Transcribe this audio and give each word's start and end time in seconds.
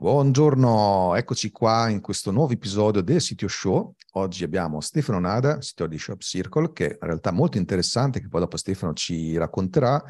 Buongiorno, 0.00 1.16
eccoci 1.16 1.50
qua 1.50 1.88
in 1.88 2.00
questo 2.00 2.30
nuovo 2.30 2.52
episodio 2.52 3.00
del 3.02 3.20
Sitio 3.20 3.48
Show. 3.48 3.96
Oggi 4.12 4.44
abbiamo 4.44 4.80
Stefano 4.80 5.18
Nada, 5.18 5.60
sito 5.60 5.88
di 5.88 5.98
Shop 5.98 6.20
Circle, 6.20 6.72
che 6.72 6.86
è 6.86 6.92
in 6.92 6.98
realtà 7.00 7.32
molto 7.32 7.58
interessante, 7.58 8.20
che 8.20 8.28
poi 8.28 8.42
dopo 8.42 8.56
Stefano 8.56 8.92
ci 8.92 9.36
racconterà. 9.36 10.00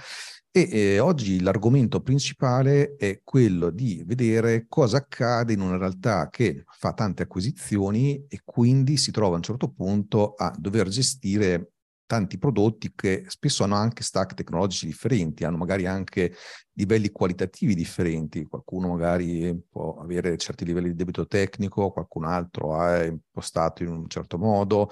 E 0.50 0.68
eh, 0.70 0.98
oggi 0.98 1.40
l'argomento 1.40 2.02
principale 2.02 2.96
è 2.96 3.22
quello 3.24 3.70
di 3.70 4.02
vedere 4.04 4.66
cosa 4.68 4.98
accade 4.98 5.54
in 5.54 5.62
una 5.62 5.78
realtà 5.78 6.28
che 6.28 6.64
fa 6.66 6.92
tante 6.92 7.22
acquisizioni 7.22 8.27
e 8.28 8.42
quindi 8.44 8.98
si 8.98 9.10
trova 9.10 9.32
a 9.32 9.36
un 9.36 9.42
certo 9.42 9.70
punto 9.70 10.34
a 10.34 10.55
dover 10.55 10.88
gestire 10.88 11.70
tanti 12.08 12.38
prodotti 12.38 12.92
che 12.94 13.24
spesso 13.28 13.64
hanno 13.64 13.77
anche 13.77 14.02
stack 14.02 14.32
tecnologici 14.32 14.86
differenti, 14.86 15.44
hanno 15.44 15.58
magari 15.58 15.86
anche 15.86 16.34
livelli 16.78 17.10
qualitativi 17.10 17.74
differenti, 17.74 18.45
qualcuno 18.45 18.88
magari 18.88 19.60
può 19.69 19.96
avere 20.00 20.36
certi 20.36 20.64
livelli 20.64 20.91
di 20.91 20.95
debito 20.95 21.27
tecnico, 21.27 21.91
qualcun 21.91 22.24
altro 22.24 22.80
è 22.80 23.06
impostato 23.06 23.83
in 23.83 23.89
un 23.89 24.08
certo 24.08 24.39
modo 24.39 24.89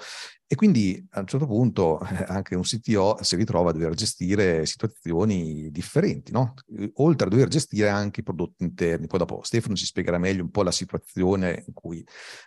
e 0.49 0.55
quindi 0.55 1.05
a 1.11 1.19
un 1.19 1.27
certo 1.27 1.45
punto 1.45 1.99
anche 2.27 2.55
un 2.55 2.61
CTO 2.61 3.17
si 3.21 3.35
ritrova 3.35 3.71
a 3.71 3.73
dover 3.73 3.93
gestire 3.93 4.65
situazioni 4.65 5.69
differenti, 5.71 6.31
no? 6.31 6.53
oltre 6.95 7.27
a 7.27 7.29
dover 7.29 7.49
gestire 7.49 7.89
anche 7.89 8.21
i 8.21 8.23
prodotti 8.23 8.63
interni. 8.63 9.07
Poi 9.07 9.19
dopo 9.19 9.41
Stefano 9.43 9.75
ci 9.75 9.83
spiegherà 9.83 10.17
meglio 10.17 10.43
un 10.43 10.49
po' 10.49 10.63
la 10.63 10.71
situazione 10.71 11.65
in 11.67 11.73
cui 11.73 12.01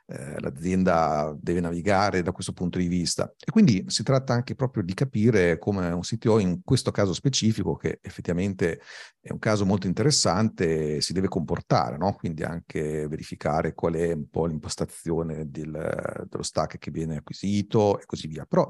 eh, 0.07 0.41
l'azienda 0.41 1.36
deve 1.39 1.61
navigare 1.61 2.23
da 2.23 2.33
questo 2.33 2.55
punto 2.55 2.79
di 2.79 2.89
vista. 2.89 3.31
E 3.39 3.51
quindi 3.51 3.84
si 3.89 4.03
tratta 4.03 4.33
anche 4.33 4.55
proprio 4.55 4.83
di 4.83 4.95
capire 4.95 5.59
come 5.59 5.91
un 5.91 6.01
CTO 6.01 6.39
in 6.39 6.62
questo 6.64 6.91
caso 6.91 7.12
specifico, 7.12 7.77
che 7.77 7.98
effettivamente 8.01 8.81
è 9.31 9.33
un 9.33 9.39
caso 9.39 9.64
molto 9.64 9.86
interessante, 9.86 11.00
si 11.00 11.12
deve 11.12 11.28
comportare, 11.28 11.97
no? 11.97 12.14
quindi 12.14 12.42
anche 12.42 13.06
verificare 13.06 13.75
qual 13.75 13.95
è 13.95 14.12
un 14.12 14.28
po' 14.28 14.47
l'impostazione 14.47 15.48
del, 15.48 16.27
dello 16.28 16.42
stack 16.42 16.78
che 16.78 16.91
viene 16.91 17.19
acquisito 17.19 18.01
e 18.01 18.06
così 18.06 18.27
via. 18.27 18.45
Però 18.45 18.69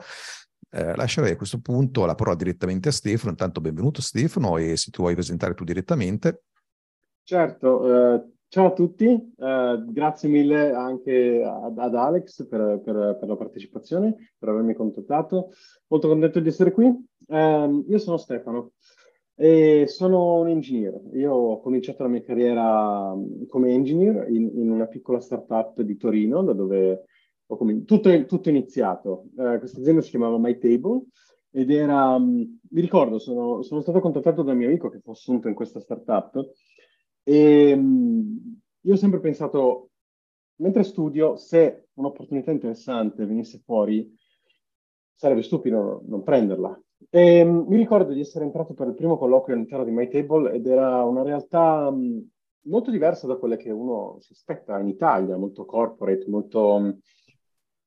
eh, 0.72 0.94
lascerei 0.94 1.32
a 1.32 1.36
questo 1.36 1.60
punto 1.60 2.04
la 2.04 2.14
parola 2.14 2.36
direttamente 2.36 2.90
a 2.90 2.92
Stefano. 2.92 3.30
Intanto 3.30 3.62
benvenuto 3.62 4.02
Stefano 4.02 4.58
e 4.58 4.76
se 4.76 4.90
tu 4.90 5.00
vuoi 5.00 5.14
presentare 5.14 5.54
tu 5.54 5.64
direttamente. 5.64 6.42
Certo, 7.22 8.14
eh, 8.14 8.24
ciao 8.48 8.66
a 8.66 8.72
tutti, 8.72 9.06
eh, 9.08 9.84
grazie 9.86 10.28
mille 10.28 10.72
anche 10.72 11.42
ad, 11.42 11.78
ad 11.78 11.94
Alex 11.94 12.46
per, 12.46 12.82
per, 12.84 13.16
per, 13.18 13.28
la 13.28 13.36
partecipazione, 13.36 14.32
per 14.38 14.50
avermi 14.50 14.74
contattato. 14.74 15.52
Molto 15.86 16.06
contento 16.08 16.38
di 16.38 16.48
essere 16.48 16.72
qui. 16.72 16.94
Ehm, 17.28 17.84
io 17.88 17.98
sono 17.98 18.18
Stefano 18.18 18.72
e 19.40 19.86
sono 19.86 20.40
un 20.40 20.48
engineer. 20.48 21.00
Io 21.14 21.32
ho 21.32 21.60
cominciato 21.60 22.02
la 22.02 22.10
mia 22.10 22.20
carriera 22.22 23.16
come 23.48 23.72
engineer 23.72 24.28
in, 24.28 24.50
in 24.54 24.70
una 24.70 24.86
piccola 24.86 25.18
startup 25.18 25.80
di 25.80 25.96
Torino, 25.96 26.42
da 26.42 26.52
dove 26.52 27.04
com- 27.46 27.84
tutto, 27.86 28.26
tutto 28.26 28.50
iniziato. 28.50 29.28
Uh, 29.36 29.58
questa 29.58 29.80
azienda 29.80 30.02
si 30.02 30.10
chiamava 30.10 30.36
MyTable 30.38 31.06
ed 31.52 31.70
era, 31.70 32.18
mi 32.18 32.58
ricordo, 32.68 33.18
sono, 33.18 33.62
sono, 33.62 33.80
stato 33.80 34.00
contattato 34.00 34.42
da 34.42 34.52
un 34.52 34.58
mio 34.58 34.68
amico 34.68 34.90
che 34.90 35.00
fu 35.00 35.12
assunto 35.12 35.48
in 35.48 35.54
questa 35.54 35.80
startup 35.80 36.50
e 37.22 37.70
io 38.82 38.92
ho 38.92 38.96
sempre 38.96 39.20
pensato, 39.20 39.92
mentre 40.56 40.82
studio, 40.82 41.36
se 41.36 41.88
un'opportunità 41.94 42.50
interessante 42.50 43.24
venisse 43.24 43.62
fuori, 43.64 44.14
sarebbe 45.14 45.40
stupido 45.40 46.02
non 46.06 46.22
prenderla. 46.22 46.78
E, 47.08 47.42
um, 47.42 47.64
mi 47.68 47.76
ricordo 47.76 48.12
di 48.12 48.20
essere 48.20 48.44
entrato 48.44 48.74
per 48.74 48.88
il 48.88 48.94
primo 48.94 49.16
colloquio 49.16 49.54
all'interno 49.54 49.84
di 49.84 49.90
MyTable 49.90 50.52
ed 50.52 50.66
era 50.66 51.02
una 51.04 51.22
realtà 51.22 51.88
um, 51.88 52.22
molto 52.62 52.90
diversa 52.90 53.26
da 53.26 53.36
quelle 53.36 53.56
che 53.56 53.70
uno 53.70 54.18
si 54.20 54.32
aspetta 54.32 54.78
in 54.78 54.88
Italia, 54.88 55.36
molto 55.36 55.64
corporate, 55.64 56.24
molto 56.28 56.98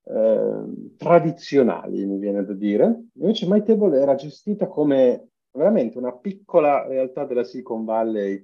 eh, 0.05 0.63
tradizionali, 0.97 2.05
mi 2.05 2.17
viene 2.17 2.43
da 2.43 2.53
dire. 2.53 3.05
Invece 3.13 3.47
MyTable 3.47 3.99
era 3.99 4.15
gestita 4.15 4.67
come 4.67 5.29
veramente 5.51 5.97
una 5.97 6.13
piccola 6.13 6.87
realtà 6.87 7.25
della 7.25 7.43
Silicon 7.43 7.85
Valley 7.85 8.35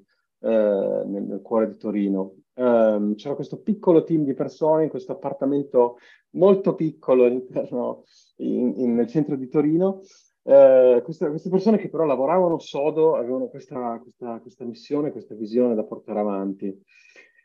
eh, 0.41 1.03
nel, 1.05 1.23
nel, 1.23 1.41
cuore 1.41 1.67
di 1.67 1.77
Torino. 1.77 2.35
Um, 2.53 3.15
c'era 3.15 3.35
questo 3.35 3.61
piccolo 3.61 4.03
team 4.03 4.23
di 4.23 4.33
persone 4.33 4.83
in 4.83 4.89
questo 4.89 5.13
appartamento 5.13 5.97
molto 6.31 6.75
piccolo 6.75 7.23
all'interno, 7.23 8.03
in, 8.37 8.73
in, 8.77 8.95
nel 8.95 9.07
centro 9.07 9.35
di 9.35 9.47
Torino. 9.47 10.01
Uh, 10.41 11.01
queste, 11.03 11.29
queste, 11.29 11.49
persone 11.49 11.77
che 11.77 11.89
però 11.89 12.05
lavoravano 12.05 12.59
sodo 12.59 13.15
avevano 13.15 13.49
questa, 13.49 13.99
questa, 14.01 14.39
questa 14.39 14.63
missione, 14.63 15.11
questa 15.11 15.35
visione 15.35 15.75
da 15.75 15.83
portare 15.83 16.19
avanti. 16.19 16.65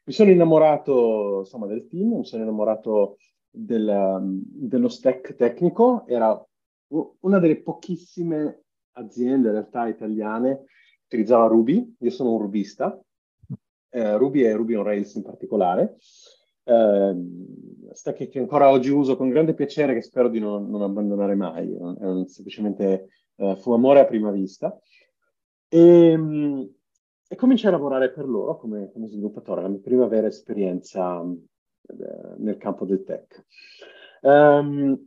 Mi 0.06 0.12
sono 0.12 0.30
innamorato 0.30 1.40
insomma, 1.40 1.66
del 1.66 1.86
team, 1.86 2.18
mi 2.18 2.24
sono 2.24 2.42
innamorato 2.42 3.16
del, 3.50 3.88
um, 3.88 4.42
dello 4.44 4.88
stack 4.88 5.34
tecnico, 5.34 6.06
era 6.06 6.40
una 7.20 7.38
delle 7.38 7.62
pochissime 7.62 8.64
aziende 8.92 9.48
in 9.48 9.54
realtà 9.54 9.88
italiane 9.88 10.64
che 11.06 11.16
utilizzava 11.16 11.46
Ruby, 11.46 11.96
io 11.98 12.10
sono 12.10 12.32
un 12.32 12.40
rubista, 12.40 12.98
eh, 13.90 14.16
Ruby 14.16 14.42
e 14.42 14.52
Ruby 14.52 14.74
on 14.74 14.84
Rails 14.84 15.14
in 15.14 15.22
particolare, 15.22 15.96
eh, 16.64 17.16
stack 17.92 18.28
che 18.28 18.38
ancora 18.38 18.70
oggi 18.70 18.90
uso 18.90 19.16
con 19.16 19.28
grande 19.28 19.54
piacere 19.54 19.94
che 19.94 20.02
spero 20.02 20.28
di 20.28 20.40
non, 20.40 20.68
non 20.68 20.82
abbandonare 20.82 21.34
mai, 21.34 21.72
è 21.72 21.78
un, 21.78 22.26
semplicemente 22.26 23.08
eh, 23.36 23.56
fu 23.56 23.72
amore 23.72 24.00
a 24.00 24.06
prima 24.06 24.30
vista. 24.30 24.76
E, 25.68 26.14
um, 26.14 26.68
e 27.26 27.36
cominciai 27.36 27.72
a 27.72 27.76
lavorare 27.76 28.12
per 28.12 28.28
loro 28.28 28.56
come, 28.56 28.90
come 28.92 29.08
sviluppatore, 29.08 29.62
la 29.62 29.68
mia 29.68 29.80
prima 29.80 30.06
vera 30.06 30.26
esperienza 30.26 31.22
eh, 31.22 32.34
nel 32.38 32.56
campo 32.58 32.84
del 32.84 33.02
tech. 33.02 33.44
Um, 34.22 35.06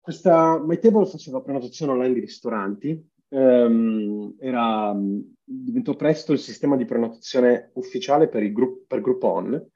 questa 0.00 0.60
MyTable 0.62 1.06
faceva 1.06 1.40
prenotazione 1.40 1.92
online 1.92 2.14
di 2.14 2.20
ristoranti, 2.20 3.08
um, 3.30 4.34
era, 4.38 4.96
diventò 5.42 5.94
presto 5.94 6.32
il 6.32 6.38
sistema 6.38 6.76
di 6.76 6.84
prenotazione 6.84 7.70
ufficiale 7.74 8.28
per, 8.28 8.42
il 8.42 8.52
gru- 8.52 8.86
per 8.86 9.00
Groupon. 9.00 9.70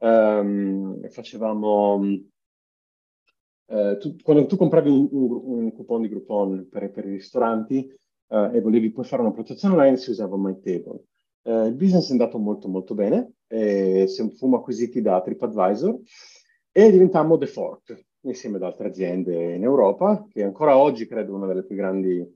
Um, 0.00 1.08
facevamo 1.08 2.00
Uh, 3.70 3.96
tu, 3.98 4.16
quando 4.24 4.46
tu 4.46 4.56
compravi 4.56 4.90
un, 4.90 5.08
un, 5.12 5.62
un, 5.62 5.72
coupon 5.72 6.02
di 6.02 6.08
Groupon 6.08 6.66
per, 6.68 6.90
per 6.90 7.06
i 7.06 7.12
ristoranti 7.12 7.88
uh, 8.26 8.50
e 8.52 8.60
volevi 8.60 8.90
poi 8.90 9.04
fare 9.04 9.22
una 9.22 9.30
prenotazione 9.30 9.74
online, 9.74 9.96
si 9.96 10.10
usava 10.10 10.36
MyTable. 10.36 11.04
Uh, 11.42 11.66
il 11.66 11.76
business 11.76 12.08
è 12.08 12.10
andato 12.10 12.36
molto 12.38 12.66
molto 12.66 12.94
bene, 12.94 13.34
e 13.46 14.08
fummo 14.36 14.56
acquisiti 14.56 15.00
da 15.00 15.20
TripAdvisor 15.20 16.00
e 16.72 16.90
diventammo 16.90 17.38
The 17.38 17.46
Fork 17.46 18.06
insieme 18.22 18.56
ad 18.56 18.64
altre 18.64 18.88
aziende 18.88 19.54
in 19.54 19.62
Europa, 19.62 20.26
che 20.28 20.42
ancora 20.42 20.76
oggi 20.76 21.06
credo 21.06 21.36
una 21.36 21.46
delle 21.46 21.64
più 21.64 21.76
grandi 21.76 22.18
uh, 22.18 22.26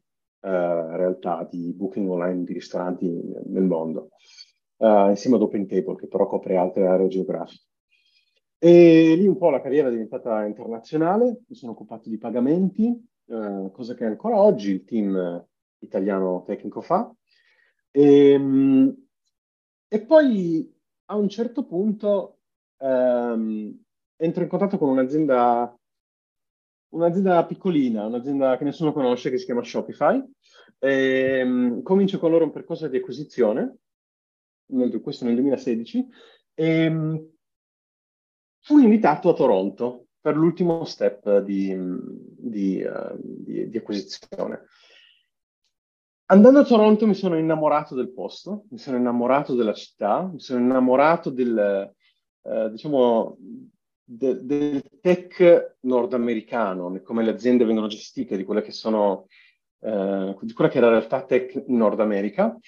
realtà 0.40 1.48
di 1.50 1.72
booking 1.72 2.08
online 2.08 2.44
di 2.44 2.52
ristoranti 2.52 3.10
nel 3.46 3.64
mondo, 3.64 4.10
uh, 4.76 5.08
insieme 5.08 5.36
ad 5.36 5.42
OpenTable, 5.42 5.96
che 5.96 6.08
però 6.08 6.26
copre 6.26 6.56
altre 6.56 6.86
aree 6.86 7.08
geografiche. 7.08 7.64
E 8.58 9.14
lì 9.16 9.26
un 9.26 9.36
po' 9.36 9.50
la 9.50 9.60
carriera 9.60 9.88
è 9.88 9.90
diventata 9.90 10.44
internazionale, 10.44 11.42
mi 11.46 11.54
sono 11.54 11.72
occupato 11.72 12.08
di 12.08 12.18
pagamenti, 12.18 13.06
uh, 13.26 13.70
cosa 13.70 13.94
che 13.94 14.04
ancora 14.04 14.40
oggi 14.40 14.70
il 14.70 14.84
team 14.84 15.46
italiano 15.80 16.44
tecnico 16.46 16.80
fa. 16.80 17.12
E, 17.90 18.30
ehm, 18.30 19.06
e 19.88 20.00
poi 20.00 20.72
a 21.06 21.16
un 21.16 21.28
certo 21.28 21.64
punto 21.64 22.38
ehm, 22.78 23.84
entro 24.16 24.42
in 24.42 24.48
contatto 24.48 24.78
con 24.78 24.88
un'azienda, 24.88 25.78
un'azienda 26.90 27.44
piccolina, 27.46 28.06
un'azienda 28.06 28.56
che 28.56 28.64
nessuno 28.64 28.92
conosce, 28.92 29.30
che 29.30 29.38
si 29.38 29.44
chiama 29.44 29.62
Shopify. 29.62 30.22
E, 30.78 31.42
um, 31.42 31.82
comincio 31.82 32.18
con 32.18 32.30
loro 32.30 32.44
un 32.44 32.50
percorso 32.50 32.88
di 32.88 32.96
acquisizione, 32.96 33.76
nel, 34.74 35.00
questo 35.00 35.24
nel 35.24 35.34
2016, 35.34 36.06
e 36.54 37.28
fui 38.60 38.82
invitato 38.82 39.28
a 39.28 39.34
Toronto 39.34 40.06
per 40.20 40.36
l'ultimo 40.36 40.84
step 40.84 41.40
di, 41.40 41.76
di, 41.76 42.82
uh, 42.82 43.16
di, 43.18 43.68
di 43.68 43.76
acquisizione. 43.76 44.66
Andando 46.26 46.60
a 46.60 46.64
Toronto 46.64 47.06
mi 47.06 47.14
sono 47.14 47.36
innamorato 47.36 47.94
del 47.94 48.10
posto, 48.10 48.64
mi 48.70 48.78
sono 48.78 48.96
innamorato 48.96 49.54
della 49.54 49.74
città, 49.74 50.22
mi 50.32 50.40
sono 50.40 50.60
innamorato 50.60 51.28
del, 51.28 51.92
eh, 52.42 52.70
diciamo, 52.70 53.36
de, 54.02 54.42
del 54.42 54.82
tech 55.02 55.76
nordamericano, 55.80 56.98
come 57.02 57.24
le 57.24 57.30
aziende 57.30 57.66
vengono 57.66 57.88
gestite, 57.88 58.38
di 58.38 58.44
quella 58.44 58.62
che 58.62 58.72
sono, 58.72 59.26
eh, 59.80 60.36
di 60.40 60.52
quella 60.54 60.70
che 60.70 60.78
è 60.78 60.80
la 60.80 60.88
realtà 60.88 61.24
tech 61.24 61.62
in 61.66 61.76
Nord 61.76 62.00
America. 62.00 62.58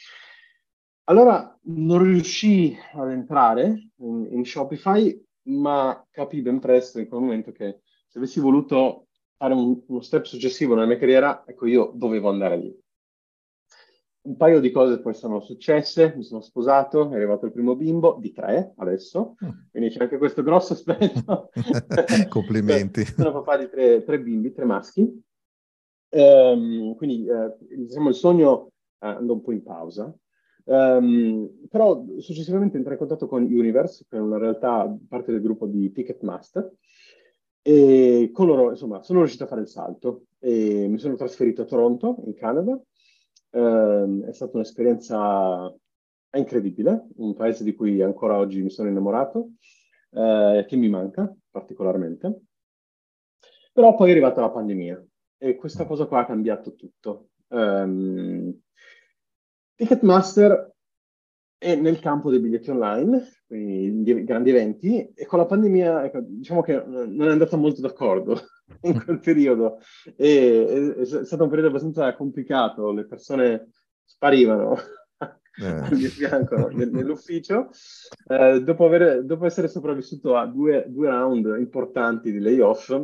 Allora 1.08 1.56
non 1.68 2.02
riuscii 2.02 2.76
ad 2.94 3.10
entrare 3.10 3.90
in, 3.98 4.26
in 4.30 4.44
Shopify, 4.44 5.24
ma 5.48 6.04
capii 6.10 6.42
ben 6.42 6.58
presto 6.58 6.98
in 6.98 7.06
quel 7.06 7.20
momento 7.20 7.52
che 7.52 7.82
se 8.08 8.18
avessi 8.18 8.40
voluto 8.40 9.06
fare 9.36 9.54
un, 9.54 9.80
uno 9.86 10.00
step 10.00 10.24
successivo 10.24 10.74
nella 10.74 10.86
mia 10.86 10.98
carriera, 10.98 11.44
ecco, 11.46 11.66
io 11.66 11.92
dovevo 11.94 12.28
andare 12.28 12.56
lì. 12.56 12.76
Un 14.22 14.36
paio 14.36 14.58
di 14.58 14.72
cose 14.72 14.98
poi 14.98 15.14
sono 15.14 15.38
successe, 15.38 16.14
mi 16.16 16.24
sono 16.24 16.40
sposato, 16.40 17.08
è 17.08 17.14
arrivato 17.14 17.46
il 17.46 17.52
primo 17.52 17.76
bimbo, 17.76 18.16
di 18.18 18.32
tre 18.32 18.72
adesso, 18.78 19.36
mm. 19.44 19.48
quindi 19.70 19.90
c'è 19.90 20.02
anche 20.02 20.18
questo 20.18 20.42
grosso 20.42 20.72
aspetto. 20.72 21.50
Complimenti. 22.28 23.04
sono 23.14 23.30
papà 23.30 23.58
di 23.58 23.68
tre, 23.70 24.02
tre 24.02 24.20
bimbi, 24.20 24.52
tre 24.52 24.64
maschi. 24.64 25.22
Um, 26.08 26.96
quindi 26.96 27.26
eh, 27.28 27.56
diciamo 27.60 28.08
il 28.08 28.14
sogno 28.16 28.72
eh, 28.98 29.06
andò 29.06 29.34
un 29.34 29.42
po' 29.42 29.52
in 29.52 29.62
pausa. 29.62 30.12
Um, 30.68 31.68
però 31.70 32.04
successivamente 32.18 32.76
entrai 32.76 32.94
in 32.94 33.00
contatto 33.00 33.28
con 33.28 33.42
Universe, 33.42 34.04
che 34.08 34.16
è 34.16 34.20
una 34.20 34.38
realtà 34.38 34.92
parte 35.08 35.30
del 35.30 35.40
gruppo 35.40 35.66
di 35.66 35.92
Ticketmaster, 35.92 36.72
e 37.62 38.30
con 38.32 38.46
loro, 38.46 38.70
insomma, 38.70 39.02
sono 39.02 39.20
riuscito 39.20 39.44
a 39.44 39.48
fare 39.48 39.60
il 39.60 39.68
salto 39.68 40.26
e 40.38 40.86
mi 40.88 40.98
sono 40.98 41.14
trasferito 41.14 41.62
a 41.62 41.64
Toronto, 41.66 42.22
in 42.24 42.34
Canada. 42.34 42.80
Um, 43.50 44.24
è 44.24 44.32
stata 44.32 44.56
un'esperienza 44.56 45.72
incredibile, 46.32 47.06
un 47.16 47.34
paese 47.34 47.64
di 47.64 47.74
cui 47.74 48.02
ancora 48.02 48.36
oggi 48.36 48.62
mi 48.62 48.70
sono 48.70 48.88
innamorato, 48.88 49.50
uh, 50.10 50.64
che 50.66 50.76
mi 50.76 50.88
manca 50.88 51.32
particolarmente. 51.50 52.40
Però 53.72 53.94
poi 53.94 54.08
è 54.08 54.12
arrivata 54.12 54.40
la 54.40 54.50
pandemia 54.50 55.04
e 55.38 55.56
questa 55.56 55.86
cosa 55.86 56.06
qua 56.06 56.20
ha 56.20 56.26
cambiato 56.26 56.74
tutto. 56.74 57.28
Um, 57.48 58.60
Ticketmaster 59.76 60.74
è 61.58 61.74
nel 61.74 62.00
campo 62.00 62.30
dei 62.30 62.40
biglietti 62.40 62.70
online, 62.70 63.42
quindi 63.46 64.24
grandi 64.24 64.50
eventi, 64.50 65.12
e 65.14 65.26
con 65.26 65.38
la 65.38 65.46
pandemia 65.46 66.04
ecco, 66.04 66.20
diciamo 66.22 66.62
che 66.62 66.82
non 66.84 67.28
è 67.28 67.30
andata 67.30 67.56
molto 67.56 67.80
d'accordo 67.80 68.40
in 68.82 69.02
quel 69.04 69.20
periodo. 69.20 69.78
E, 70.16 70.94
è, 70.96 71.02
è 71.02 71.24
stato 71.24 71.44
un 71.44 71.48
periodo 71.48 71.68
abbastanza 71.68 72.14
complicato, 72.14 72.92
le 72.92 73.06
persone 73.06 73.70
sparivano 74.04 74.76
eh. 75.58 75.88
di 75.94 76.06
fianco 76.08 76.68
nell'ufficio. 76.68 77.70
Eh, 78.28 78.62
dopo, 78.62 78.86
aver, 78.86 79.24
dopo, 79.24 79.46
essere 79.46 79.68
sopravvissuto 79.68 80.36
a 80.36 80.46
due, 80.46 80.84
due 80.88 81.08
round 81.08 81.56
importanti 81.58 82.32
di 82.32 82.38
layoff, 82.38 82.94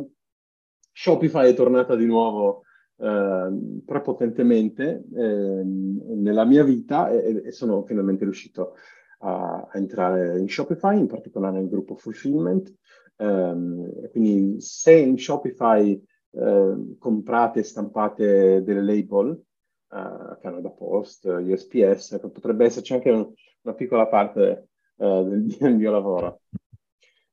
Shopify 0.91 1.49
è 1.49 1.55
tornata 1.55 1.95
di 1.95 2.05
nuovo 2.05 2.63
eh, 2.97 3.81
prepotentemente 3.85 5.03
eh, 5.15 5.63
nella 5.63 6.45
mia 6.45 6.63
vita 6.63 7.09
e, 7.09 7.43
e, 7.45 7.51
sono 7.51 7.83
finalmente 7.83 8.23
riuscito 8.23 8.75
a, 9.19 9.67
a, 9.69 9.77
entrare 9.77 10.39
in 10.39 10.47
Shopify, 10.47 10.97
in 10.97 11.07
particolare 11.07 11.57
nel 11.57 11.69
gruppo 11.69 11.95
Fulfillment. 11.95 12.73
Eh, 13.15 14.09
quindi 14.11 14.61
se 14.61 14.93
in 14.93 15.17
Shopify 15.17 16.01
ehm, 16.31 16.97
comprate 16.97 17.59
e 17.59 17.63
stampate 17.63 18.63
delle 18.63 18.81
label, 18.81 19.41
uh, 19.89 20.39
Canada 20.41 20.69
Post, 20.69 21.25
USPS, 21.25 22.19
potrebbe 22.19 22.65
esserci 22.65 22.93
anche 22.93 23.09
un, 23.09 23.31
una 23.61 23.75
piccola 23.75 24.07
parte 24.07 24.69
uh, 24.95 25.23
del, 25.23 25.45
del, 25.57 25.75
mio 25.75 25.91
lavoro. 25.91 26.41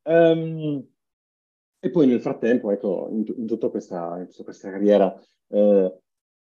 Um, 0.02 0.86
e 1.78 1.90
poi 1.90 2.06
nel 2.06 2.20
frattempo, 2.20 2.70
ecco, 2.70 3.08
in, 3.10 3.24
in, 3.36 3.46
tutta, 3.46 3.68
questa, 3.68 4.18
in 4.18 4.28
tutta 4.28 4.44
questa 4.44 4.70
carriera 4.70 5.18
eh, 5.50 5.98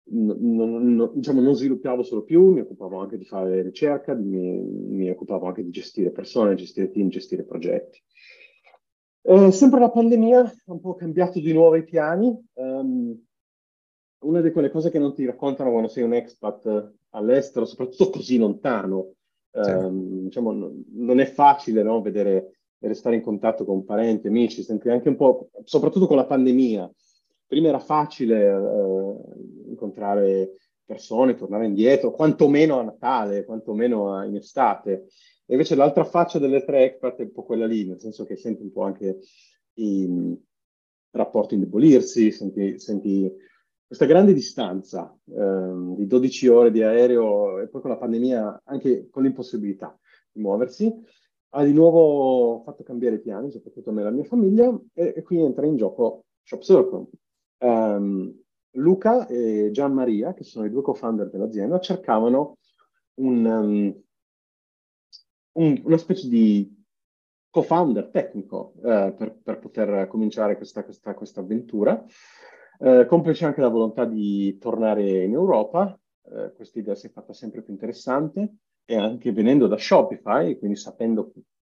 non, 0.09 0.95
non, 0.95 1.11
diciamo, 1.15 1.41
non 1.41 1.55
sviluppavo 1.55 2.03
solo 2.03 2.23
più, 2.23 2.51
mi 2.51 2.61
occupavo 2.61 2.97
anche 2.97 3.17
di 3.17 3.25
fare 3.25 3.61
ricerca, 3.61 4.13
mi, 4.13 4.61
mi 4.61 5.09
occupavo 5.09 5.47
anche 5.47 5.63
di 5.63 5.69
gestire 5.69 6.11
persone, 6.11 6.55
gestire 6.55 6.89
team, 6.91 7.09
gestire 7.09 7.43
progetti. 7.43 8.01
Eh, 9.23 9.51
sempre 9.51 9.79
la 9.79 9.91
pandemia 9.91 10.39
ha 10.39 10.71
un 10.71 10.79
po' 10.79 10.95
cambiato 10.95 11.39
di 11.39 11.51
nuovo 11.51 11.75
i 11.75 11.83
piani. 11.83 12.35
Um, 12.53 13.21
una 14.19 14.41
di 14.41 14.51
quelle 14.51 14.71
cose 14.71 14.89
che 14.89 14.99
non 14.99 15.13
ti 15.13 15.25
raccontano 15.25 15.69
quando 15.69 15.89
sei 15.89 16.03
un 16.03 16.13
expat 16.13 16.93
all'estero, 17.09 17.65
soprattutto 17.65 18.09
così 18.09 18.37
lontano, 18.37 19.13
um, 19.51 20.23
diciamo, 20.23 20.73
non 20.93 21.19
è 21.19 21.25
facile 21.25 21.83
no, 21.83 22.01
vedere 22.01 22.57
e 22.79 22.87
restare 22.87 23.15
in 23.15 23.21
contatto 23.21 23.65
con 23.65 23.85
parenti, 23.85 24.27
amici, 24.27 24.63
sentire 24.63 24.93
anche 24.93 25.09
un 25.09 25.15
po', 25.15 25.49
soprattutto 25.63 26.07
con 26.07 26.15
la 26.15 26.25
pandemia, 26.25 26.89
prima 27.47 27.69
era 27.69 27.79
facile 27.79 28.45
eh, 28.45 29.69
incontrare 29.69 30.51
persone, 30.85 31.35
tornare 31.35 31.65
indietro, 31.65 32.11
quantomeno 32.11 32.79
a 32.79 32.83
Natale, 32.83 33.45
quantomeno 33.45 34.23
in 34.25 34.35
estate. 34.35 35.07
E 35.45 35.53
invece 35.53 35.75
l'altra 35.75 36.03
faccia 36.03 36.39
delle 36.39 36.63
tre 36.63 36.83
expert 36.83 37.17
è 37.19 37.23
un 37.23 37.31
po' 37.31 37.43
quella 37.43 37.65
lì, 37.65 37.87
nel 37.87 37.99
senso 37.99 38.25
che 38.25 38.35
senti 38.35 38.61
un 38.61 38.71
po' 38.71 38.83
anche 38.83 39.19
i 39.75 40.37
rapporti 41.11 41.55
indebolirsi, 41.55 42.31
senti, 42.31 42.79
senti 42.79 43.31
questa 43.85 44.05
grande 44.05 44.33
distanza 44.33 45.17
ehm, 45.25 45.95
di 45.95 46.05
12 46.05 46.47
ore 46.47 46.71
di 46.71 46.83
aereo 46.83 47.59
e 47.59 47.69
poi 47.69 47.81
con 47.81 47.89
la 47.89 47.97
pandemia 47.97 48.61
anche 48.65 49.09
con 49.09 49.23
l'impossibilità 49.23 49.97
di 50.31 50.41
muoversi, 50.41 50.93
ha 51.49 51.63
di 51.63 51.73
nuovo 51.73 52.61
fatto 52.63 52.83
cambiare 52.83 53.15
i 53.15 53.21
piani, 53.21 53.49
soprattutto 53.49 53.91
me 53.91 54.01
e 54.01 54.05
alla 54.05 54.15
mia 54.15 54.25
famiglia, 54.25 54.77
e, 54.93 55.13
e 55.15 55.21
qui 55.23 55.39
entra 55.39 55.65
in 55.65 55.77
gioco 55.77 56.25
Shop 56.43 56.61
Circle, 56.61 57.07
um, 57.59 58.33
Luca 58.71 59.27
e 59.27 59.69
Gian 59.71 59.93
Maria, 59.93 60.33
che 60.33 60.43
sono 60.43 60.65
i 60.65 60.69
due 60.69 60.81
co-founder 60.81 61.29
dell'azienda, 61.29 61.79
cercavano 61.79 62.57
un, 63.15 63.45
um, 63.45 64.01
un, 65.53 65.81
una 65.83 65.97
specie 65.97 66.27
di 66.27 66.75
co-founder 67.49 68.09
tecnico 68.09 68.73
uh, 68.75 69.15
per, 69.15 69.39
per, 69.41 69.59
poter 69.59 70.07
cominciare 70.07 70.57
questa, 70.57 70.83
questa, 70.83 71.13
questa 71.13 71.39
avventura. 71.39 72.03
Uh, 72.79 73.07
complice 73.07 73.45
anche 73.45 73.61
la 73.61 73.69
volontà 73.69 74.05
di 74.05 74.55
tornare 74.59 75.23
in 75.23 75.33
Europa, 75.33 75.99
uh, 76.21 76.53
questa 76.53 76.77
idea 76.77 76.93
si 76.93 77.07
è 77.07 77.09
fatta 77.09 77.33
sempre 77.33 77.63
più 77.63 77.73
interessante 77.73 78.57
e 78.85 78.95
anche 78.95 79.31
venendo 79.31 79.65
da 79.65 79.77
Shopify, 79.77 80.57
quindi 80.59 80.77
sapendo 80.77 81.31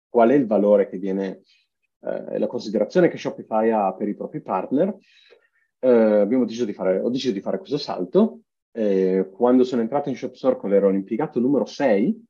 qual 0.10 0.30
è 0.32 0.34
il 0.34 0.46
valore 0.46 0.90
che 0.90 0.98
viene 0.98 1.44
e 2.02 2.40
la 2.40 2.48
considerazione 2.48 3.10
che 3.10 3.18
Shopify 3.18 3.72
ha 3.72 3.94
per 3.94 4.08
i 4.08 4.16
propri 4.16 4.42
partner, 4.42 4.96
eh, 5.80 5.90
abbiamo 5.90 6.46
deciso 6.46 6.66
di 6.66 6.74
fare, 6.74 7.00
ho 7.00 7.10
deciso 7.10 7.34
di 7.34 7.42
fare 7.42 7.58
questo 7.58 7.78
salto. 7.78 8.42
Eh, 8.72 9.30
quando 9.32 9.64
sono 9.64 9.82
entrato 9.82 10.10
in 10.10 10.16
Shop 10.16 10.34
Circle 10.34 10.76
ero 10.76 10.90
l'impiegato 10.90 11.40
numero 11.40 11.66
6, 11.66 12.26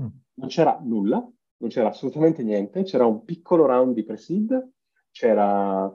mm. 0.00 0.06
non 0.34 0.48
c'era 0.48 0.78
nulla, 0.82 1.26
non 1.58 1.70
c'era 1.70 1.88
assolutamente 1.88 2.42
niente, 2.42 2.82
c'era 2.82 3.06
un 3.06 3.24
piccolo 3.24 3.66
round 3.66 3.94
di 3.94 4.04
pre-seed, 4.04 4.70
c'era 5.10 5.92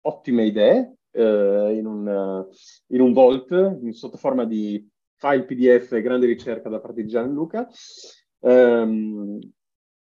ottime 0.00 0.44
idee 0.46 0.96
eh, 1.10 1.74
in, 1.76 1.86
un, 1.86 2.46
in 2.88 3.00
un 3.00 3.12
vault, 3.12 3.50
in 3.50 3.92
sotto 3.92 4.16
forma 4.16 4.44
di 4.44 4.86
file 5.16 5.44
PDF 5.44 6.00
grande 6.00 6.26
ricerca 6.26 6.68
da 6.68 6.80
parte 6.80 7.02
di 7.02 7.08
Gianluca, 7.08 7.68
ehm, 8.40 9.38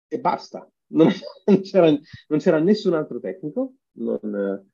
e 0.06 0.20
basta. 0.20 0.68
Non, 0.90 1.08
non, 1.47 1.61
c'era, 1.61 1.90
non, 1.90 2.38
c'era, 2.38 2.58
nessun 2.58 2.94
altro 2.94 3.18
tecnico, 3.20 3.75
non, 3.99 4.66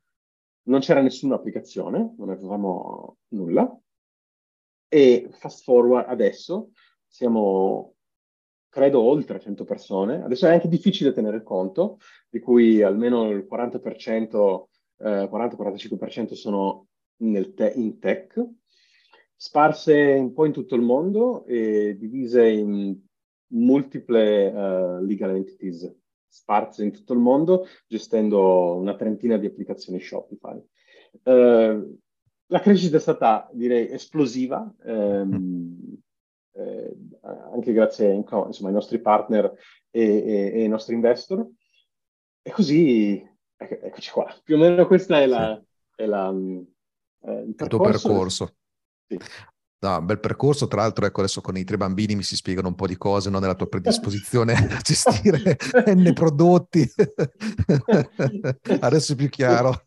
non 0.65 0.81
c'era 0.81 1.01
nessuna 1.01 1.35
applicazione, 1.35 2.15
non 2.17 2.31
avevamo 2.31 3.19
nulla. 3.29 3.79
E 4.89 5.29
fast 5.33 5.65
forward 5.65 6.09
adesso 6.09 6.71
siamo, 7.07 7.95
credo, 8.69 9.01
oltre 9.01 9.41
100 9.41 9.65
persone. 9.65 10.23
Adesso 10.23 10.47
è 10.47 10.53
anche 10.53 10.69
difficile 10.69 11.13
tenere 11.13 11.43
conto, 11.43 11.99
di 12.29 12.39
cui 12.39 12.83
almeno 12.83 13.31
il 13.31 13.47
40%, 13.49 14.69
eh, 14.99 15.29
40-45% 15.29 16.35
sono 16.35 16.89
te- 17.17 17.73
in 17.75 17.99
tech, 17.99 18.43
sparse 19.35 20.15
un 20.19 20.33
po' 20.33 20.47
in 20.47 20.53
tutto 20.53 20.75
il 20.75 20.83
mondo 20.83 21.45
e 21.45 21.97
divise 21.99 22.49
in 22.49 22.99
multiple 23.49 24.47
uh, 24.49 25.05
legal 25.05 25.37
entities 25.37 25.93
sparse 26.29 26.85
in 26.85 26.93
tutto 26.93 27.13
il 27.13 27.19
mondo, 27.19 27.67
gestendo 27.87 28.77
una 28.77 28.95
trentina 28.97 29.37
di 29.37 29.47
applicazioni 29.47 30.01
Shopify. 30.01 30.63
Eh, 31.23 31.99
la 32.47 32.61
crescita 32.61 32.97
è 32.97 33.01
stata, 33.01 33.49
direi, 33.53 33.91
esplosiva, 33.91 34.73
ehm, 34.85 35.97
eh, 36.57 36.97
anche 37.53 37.73
grazie 37.73 38.13
insomma, 38.13 38.69
ai 38.69 38.75
nostri 38.75 39.01
partner 39.01 39.53
e, 39.91 40.03
e, 40.03 40.53
e, 40.55 40.63
ai 40.63 40.69
nostri 40.69 40.95
investor. 40.95 41.49
E 42.43 42.51
così, 42.51 43.27
ecco, 43.57 43.87
eccoci 43.87 44.11
qua. 44.11 44.35
Più 44.43 44.57
o 44.57 44.59
meno 44.59 44.87
questa 44.87 45.21
è 45.21 45.27
la... 45.27 45.61
È 45.97 46.07
la 46.07 46.31
eh, 47.27 47.41
il, 47.41 47.55
il 47.59 47.69
tuo 47.69 47.79
percorso. 47.79 48.57
Sì. 49.07 49.19
No, 49.85 50.01
bel 50.01 50.19
percorso, 50.19 50.67
tra 50.67 50.81
l'altro 50.81 51.05
ecco 51.05 51.21
adesso 51.21 51.43
con 51.43 51.59
i 51.59 51.65
tre 51.65 51.77
bambini 51.77 52.17
mi 52.17 52.23
si 52.23 52.37
spiegano 52.37 52.69
un 52.69 52.75
po' 52.75 52.87
di 52.87 52.97
cose 52.97 53.29
no? 53.29 53.39
nella 53.39 53.55
tua 53.55 53.67
predisposizione 53.67 54.55
a 54.55 54.79
gestire 54.81 55.59
N 55.89 56.11
prodotti, 56.15 56.91
adesso 58.81 59.13
è 59.13 59.17
più 59.17 59.29
chiaro. 59.29 59.85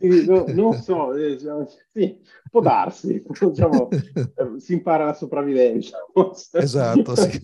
Sì, 0.00 0.26
no, 0.26 0.44
non 0.48 0.74
so, 0.82 1.14
eh, 1.14 1.38
sì, 1.92 2.18
può 2.50 2.60
darsi, 2.60 3.22
diciamo, 3.38 3.90
eh, 3.90 4.58
si 4.58 4.72
impara 4.72 5.04
la 5.04 5.14
sopravvivenza. 5.14 5.98
esatto, 6.54 7.14
sì. 7.14 7.40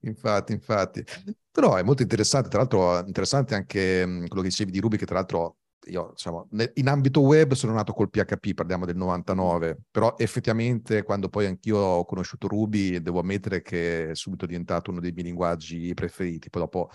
infatti, 0.00 0.52
infatti. 0.52 1.02
Però 1.50 1.76
è 1.76 1.82
molto 1.82 2.02
interessante, 2.02 2.50
tra 2.50 2.58
l'altro 2.58 2.98
interessante 3.06 3.54
anche 3.54 4.02
quello 4.04 4.42
che 4.42 4.48
dicevi 4.48 4.70
di 4.70 4.80
Ruby, 4.80 4.98
che 4.98 5.06
tra 5.06 5.14
l'altro 5.14 5.56
io 5.86 6.10
diciamo, 6.14 6.48
in 6.74 6.88
ambito 6.88 7.20
web 7.20 7.52
sono 7.54 7.72
nato 7.72 7.92
col 7.92 8.10
PHP, 8.10 8.54
parliamo 8.54 8.86
del 8.86 8.96
99, 8.96 9.78
però 9.90 10.14
effettivamente 10.16 11.02
quando 11.02 11.28
poi 11.28 11.46
anch'io 11.46 11.76
ho 11.76 12.04
conosciuto 12.04 12.48
Ruby 12.48 13.00
devo 13.00 13.20
ammettere 13.20 13.62
che 13.62 14.10
è 14.10 14.14
subito 14.14 14.46
diventato 14.46 14.90
uno 14.90 15.00
dei 15.00 15.12
miei 15.12 15.26
linguaggi 15.26 15.92
preferiti. 15.94 16.50
Poi 16.50 16.62
dopo 16.62 16.90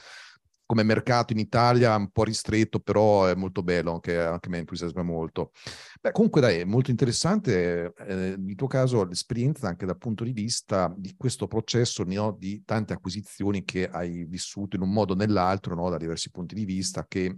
come 0.70 0.84
mercato 0.84 1.34
in 1.34 1.40
Italia 1.40 1.96
un 1.96 2.12
po' 2.12 2.24
ristretto, 2.24 2.80
però 2.80 3.26
è 3.26 3.34
molto 3.34 3.64
bello, 3.64 3.94
anche, 3.94 4.20
anche 4.20 4.50
me 4.50 4.60
entusiasma 4.60 5.02
molto. 5.02 5.52
Beh, 6.00 6.12
comunque 6.12 6.42
dai, 6.42 6.60
è 6.60 6.64
molto 6.64 6.92
interessante 6.92 7.92
eh, 7.98 8.36
nel 8.38 8.54
tuo 8.56 8.68
caso 8.68 9.04
l'esperienza 9.04 9.68
anche 9.68 9.88
dal 9.88 9.98
punto 9.98 10.24
di 10.24 10.32
vista 10.32 10.94
di 10.96 11.16
questo 11.18 11.48
processo 11.48 12.04
no, 12.04 12.36
di 12.38 12.62
tante 12.66 12.94
acquisizioni 12.94 13.64
che 13.64 13.90
hai 13.90 14.26
vissuto 14.26 14.76
in 14.76 14.84
un 14.84 14.92
modo 14.92 15.14
o 15.14 15.16
nell'altro, 15.16 15.74
no, 15.74 15.90
da 15.90 15.98
diversi 15.98 16.30
punti 16.30 16.54
di 16.54 16.66
vista, 16.66 17.04
che 17.08 17.36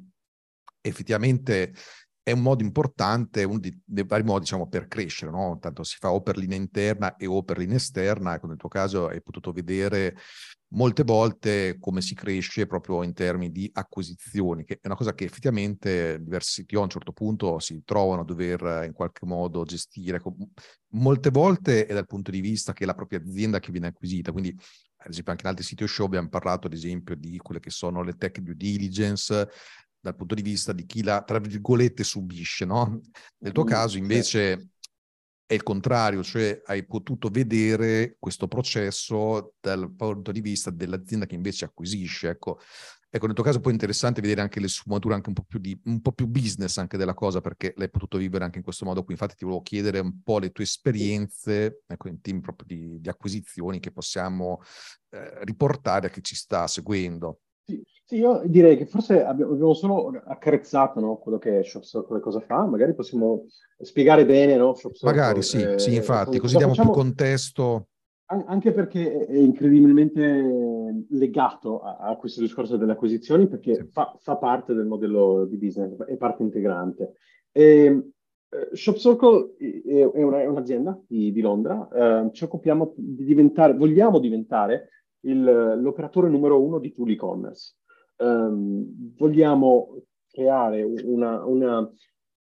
effettivamente 0.82 1.74
è 2.24 2.32
un 2.32 2.42
modo 2.42 2.64
importante, 2.64 3.44
uno 3.44 3.60
dei 3.60 4.06
vari 4.06 4.24
modi 4.24 4.42
diciamo, 4.42 4.68
per 4.68 4.88
crescere, 4.88 5.32
no? 5.32 5.58
tanto 5.60 5.84
si 5.84 5.98
fa 6.00 6.12
o 6.12 6.22
per 6.22 6.38
linea 6.38 6.58
interna 6.58 7.16
e 7.16 7.26
o 7.26 7.44
per 7.44 7.58
linea 7.58 7.78
esterna, 7.78 8.36
ecco 8.36 8.48
nel 8.48 8.58
tuo 8.58 8.70
caso 8.70 9.08
hai 9.08 9.22
potuto 9.22 9.52
vedere 9.52 10.16
molte 10.74 11.04
volte 11.04 11.78
come 11.80 12.02
si 12.02 12.16
cresce 12.16 12.66
proprio 12.66 13.04
in 13.04 13.14
termini 13.14 13.52
di 13.52 13.70
acquisizioni, 13.74 14.64
che 14.64 14.76
è 14.76 14.88
una 14.88 14.96
cosa 14.96 15.14
che 15.14 15.26
effettivamente 15.26 16.22
diversi 16.22 16.64
CTO 16.64 16.80
a 16.80 16.84
un 16.84 16.90
certo 16.90 17.12
punto 17.12 17.60
si 17.60 17.82
trovano 17.84 18.22
a 18.22 18.26
dover 18.26 18.84
in 18.86 18.94
qualche 18.94 19.26
modo 19.26 19.64
gestire. 19.64 20.22
Molte 20.94 21.30
volte 21.30 21.86
è 21.86 21.94
dal 21.94 22.06
punto 22.06 22.32
di 22.32 22.40
vista 22.40 22.74
che 22.74 22.84
è 22.84 22.88
la 22.88 22.94
propria 22.94 23.20
azienda 23.20 23.60
che 23.60 23.72
viene 23.72 23.88
acquisita, 23.88 24.32
quindi 24.32 24.56
ad 25.04 25.10
esempio 25.10 25.32
anche 25.32 25.44
in 25.44 25.50
altri 25.50 25.66
siti 25.66 25.88
show 25.88 26.06
abbiamo 26.06 26.30
parlato 26.30 26.68
ad 26.68 26.74
esempio 26.74 27.16
di 27.16 27.38
quelle 27.38 27.60
che 27.60 27.72
sono 27.72 28.04
le 28.04 28.14
tech 28.14 28.40
due 28.40 28.56
diligence, 28.56 29.50
dal 30.02 30.16
punto 30.16 30.36
di 30.36 30.42
vista 30.42 30.74
di 30.74 30.86
chi 30.86 31.04
la, 31.04 31.22
tra 31.22 31.40
virgolette, 31.40 32.04
subisce, 32.04 32.66
no? 32.66 33.00
Nel 33.38 33.52
tuo 33.52 33.64
mm, 33.64 33.68
caso 33.68 33.98
invece 33.98 34.72
è 35.46 35.54
il 35.54 35.64
contrario, 35.64 36.24
cioè 36.24 36.62
hai 36.66 36.86
potuto 36.86 37.30
vedere 37.30 38.16
questo 38.18 38.48
processo 38.48 39.56
dal 39.60 39.94
punto 39.94 40.32
di 40.32 40.42
vista 40.42 40.72
dell'azienda 40.72 41.26
che 41.26 41.36
invece 41.36 41.66
acquisisce, 41.66 42.30
ecco. 42.30 42.60
Ecco, 43.14 43.26
nel 43.26 43.36
tuo 43.36 43.44
caso 43.44 43.60
poi 43.60 43.72
è 43.72 43.74
interessante 43.74 44.22
vedere 44.22 44.40
anche 44.40 44.62
le 44.62 44.70
sfumature 44.70 45.14
anche 45.14 45.28
un 45.28 45.36
po' 45.36 45.44
più 45.44 45.60
di, 45.60 45.78
un 45.84 46.00
po' 46.00 46.14
più 46.14 46.28
business 46.28 46.78
anche 46.78 46.96
della 46.96 47.14
cosa, 47.14 47.42
perché 47.42 47.74
l'hai 47.76 47.90
potuto 47.90 48.18
vivere 48.18 48.46
anche 48.46 48.60
in 48.60 48.64
questo 48.64 48.86
modo 48.86 49.04
qui. 49.04 49.12
Infatti 49.12 49.36
ti 49.36 49.44
volevo 49.44 49.62
chiedere 49.62 50.00
un 50.00 50.24
po' 50.24 50.40
le 50.40 50.52
tue 50.52 50.64
esperienze, 50.64 51.82
ecco, 51.86 52.08
in 52.08 52.22
team 52.22 52.40
proprio 52.40 52.68
di, 52.74 53.02
di 53.02 53.10
acquisizioni 53.10 53.82
che 53.82 53.92
possiamo 53.92 54.62
eh, 55.10 55.44
riportare 55.44 56.08
a 56.08 56.10
chi 56.10 56.24
ci 56.24 56.36
sta 56.36 56.66
seguendo. 56.68 57.42
Sì, 57.72 57.84
sì, 58.06 58.18
io 58.18 58.42
direi 58.46 58.76
che 58.76 58.86
forse 58.86 59.24
abbiamo, 59.24 59.74
solo 59.74 60.22
accarezzato 60.26 61.00
no, 61.00 61.18
quello 61.18 61.38
che 61.38 61.60
è 61.60 61.64
ShopCircle 61.64 62.18
e 62.18 62.22
cosa 62.22 62.42
fa, 62.42 62.66
magari 62.66 62.94
possiamo 62.94 63.46
spiegare 63.80 64.26
bene 64.26 64.58
no, 64.58 64.74
ShopCircle. 64.74 65.10
Magari 65.10 65.42
sì, 65.42 65.62
eh, 65.62 65.80
sì 65.80 65.96
infatti, 65.96 66.38
così 66.38 66.58
diamo 66.58 66.74
facciamo, 66.74 66.92
più 66.92 67.02
contesto. 67.02 67.88
Anche 68.26 68.72
perché 68.72 69.26
è 69.26 69.36
incredibilmente 69.36 71.06
legato 71.10 71.82
a, 71.82 71.98
a 71.98 72.16
questo 72.16 72.42
discorso 72.42 72.78
delle 72.78 72.94
acquisizioni, 72.94 73.48
perché 73.48 73.76
sì. 73.76 73.88
fa, 73.92 74.14
fa, 74.20 74.36
parte 74.38 74.74
del 74.74 74.86
modello 74.86 75.46
di 75.46 75.58
business, 75.58 75.96
è 76.04 76.16
parte 76.18 76.44
integrante. 76.44 77.14
E, 77.52 78.12
eh, 78.50 78.76
ShopCircle 78.76 79.56
è, 79.58 80.22
una, 80.22 80.42
è 80.42 80.46
un'azienda 80.46 81.02
di, 81.08 81.32
di 81.32 81.40
Londra, 81.40 81.88
eh, 81.94 82.30
ci 82.34 82.44
occupiamo 82.44 82.94
di 82.96 83.24
diventare, 83.24 83.74
vogliamo 83.74 84.20
diventare 84.20 84.90
il, 85.22 85.44
l'operatore 85.80 86.30
numero 86.30 86.62
uno 86.62 86.80
di 86.80 86.92
tool 86.92 87.12
e-commerce. 87.12 87.76
Um, 88.18 89.14
vogliamo 89.18 90.02
creare 90.30 90.84
una, 90.84 91.44
una, 91.46 91.92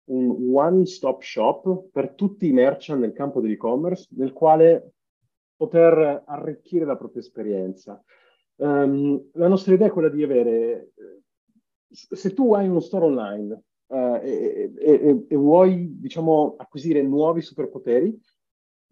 un 0.04 0.50
one-stop 0.52 1.22
shop 1.22 1.88
per 1.92 2.14
tutti 2.14 2.46
i 2.46 2.52
merchant 2.52 3.00
nel 3.00 3.12
campo 3.12 3.40
dell'e-commerce, 3.40 4.08
nel 4.16 4.32
quale 4.32 4.92
poter 5.56 6.24
arricchire 6.26 6.84
la 6.84 6.96
propria 6.96 7.22
esperienza. 7.22 8.02
Um, 8.56 9.30
la 9.32 9.48
nostra 9.48 9.74
idea 9.74 9.88
è 9.88 9.90
quella 9.90 10.08
di 10.08 10.22
avere, 10.22 10.92
se 11.90 12.32
tu 12.32 12.54
hai 12.54 12.68
uno 12.68 12.80
store 12.80 13.04
online 13.04 13.62
uh, 13.88 14.18
e, 14.22 14.72
e, 14.78 15.24
e, 15.28 15.36
vuoi, 15.36 15.98
diciamo, 15.98 16.54
acquisire 16.56 17.02
nuovi 17.02 17.42
superpoteri, 17.42 18.18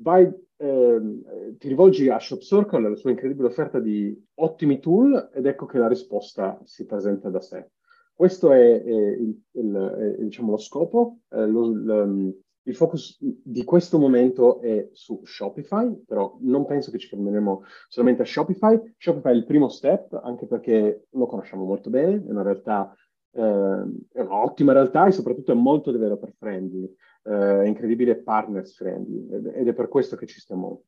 vai 0.04 0.30
eh, 0.56 1.56
ti 1.58 1.68
rivolgi 1.68 2.08
a 2.11 2.18
ShopCircle, 2.18 2.87
alla 2.87 2.94
sua 2.94 3.11
incredibile 3.11 3.49
offerta 3.49 3.80
di 3.80 4.14
ottimi 4.34 4.78
tool, 4.78 5.30
ed 5.32 5.46
ecco 5.46 5.64
che 5.64 5.78
la 5.78 5.88
risposta 5.88 6.61
si 6.64 6.84
presenta 6.84 7.30
da 7.30 7.40
sé. 7.40 7.70
Questo 8.12 8.52
è, 8.52 8.82
è, 8.82 8.92
il, 8.92 9.42
il, 9.52 10.16
è 10.18 10.23
diciamo, 10.23 10.52
lo 10.52 10.58
scopo. 10.58 11.18
Eh, 11.30 11.46
lo, 11.46 11.66
l, 11.66 12.34
il 12.66 12.76
focus 12.76 13.18
di 13.20 13.64
questo 13.64 13.99
momento 13.99 14.61
è 14.61 14.88
su 14.92 15.20
Shopify, 15.25 16.02
però 16.06 16.37
non 16.40 16.64
penso 16.64 16.90
che 16.90 16.99
ci 16.99 17.08
fermeremo 17.08 17.62
solamente 17.88 18.23
a 18.23 18.26
Shopify. 18.26 18.80
Shopify 18.96 19.32
è 19.32 19.37
il 19.37 19.46
primo 19.46 19.68
step, 19.68 20.20
anche 20.23 20.46
perché 20.46 21.06
lo 21.11 21.26
conosciamo 21.26 21.64
molto 21.64 21.90
bene, 21.90 22.25
è 22.25 22.30
una 22.30 22.42
realtà, 22.42 22.94
eh, 23.32 23.84
è 24.12 24.20
un'ottima 24.20 24.73
realtà 24.73 25.06
e 25.06 25.12
soprattutto 25.12 25.50
è 25.50 25.56
molto 25.56 25.90
developer 25.90 26.32
friendly 26.38 26.88
eh, 27.25 27.66
incredibile 27.66 28.16
partners 28.16 28.75
friendly 28.75 29.26
ed 29.31 29.69
è 29.69 29.73
per 29.73 29.88
questo 29.88 30.16
che 30.16 30.26
ci 30.26 30.40
stiamo 30.40 30.85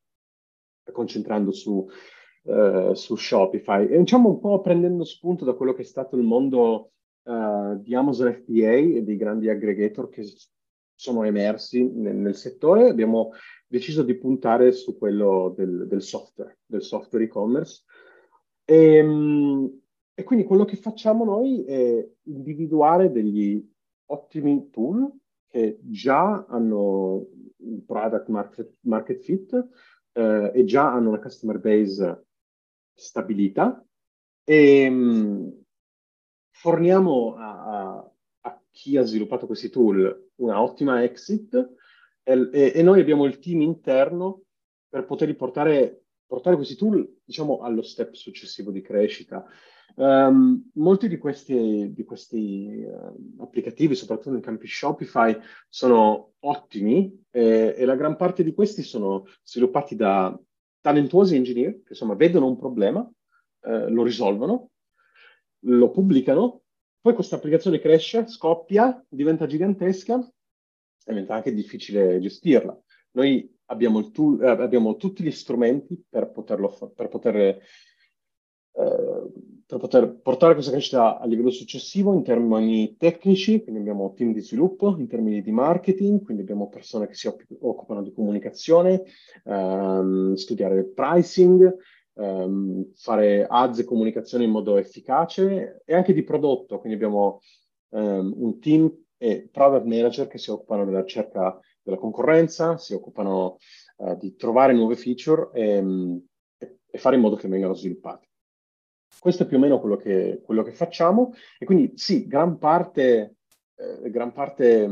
concentrando 0.92 1.50
su, 1.50 1.86
eh, 2.44 2.90
su 2.94 3.16
Shopify 3.16 3.88
e 3.88 3.98
diciamo 3.98 4.28
un 4.28 4.40
po' 4.40 4.60
prendendo 4.60 5.04
spunto 5.04 5.44
da 5.44 5.54
quello 5.54 5.72
che 5.72 5.82
è 5.82 5.86
stato 5.86 6.16
il 6.16 6.22
mondo 6.22 6.92
eh, 7.24 7.76
di 7.80 7.94
Amazon 7.94 8.32
FBA 8.32 8.72
e 8.72 9.02
dei 9.02 9.16
grandi 9.16 9.48
aggregator 9.48 10.08
che 10.08 10.24
sono 10.94 11.24
emersi 11.24 11.84
nel, 11.84 12.16
nel, 12.16 12.34
settore, 12.36 12.88
abbiamo 12.88 13.32
deciso 13.66 14.02
di 14.02 14.14
puntare 14.14 14.72
su 14.72 14.96
quello 14.96 15.52
del, 15.56 15.86
del 15.86 16.02
software, 16.02 16.60
del 16.64 16.82
software 16.82 17.24
e-commerce. 17.24 17.82
E, 18.64 18.96
ehm, 18.96 19.80
e 20.14 20.24
quindi 20.24 20.46
quello 20.46 20.64
che 20.64 20.76
facciamo 20.76 21.24
noi 21.24 21.64
è 21.64 22.08
individuare 22.22 23.12
degli 23.12 23.62
ottimi 24.06 24.70
tool 24.70 25.12
che 25.48 25.78
già 25.82 26.44
hanno 26.48 27.26
un 27.58 27.84
product 27.84 28.28
market, 28.28 28.76
market 28.80 29.22
fit 29.22 29.68
eh, 30.12 30.52
e 30.54 30.64
già 30.64 30.92
hanno 30.92 31.10
una 31.10 31.20
customer 31.20 31.58
base 31.58 32.26
stabilita 32.94 33.84
e 34.44 34.88
mh, 34.88 34.94
mm, 34.94 35.48
forniamo 36.50 37.34
a, 37.36 37.64
a, 37.64 38.12
a, 38.42 38.62
chi 38.70 38.96
ha 38.96 39.02
sviluppato 39.02 39.46
questi 39.46 39.68
tool 39.68 40.30
una 40.36 40.62
ottima 40.62 41.02
exit 41.02 41.54
e, 42.22 42.48
e, 42.52 42.72
e 42.74 42.82
noi 42.82 43.00
abbiamo 43.00 43.24
il 43.24 43.38
team 43.38 43.60
interno 43.60 44.42
per 44.88 45.04
poter 45.04 45.34
portare, 45.36 46.04
portare 46.26 46.56
questi 46.56 46.76
tool 46.76 47.20
diciamo 47.24 47.60
allo 47.60 47.82
step 47.82 48.14
successivo 48.14 48.70
di 48.70 48.80
crescita. 48.80 49.44
Um, 49.94 50.70
molti 50.74 51.08
di 51.08 51.16
questi, 51.16 51.90
di 51.94 52.04
questi 52.04 52.84
uh, 52.84 53.42
applicativi, 53.42 53.94
soprattutto 53.94 54.34
in 54.34 54.42
campi 54.42 54.66
Shopify, 54.66 55.34
sono 55.68 56.32
ottimi 56.40 57.24
e, 57.30 57.74
e, 57.76 57.84
la 57.86 57.94
gran 57.94 58.16
parte 58.16 58.44
di 58.44 58.52
questi 58.52 58.82
sono 58.82 59.24
sviluppati 59.42 59.96
da 59.96 60.38
talentuosi 60.82 61.34
engineer 61.34 61.76
che 61.76 61.90
insomma 61.90 62.14
vedono 62.14 62.46
un 62.46 62.58
problema, 62.58 63.00
uh, 63.00 63.88
lo 63.88 64.02
risolvono, 64.02 64.70
lo 65.60 65.90
pubblicano, 65.90 66.62
poi 67.00 67.14
questa 67.14 67.36
applicazione 67.36 67.78
cresce, 67.78 68.26
scoppia, 68.26 69.02
diventa 69.08 69.46
gigantesca, 69.46 70.28
diventa 71.04 71.34
anche 71.36 71.54
difficile 71.54 72.18
gestirla. 72.20 72.76
Noi 73.12 73.48
abbiamo, 73.66 74.10
tool, 74.10 74.42
eh, 74.42 74.48
abbiamo 74.48 74.96
tutti 74.96 75.22
gli 75.22 75.30
strumenti 75.30 76.02
per, 76.08 76.30
poterlo, 76.30 76.68
per 76.94 77.08
poter 77.08 77.36
eh, 77.36 77.60
per 79.66 79.78
poter 79.78 80.20
portare 80.22 80.54
questa 80.54 80.70
crescita 80.70 81.18
a 81.18 81.26
livello 81.26 81.50
successivo 81.50 82.14
in 82.14 82.22
termini 82.22 82.96
tecnici, 82.96 83.62
quindi 83.62 83.80
abbiamo 83.80 84.12
team 84.14 84.32
di 84.32 84.40
sviluppo, 84.40 84.94
in 84.96 85.08
termini 85.08 85.42
di 85.42 85.50
marketing, 85.50 86.22
quindi 86.22 86.42
abbiamo 86.42 86.68
persone 86.68 87.08
che 87.08 87.14
si 87.14 87.26
occupano 87.26 88.02
di 88.02 88.12
comunicazione, 88.12 89.02
ehm, 89.44 90.34
studiare 90.34 90.84
pricing, 90.84 91.76
ehm, 92.14 92.92
fare 92.94 93.44
ads 93.48 93.80
e 93.80 93.84
comunicazione 93.84 94.44
in 94.44 94.50
modo 94.50 94.76
efficace 94.76 95.82
e 95.84 95.94
anche 95.94 96.12
di 96.12 96.22
prodotto, 96.22 96.78
quindi 96.78 96.94
abbiamo 96.94 97.40
ehm, 97.90 98.34
un 98.36 98.60
team 98.60 99.04
e 99.18 99.48
product 99.50 99.84
manager 99.84 100.28
che 100.28 100.38
si 100.38 100.50
occupano 100.50 100.84
della 100.84 101.00
ricerca 101.00 101.58
della 101.82 101.96
concorrenza, 101.96 102.76
si 102.78 102.94
occupano 102.94 103.56
uh, 103.96 104.16
di 104.16 104.34
trovare 104.36 104.72
nuove 104.74 104.96
feature 104.96 105.50
e, 105.52 105.82
e, 106.58 106.78
e, 106.90 106.98
fare 106.98 107.16
in 107.16 107.22
modo 107.22 107.36
che 107.36 107.48
vengano 107.48 107.74
sviluppati. 107.74 108.28
Questo 109.18 109.44
è 109.44 109.46
più 109.46 109.56
o 109.56 109.60
meno 109.60 109.80
quello 109.80 109.96
che, 109.96 110.40
quello 110.44 110.62
che 110.62 110.72
facciamo 110.72 111.32
e 111.58 111.64
quindi 111.64 111.92
sì, 111.96 112.26
gran 112.26 112.58
parte, 112.58 113.36
eh, 113.76 114.10
gran 114.10 114.32
parte 114.32 114.88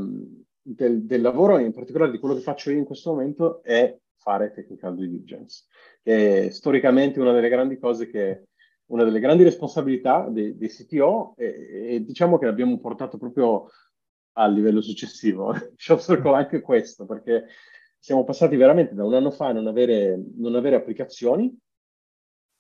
del, 0.63 1.05
del, 1.05 1.21
lavoro, 1.21 1.59
in 1.59 1.73
particolare 1.73 2.11
di 2.11 2.19
quello 2.19 2.35
che 2.35 2.41
faccio 2.41 2.71
io 2.71 2.79
in 2.79 2.85
questo 2.85 3.11
momento, 3.11 3.63
è 3.63 3.97
fare 4.17 4.53
technical 4.53 4.95
due 4.95 5.07
diligence, 5.07 5.65
che 6.03 6.47
è 6.47 6.51
storicamente 6.51 7.21
una 7.21 7.33
delle 7.33 7.51
grandi 7.51 7.79
cose 7.79 8.09
che 8.09 8.45
una 8.87 9.05
delle 9.05 9.21
grandi 9.21 9.43
responsabilità 9.43 10.29
dei, 10.29 10.57
dei 10.57 10.69
CTO 10.69 11.35
e, 11.37 11.95
e, 11.95 12.05
diciamo 12.05 12.39
che 12.39 12.47
l'abbiamo 12.47 12.79
portato 12.79 13.19
proprio 13.19 13.69
al 14.33 14.53
livello 14.53 14.81
successivo. 14.81 15.55
Shop 15.77 16.01
Circle 16.01 16.35
anche 16.35 16.61
questo, 16.61 17.07
perché 17.07 17.47
siamo 17.99 18.25
passati 18.25 18.57
veramente 18.57 18.95
da 18.95 19.05
un 19.05 19.15
anno 19.15 19.31
fa 19.31 19.49
a 19.49 19.53
non 19.53 19.67
avere, 19.67 20.21
non 20.37 20.55
avere 20.55 20.77
applicazioni 20.77 21.57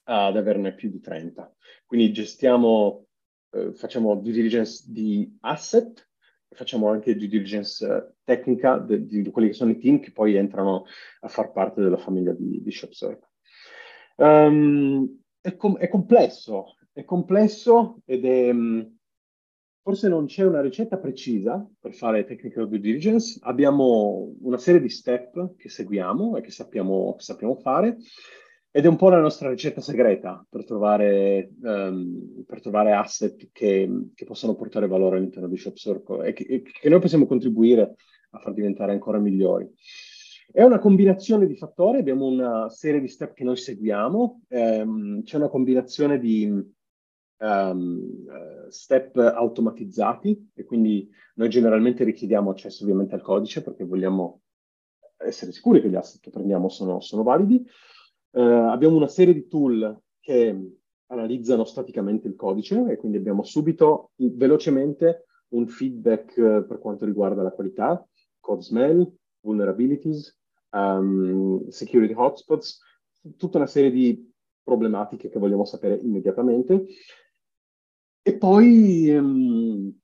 ad 0.04 0.36
averne 0.36 0.74
più 0.74 0.90
di 0.90 1.00
30. 1.00 1.54
Quindi 1.86 2.12
gestiamo, 2.12 3.06
eh, 3.50 3.72
facciamo 3.74 4.16
due 4.16 4.32
diligence 4.32 4.84
di 4.88 5.36
asset, 5.40 6.08
facciamo 6.50 6.88
anche 6.90 7.16
due 7.16 7.28
diligence 7.28 7.86
eh, 7.86 8.12
tecnica 8.24 8.78
di, 8.78 9.06
di, 9.06 9.30
quelli 9.30 9.48
che 9.48 9.54
sono 9.54 9.70
i 9.70 9.78
team 9.78 10.00
che 10.00 10.12
poi 10.12 10.36
entrano 10.36 10.84
a 11.20 11.28
far 11.28 11.52
parte 11.52 11.80
della 11.80 11.96
famiglia 11.96 12.32
di, 12.32 12.62
di 12.62 12.70
ShopServe. 12.70 13.28
Um, 14.16 15.20
è, 15.40 15.56
com- 15.56 15.78
è, 15.78 15.88
complesso, 15.88 16.76
è 16.92 17.04
complesso 17.04 18.00
ed 18.04 18.24
è... 18.24 18.50
Um, 18.50 18.96
forse 19.84 20.08
non 20.08 20.24
c'è 20.24 20.44
una 20.44 20.62
ricetta 20.62 20.96
precisa 20.96 21.68
per 21.78 21.92
fare 21.92 22.24
technical 22.24 22.66
due 22.68 22.80
diligence, 22.80 23.38
abbiamo 23.42 24.34
una 24.40 24.56
serie 24.56 24.80
di 24.80 24.88
step 24.88 25.56
che 25.56 25.68
seguiamo 25.68 26.38
e 26.38 26.40
che 26.40 26.50
sappiamo, 26.50 27.14
che 27.16 27.22
sappiamo 27.22 27.54
fare 27.56 27.98
ed 28.76 28.86
è 28.86 28.88
un 28.88 28.96
po' 28.96 29.08
la 29.08 29.20
nostra 29.20 29.48
ricetta 29.48 29.80
segreta 29.80 30.44
per 30.50 30.64
trovare, 30.64 31.52
um, 31.62 32.42
per 32.44 32.60
trovare 32.60 32.90
asset 32.90 33.50
che, 33.52 34.08
che, 34.12 34.24
possono 34.24 34.56
portare 34.56 34.88
valore 34.88 35.18
all'interno 35.18 35.46
di 35.46 35.56
Shop 35.56 35.76
Circle 35.76 36.26
e 36.26 36.32
che, 36.32 36.62
che, 36.62 36.88
noi 36.88 36.98
possiamo 36.98 37.24
contribuire 37.24 37.94
a 38.30 38.38
far 38.40 38.52
diventare 38.52 38.90
ancora 38.90 39.20
migliori. 39.20 39.72
È 40.50 40.64
una 40.64 40.80
combinazione 40.80 41.46
di 41.46 41.54
fattori, 41.54 42.00
abbiamo 42.00 42.26
una 42.26 42.68
serie 42.68 43.00
di 43.00 43.06
step 43.06 43.34
che 43.34 43.44
noi 43.44 43.56
seguiamo, 43.56 44.40
um, 44.48 45.22
c'è 45.22 45.36
una 45.36 45.48
combinazione 45.48 46.18
di 46.18 46.52
um, 47.38 48.68
step 48.70 49.16
automatizzati 49.18 50.50
e 50.52 50.64
quindi 50.64 51.08
noi 51.36 51.48
generalmente 51.48 52.02
richiediamo 52.02 52.50
accesso 52.50 52.82
ovviamente 52.82 53.14
al 53.14 53.22
codice 53.22 53.62
perché 53.62 53.84
vogliamo 53.84 54.40
essere 55.18 55.52
sicuri 55.52 55.80
che 55.80 55.88
gli 55.88 55.94
asset 55.94 56.20
che 56.20 56.30
prendiamo 56.30 56.68
sono, 56.68 56.98
sono 56.98 57.22
validi. 57.22 57.64
Uh, 58.34 58.68
abbiamo 58.68 58.96
una 58.96 59.06
serie 59.06 59.32
di 59.32 59.46
tool 59.46 59.96
che 60.18 60.76
analizzano 61.06 61.64
staticamente 61.64 62.26
il 62.26 62.34
codice 62.34 62.84
e 62.90 62.96
quindi 62.96 63.16
abbiamo 63.16 63.44
subito 63.44 64.10
velocemente 64.16 65.26
un 65.50 65.68
feedback 65.68 66.36
uh, 66.36 66.66
per 66.66 66.80
quanto 66.80 67.04
riguarda 67.04 67.42
la 67.42 67.52
qualità, 67.52 68.04
code 68.40 68.62
smell, 68.62 69.08
vulnerabilities, 69.38 70.36
um, 70.70 71.68
security 71.68 72.12
hotspots, 72.12 72.80
tutta 73.36 73.58
una 73.58 73.68
serie 73.68 73.92
di 73.92 74.28
problematiche 74.64 75.28
che 75.28 75.38
vogliamo 75.38 75.64
sapere 75.64 75.96
immediatamente. 75.96 76.86
E 78.20 78.36
poi, 78.36 79.14
um, 79.16 79.96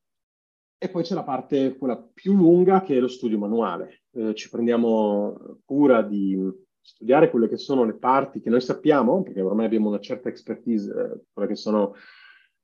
e 0.78 0.88
poi 0.88 1.02
c'è 1.02 1.14
la 1.14 1.24
parte, 1.24 1.76
quella 1.76 2.00
più 2.00 2.36
lunga, 2.36 2.82
che 2.82 2.96
è 2.96 3.00
lo 3.00 3.08
studio 3.08 3.38
manuale. 3.38 4.02
Eh, 4.12 4.34
ci 4.34 4.48
prendiamo 4.50 5.58
cura 5.64 6.02
di 6.02 6.38
studiare 6.80 7.30
quelle 7.30 7.48
che 7.48 7.56
sono 7.56 7.84
le 7.84 7.94
parti 7.94 8.40
che 8.40 8.50
noi 8.50 8.60
sappiamo, 8.60 9.22
perché 9.22 9.40
ormai 9.40 9.66
abbiamo 9.66 9.88
una 9.88 10.00
certa 10.00 10.28
expertise, 10.28 10.90
eh, 10.90 11.20
quelle 11.32 11.48
che 11.48 11.56
sono 11.56 11.94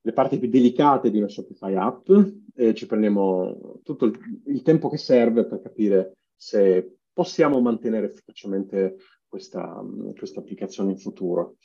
le 0.01 0.13
parti 0.13 0.39
più 0.39 0.49
delicate 0.49 1.11
di 1.11 1.17
una 1.17 1.27
Shopify 1.27 1.75
app, 1.75 2.09
e 2.55 2.73
ci 2.73 2.85
prendiamo 2.85 3.79
tutto 3.83 4.05
il, 4.05 4.17
il 4.45 4.61
tempo 4.61 4.89
che 4.89 4.97
serve 4.97 5.45
per 5.45 5.61
capire 5.61 6.17
se 6.35 6.97
possiamo 7.11 7.59
mantenere 7.59 8.07
efficacemente 8.07 8.97
questa, 9.27 9.83
questa 10.15 10.39
applicazione 10.39 10.91
in 10.91 10.97
futuro. 10.97 11.57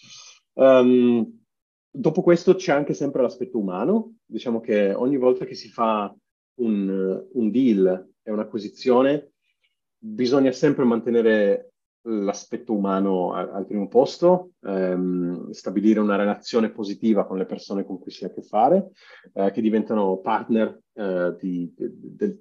Um, 0.54 1.40
dopo 1.90 2.22
questo 2.22 2.54
c'è 2.54 2.72
anche 2.72 2.94
sempre 2.94 3.22
l'aspetto 3.22 3.58
umano, 3.58 4.16
diciamo 4.24 4.60
che 4.60 4.92
ogni 4.92 5.16
volta 5.18 5.44
che 5.44 5.54
si 5.54 5.68
fa 5.68 6.14
un, 6.54 7.26
un 7.32 7.50
deal 7.50 8.10
e 8.22 8.30
un'acquisizione 8.30 9.32
bisogna 9.98 10.52
sempre 10.52 10.84
mantenere 10.84 11.71
l'aspetto 12.02 12.72
umano 12.72 13.32
al, 13.32 13.50
al 13.50 13.66
primo 13.66 13.88
posto, 13.88 14.52
ehm, 14.62 15.50
stabilire 15.50 16.00
una 16.00 16.16
relazione 16.16 16.70
positiva 16.70 17.26
con 17.26 17.38
le 17.38 17.46
persone 17.46 17.84
con 17.84 17.98
cui 17.98 18.10
si 18.10 18.24
ha 18.24 18.28
a 18.28 18.32
che 18.32 18.42
fare, 18.42 18.90
eh, 19.34 19.50
che 19.50 19.60
diventano 19.60 20.18
partner 20.18 20.80
eh, 20.94 21.36
di, 21.38 21.72
de, 21.76 21.90
de, 21.92 22.38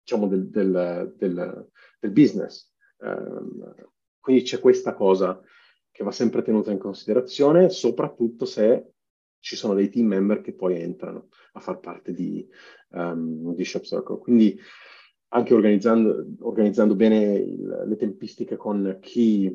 diciamo 0.00 0.26
del, 0.26 0.48
del, 0.48 1.14
del, 1.16 1.68
del 2.00 2.10
business. 2.10 2.72
Um, 2.98 3.74
quindi 4.18 4.42
c'è 4.42 4.58
questa 4.58 4.94
cosa 4.94 5.40
che 5.90 6.02
va 6.02 6.10
sempre 6.10 6.42
tenuta 6.42 6.72
in 6.72 6.78
considerazione, 6.78 7.68
soprattutto 7.70 8.44
se 8.44 8.92
ci 9.38 9.54
sono 9.54 9.74
dei 9.74 9.88
team 9.88 10.06
member 10.06 10.40
che 10.40 10.54
poi 10.54 10.80
entrano 10.80 11.28
a 11.52 11.60
far 11.60 11.78
parte 11.78 12.12
di, 12.12 12.46
um, 12.90 13.54
di 13.54 13.64
Shop 13.64 13.82
Circle. 13.82 14.18
Quindi 14.18 14.58
anche 15.36 15.52
organizzando, 15.52 16.26
organizzando 16.40 16.94
bene 16.94 17.34
il, 17.34 17.84
le 17.86 17.96
tempistiche 17.96 18.56
con 18.56 18.98
chi, 19.00 19.46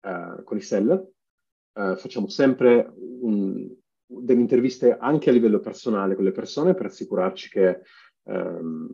uh, 0.00 0.42
con 0.42 0.56
i 0.56 0.62
seller. 0.62 1.06
Uh, 1.74 1.94
facciamo 1.96 2.28
sempre 2.28 2.90
un, 2.96 3.70
delle 4.06 4.40
interviste 4.40 4.96
anche 4.96 5.28
a 5.28 5.32
livello 5.32 5.60
personale 5.60 6.14
con 6.14 6.24
le 6.24 6.32
persone 6.32 6.74
per 6.74 6.86
assicurarci 6.86 7.50
che 7.50 7.80
um, 8.24 8.90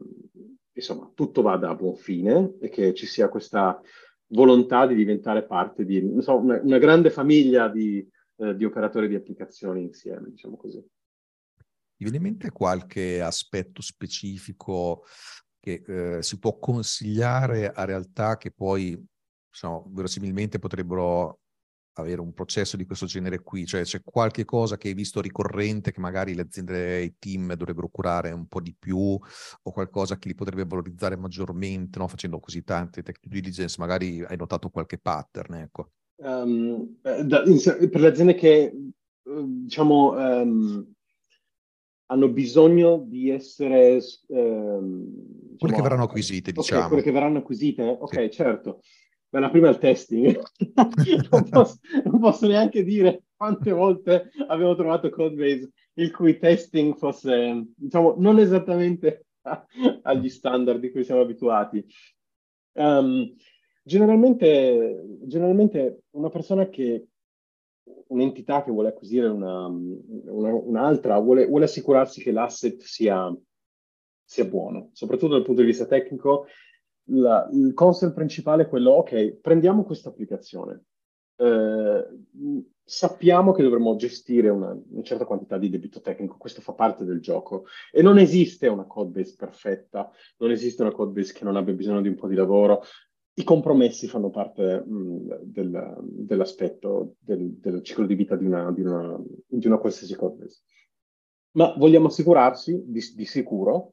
insomma, 0.72 1.10
tutto 1.14 1.40
vada 1.40 1.70
a 1.70 1.74
buon 1.74 1.94
fine 1.94 2.56
e 2.60 2.68
che 2.68 2.92
ci 2.94 3.06
sia 3.06 3.28
questa 3.28 3.80
volontà 4.28 4.86
di 4.86 4.96
diventare 4.96 5.46
parte 5.46 5.84
di 5.84 6.16
so, 6.18 6.36
una, 6.36 6.60
una, 6.60 6.78
grande 6.78 7.10
famiglia 7.10 7.68
di, 7.68 8.06
uh, 8.36 8.52
di 8.52 8.64
operatori 8.64 9.06
di 9.06 9.14
applicazioni 9.14 9.82
insieme, 9.82 10.30
diciamo 10.30 10.56
così. 10.56 10.84
Ti 11.96 12.02
viene 12.02 12.16
in 12.16 12.22
mente 12.24 12.50
qualche 12.50 13.20
aspetto 13.20 13.80
specifico 13.80 15.04
che 15.64 15.82
eh, 15.86 16.22
si 16.22 16.38
può 16.38 16.58
consigliare 16.58 17.72
a 17.72 17.86
realtà 17.86 18.36
che 18.36 18.50
poi 18.50 19.02
insomma, 19.48 19.82
verosimilmente 19.86 20.58
potrebbero 20.58 21.40
avere 21.94 22.20
un 22.20 22.34
processo 22.34 22.76
di 22.76 22.84
questo 22.84 23.06
genere 23.06 23.38
qui? 23.38 23.64
Cioè 23.64 23.82
c'è 23.82 24.02
qualche 24.04 24.44
cosa 24.44 24.76
che 24.76 24.88
hai 24.88 24.94
visto 24.94 25.22
ricorrente 25.22 25.90
che 25.90 26.00
magari 26.00 26.34
le 26.34 26.42
aziende 26.42 26.98
e 26.98 27.04
i 27.04 27.14
team 27.18 27.54
dovrebbero 27.54 27.88
curare 27.88 28.30
un 28.30 28.46
po' 28.46 28.60
di 28.60 28.76
più 28.78 28.98
o 28.98 29.72
qualcosa 29.72 30.18
che 30.18 30.28
li 30.28 30.34
potrebbe 30.34 30.66
valorizzare 30.66 31.16
maggiormente, 31.16 31.98
no? 31.98 32.08
facendo 32.08 32.40
così 32.40 32.62
tante 32.62 33.02
tech 33.02 33.20
diligence, 33.22 33.76
magari 33.78 34.22
hai 34.22 34.36
notato 34.36 34.68
qualche 34.68 34.98
pattern, 34.98 35.54
ecco. 35.54 35.92
Um, 36.16 36.98
da, 37.00 37.42
in, 37.44 37.58
per 37.90 38.00
le 38.00 38.06
aziende 38.06 38.34
che 38.34 38.70
diciamo 39.22 40.10
um, 40.10 40.93
hanno 42.06 42.28
bisogno 42.28 43.04
di 43.06 43.30
essere... 43.30 44.00
Ehm, 44.28 45.04
diciamo, 45.06 45.56
quelle 45.58 45.74
che 45.74 45.82
verranno 45.82 46.04
acquisite, 46.04 46.50
okay, 46.50 46.62
diciamo. 46.62 46.88
Quelle 46.88 47.02
che 47.02 47.12
verranno 47.12 47.38
acquisite? 47.38 47.82
Ok, 47.82 48.22
sì. 48.22 48.30
certo. 48.30 48.80
Beh, 49.28 49.40
la 49.40 49.50
prima 49.50 49.68
è 49.68 49.70
il 49.70 49.78
testing. 49.78 50.40
non, 51.30 51.48
posso, 51.48 51.78
non, 52.04 52.20
posso, 52.20 52.46
neanche 52.46 52.84
dire 52.84 53.24
quante 53.36 53.72
volte 53.72 54.30
avevo 54.46 54.76
trovato 54.76 55.10
codebase 55.10 55.70
il 55.94 56.12
cui 56.12 56.38
testing 56.38 56.96
fosse, 56.96 57.66
diciamo, 57.74 58.14
non 58.18 58.38
esattamente 58.38 59.26
agli 60.02 60.28
standard 60.28 60.78
di 60.78 60.90
cui 60.90 61.04
siamo 61.04 61.22
abituati. 61.22 61.84
Um, 62.74 63.34
generalmente, 63.82 65.04
generalmente 65.22 66.02
una 66.10 66.28
persona 66.28 66.68
che 66.68 67.08
un'entità 68.08 68.62
che 68.62 68.70
vuole 68.70 68.88
acquisire 68.88 69.26
una, 69.26 69.66
una, 69.66 70.52
un'altra, 70.52 71.18
vuole, 71.18 71.46
vuole, 71.46 71.64
assicurarsi 71.64 72.22
che 72.22 72.32
l'asset 72.32 72.80
sia, 72.80 73.34
sia, 74.24 74.44
buono, 74.44 74.90
soprattutto 74.92 75.32
dal 75.32 75.44
punto 75.44 75.60
di 75.60 75.66
vista 75.66 75.86
tecnico. 75.86 76.46
La, 77.08 77.46
il 77.52 77.74
concept 77.74 78.14
principale 78.14 78.62
è 78.62 78.68
quello, 78.68 78.92
ok, 78.92 79.40
prendiamo 79.40 79.84
questa 79.84 80.08
applicazione, 80.08 80.84
eh, 81.36 82.06
sappiamo 82.82 83.52
che 83.52 83.62
dovremmo 83.62 83.96
gestire 83.96 84.48
una, 84.48 84.70
una, 84.72 85.02
certa 85.02 85.24
quantità 85.24 85.58
di 85.58 85.68
debito 85.68 86.00
tecnico, 86.00 86.36
questo 86.36 86.60
fa 86.60 86.72
parte 86.72 87.04
del 87.04 87.20
gioco. 87.20 87.64
E 87.90 88.02
non 88.02 88.18
esiste 88.18 88.68
una 88.68 88.84
code 88.84 89.20
base 89.20 89.34
perfetta, 89.36 90.10
non 90.38 90.50
esiste 90.50 90.82
una 90.82 90.92
code 90.92 91.12
base 91.12 91.32
che 91.32 91.44
non 91.44 91.56
abbia 91.56 91.74
bisogno 91.74 92.00
di 92.00 92.08
un 92.08 92.14
po' 92.14 92.28
di 92.28 92.34
lavoro, 92.34 92.82
i 93.36 93.44
compromessi 93.44 94.06
fanno 94.06 94.30
parte 94.30 94.84
mh, 94.84 95.40
del, 95.42 95.96
dell'aspetto 96.02 97.16
del, 97.18 97.54
del, 97.54 97.82
ciclo 97.82 98.06
di 98.06 98.14
vita 98.14 98.36
di 98.36 98.44
una, 98.44 98.70
di 98.70 98.82
una, 98.82 99.20
di 99.46 99.66
una 99.66 99.78
qualsiasi 99.78 100.14
code 100.14 100.46
Ma 101.52 101.74
vogliamo 101.76 102.06
assicurarsi 102.06 102.84
di, 102.86 103.00
di, 103.14 103.24
sicuro 103.24 103.92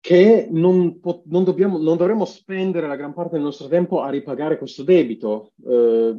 che 0.00 0.48
non, 0.50 0.98
po- 0.98 1.22
non, 1.26 1.44
dobbiamo, 1.44 1.78
non, 1.78 1.96
dovremmo 1.96 2.24
spendere 2.24 2.88
la 2.88 2.96
gran 2.96 3.14
parte 3.14 3.34
del 3.34 3.44
nostro 3.44 3.68
tempo 3.68 4.00
a 4.00 4.10
ripagare 4.10 4.58
questo 4.58 4.82
debito. 4.82 5.52
Eh, 5.64 6.16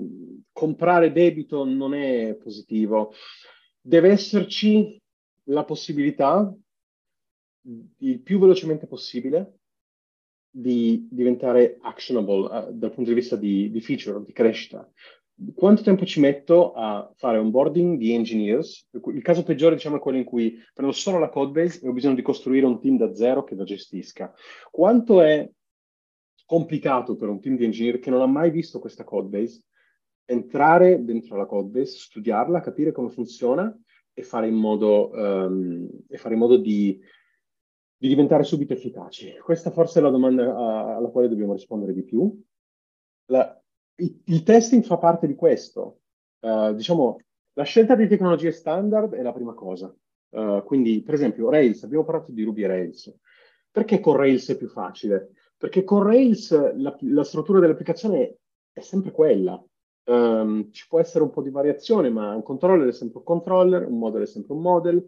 comprare 0.53 1.11
debito 1.11 1.65
non 1.65 1.93
è 1.93 2.35
positivo. 2.35 3.13
Deve 3.81 4.09
esserci 4.09 5.01
la 5.45 5.65
possibilità, 5.65 6.53
il 7.97 8.21
più 8.21 8.39
velocemente 8.39 8.87
possibile, 8.87 9.58
di 10.49 11.07
diventare 11.11 11.77
actionable 11.81 12.45
uh, 12.45 12.71
dal 12.71 12.91
punto 12.91 13.09
di 13.09 13.15
vista 13.15 13.35
di, 13.35 13.69
di 13.71 13.81
feature, 13.81 14.23
di 14.25 14.33
crescita 14.33 14.89
quanto 15.53 15.83
tempo 15.83 16.05
ci 16.05 16.19
metto 16.19 16.73
a 16.73 17.09
fare 17.15 17.37
onboarding 17.37 17.97
di 17.97 18.13
engineers? 18.13 18.89
Il 18.91 19.21
caso 19.21 19.43
peggiore, 19.43 19.75
diciamo, 19.75 19.97
è 19.97 19.99
quello 19.99 20.17
in 20.17 20.23
cui 20.23 20.57
prendo 20.73 20.93
solo 20.93 21.17
la 21.17 21.29
codebase 21.29 21.81
e 21.81 21.87
ho 21.87 21.93
bisogno 21.93 22.15
di 22.15 22.21
costruire 22.21 22.65
un 22.65 22.79
team 22.79 22.97
da 22.97 23.13
zero 23.13 23.43
che 23.43 23.55
la 23.55 23.63
gestisca. 23.63 24.33
Quanto 24.69 25.21
è 25.21 25.49
complicato 26.45 27.15
per 27.15 27.29
un 27.29 27.39
team 27.39 27.55
di 27.55 27.63
engineer 27.63 27.99
che 27.99 28.09
non 28.09 28.21
ha 28.21 28.25
mai 28.25 28.51
visto 28.51 28.79
questa 28.79 29.03
codebase 29.03 29.63
entrare 30.25 31.03
dentro 31.03 31.37
la 31.37 31.45
codebase, 31.45 31.97
studiarla, 31.97 32.59
capire 32.59 32.91
come 32.91 33.09
funziona 33.09 33.75
e 34.13 34.21
fare 34.21 34.47
in 34.47 34.55
modo, 34.55 35.09
um, 35.11 35.89
e 36.07 36.17
fare 36.17 36.35
in 36.35 36.39
modo 36.39 36.57
di, 36.57 36.99
di, 37.99 38.07
diventare 38.07 38.43
subito 38.43 38.73
efficaci? 38.73 39.37
Questa 39.43 39.71
forse 39.71 39.99
è 39.99 40.01
la 40.01 40.09
domanda 40.09 40.95
alla 40.95 41.09
quale 41.09 41.27
dobbiamo 41.27 41.53
rispondere 41.53 41.93
di 41.93 42.03
più. 42.03 42.41
La, 43.25 43.61
il 43.95 44.43
testing 44.43 44.83
fa 44.83 44.97
parte 44.97 45.27
di 45.27 45.35
questo. 45.35 45.99
Uh, 46.39 46.73
diciamo, 46.73 47.19
la 47.53 47.63
scelta 47.63 47.95
di 47.95 48.07
tecnologie 48.07 48.51
standard 48.51 49.13
è 49.13 49.21
la 49.21 49.33
prima 49.33 49.53
cosa. 49.53 49.93
Uh, 50.29 50.63
quindi, 50.63 51.01
per 51.01 51.15
esempio, 51.15 51.49
Rails, 51.49 51.83
abbiamo 51.83 52.05
parlato 52.05 52.31
di 52.31 52.43
Ruby 52.43 52.65
Rails. 52.65 53.13
Perché 53.71 53.99
con 53.99 54.15
Rails 54.15 54.49
è 54.49 54.57
più 54.57 54.69
facile? 54.69 55.33
Perché 55.57 55.83
con 55.83 56.03
Rails 56.03 56.75
la, 56.75 56.95
la 57.01 57.23
struttura 57.23 57.59
dell'applicazione 57.59 58.37
è 58.71 58.79
sempre 58.79 59.11
quella. 59.11 59.61
Um, 60.05 60.71
ci 60.71 60.87
può 60.87 60.99
essere 60.99 61.23
un 61.23 61.29
po' 61.29 61.41
di 61.41 61.51
variazione, 61.51 62.09
ma 62.09 62.33
un 62.33 62.41
controller 62.41 62.87
è 62.87 62.93
sempre 62.93 63.19
un 63.19 63.23
controller, 63.25 63.85
un 63.85 63.97
model 63.99 64.23
è 64.23 64.25
sempre 64.25 64.53
un 64.53 64.61
model, 64.61 65.05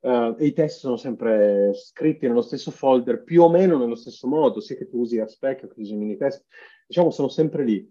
uh, 0.00 0.34
e 0.38 0.46
i 0.46 0.52
test 0.52 0.78
sono 0.78 0.96
sempre 0.96 1.72
scritti 1.74 2.26
nello 2.26 2.42
stesso 2.42 2.70
folder, 2.70 3.22
più 3.22 3.42
o 3.42 3.50
meno 3.50 3.78
nello 3.78 3.94
stesso 3.94 4.26
modo, 4.26 4.60
sia 4.60 4.76
che 4.76 4.88
tu 4.88 4.98
usi 5.00 5.18
Aspec 5.18 5.64
o 5.64 5.68
che 5.68 5.80
usi 5.80 5.96
Minitest, 5.96 6.46
diciamo 6.86 7.10
sono 7.10 7.28
sempre 7.28 7.64
lì. 7.64 7.88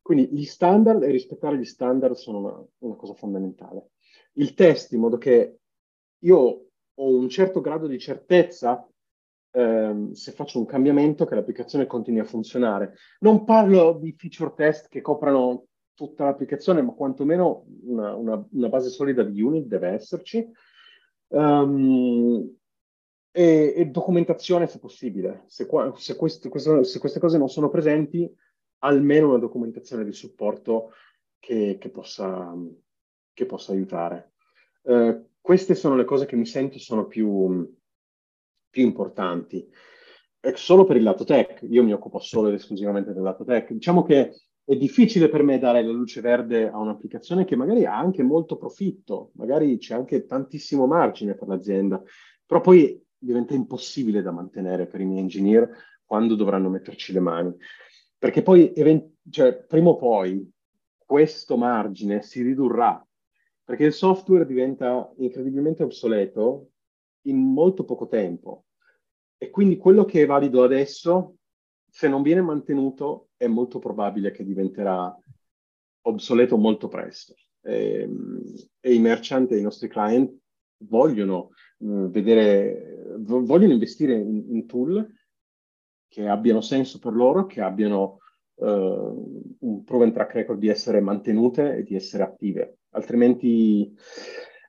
Quindi 0.00 0.28
gli 0.32 0.44
standard 0.44 1.02
e 1.02 1.10
rispettare 1.10 1.58
gli 1.58 1.64
standard 1.64 2.14
sono 2.14 2.38
una, 2.38 2.64
una 2.78 2.96
cosa 2.96 3.14
fondamentale. 3.14 3.90
Il 4.34 4.54
test, 4.54 4.92
in 4.92 5.00
modo 5.00 5.18
che 5.18 5.58
io 6.20 6.68
ho 6.94 7.16
un 7.16 7.28
certo 7.28 7.60
grado 7.60 7.86
di 7.86 7.98
certezza 7.98 8.88
ehm, 9.50 10.12
se 10.12 10.32
faccio 10.32 10.58
un 10.58 10.66
cambiamento 10.66 11.24
che 11.24 11.34
l'applicazione 11.34 11.86
continui 11.86 12.20
a 12.20 12.24
funzionare. 12.24 12.94
Non 13.20 13.44
parlo 13.44 13.98
di 14.00 14.14
feature 14.16 14.52
test 14.54 14.88
che 14.88 15.00
coprano 15.00 15.66
tutta 15.94 16.24
l'applicazione, 16.24 16.80
ma 16.80 16.92
quantomeno 16.92 17.66
una, 17.82 18.14
una, 18.14 18.46
una 18.52 18.68
base 18.68 18.88
solida 18.88 19.24
di 19.24 19.42
unit 19.42 19.66
deve 19.66 19.88
esserci. 19.88 20.48
Um, 21.28 22.56
e, 23.30 23.74
e, 23.76 23.86
documentazione 23.86 24.66
se 24.66 24.78
possibile. 24.78 25.44
Se, 25.46 25.66
qua, 25.66 25.92
se, 25.96 26.16
queste, 26.16 26.48
queste, 26.48 26.84
se, 26.84 26.98
queste, 26.98 27.20
cose 27.20 27.38
non 27.38 27.48
sono 27.48 27.68
presenti, 27.68 28.30
almeno 28.78 29.28
una 29.28 29.38
documentazione 29.38 30.04
di 30.04 30.12
supporto 30.12 30.92
che, 31.38 31.76
che, 31.78 31.90
possa, 31.90 32.54
che 33.32 33.46
possa, 33.46 33.72
aiutare. 33.72 34.32
Eh, 34.82 35.24
queste 35.40 35.74
sono 35.74 35.94
le 35.96 36.04
cose 36.04 36.26
che 36.26 36.36
mi 36.36 36.46
sento 36.46 36.78
sono 36.78 37.06
più, 37.06 37.76
più 38.70 38.82
importanti. 38.82 39.68
Eh, 40.40 40.56
solo 40.56 40.84
per 40.84 40.96
il 40.96 41.02
lato 41.02 41.24
tech, 41.24 41.66
io 41.68 41.82
mi 41.82 41.92
occupo 41.92 42.18
solo 42.18 42.48
ed 42.48 42.54
esclusivamente 42.54 43.12
del 43.12 43.22
lato 43.22 43.44
tech. 43.44 43.72
Diciamo 43.72 44.02
che 44.02 44.34
è 44.68 44.76
difficile 44.76 45.30
per 45.30 45.42
me 45.42 45.58
dare 45.58 45.82
la 45.82 45.90
luce 45.90 46.20
verde 46.20 46.68
a 46.68 46.76
un'applicazione 46.76 47.46
che 47.46 47.56
magari 47.56 47.86
ha 47.86 47.96
anche 47.96 48.22
molto 48.22 48.58
profitto, 48.58 49.30
magari 49.36 49.78
c'è 49.78 49.94
anche 49.94 50.26
tantissimo 50.26 50.86
margine 50.86 51.34
per 51.34 51.48
l'azienda, 51.48 52.02
però 52.44 52.60
poi 52.60 53.02
diventa 53.16 53.54
impossibile 53.54 54.20
da 54.20 54.30
mantenere 54.30 54.86
per 54.86 55.00
i 55.00 55.06
miei 55.06 55.20
engineer 55.20 55.70
quando 56.04 56.34
dovranno 56.34 56.68
metterci 56.68 57.14
le 57.14 57.20
mani. 57.20 57.56
Perché 58.18 58.42
poi, 58.42 58.74
event- 58.74 59.10
cioè, 59.30 59.56
prima 59.56 59.88
o 59.88 59.96
poi, 59.96 60.46
questo 60.98 61.56
margine 61.56 62.20
si 62.20 62.42
ridurrà, 62.42 63.02
perché 63.64 63.84
il 63.84 63.94
software 63.94 64.44
diventa 64.44 65.10
incredibilmente 65.16 65.82
obsoleto 65.82 66.72
in 67.22 67.38
molto 67.38 67.84
poco 67.84 68.06
tempo. 68.06 68.66
E 69.38 69.48
quindi 69.48 69.78
quello 69.78 70.04
che 70.04 70.24
è 70.24 70.26
valido 70.26 70.62
adesso, 70.62 71.37
se 71.98 72.06
non 72.06 72.22
viene 72.22 72.42
mantenuto, 72.42 73.30
è 73.36 73.48
molto 73.48 73.80
probabile 73.80 74.30
che 74.30 74.44
diventerà 74.44 75.12
obsoleto 76.02 76.56
molto 76.56 76.86
presto. 76.86 77.34
E, 77.60 78.02
ehm, 78.02 78.42
e 78.78 78.94
i 78.94 79.00
merchant 79.00 79.50
e 79.50 79.58
i 79.58 79.62
nostri 79.62 79.88
client 79.88 80.32
vogliono 80.84 81.48
mh, 81.78 82.06
vedere, 82.06 83.16
vogliono 83.18 83.72
investire 83.72 84.14
in, 84.14 84.44
in 84.48 84.66
tool 84.66 85.12
che 86.06 86.28
abbiano 86.28 86.60
senso 86.60 87.00
per 87.00 87.14
loro, 87.14 87.46
che 87.46 87.62
abbiano 87.62 88.20
uh, 88.54 89.56
un 89.58 89.82
proven 89.82 90.12
track 90.12 90.34
record 90.34 90.60
di 90.60 90.68
essere 90.68 91.00
mantenute 91.00 91.78
e 91.78 91.82
di 91.82 91.96
essere 91.96 92.22
attive. 92.22 92.78
Altrimenti, 92.90 93.92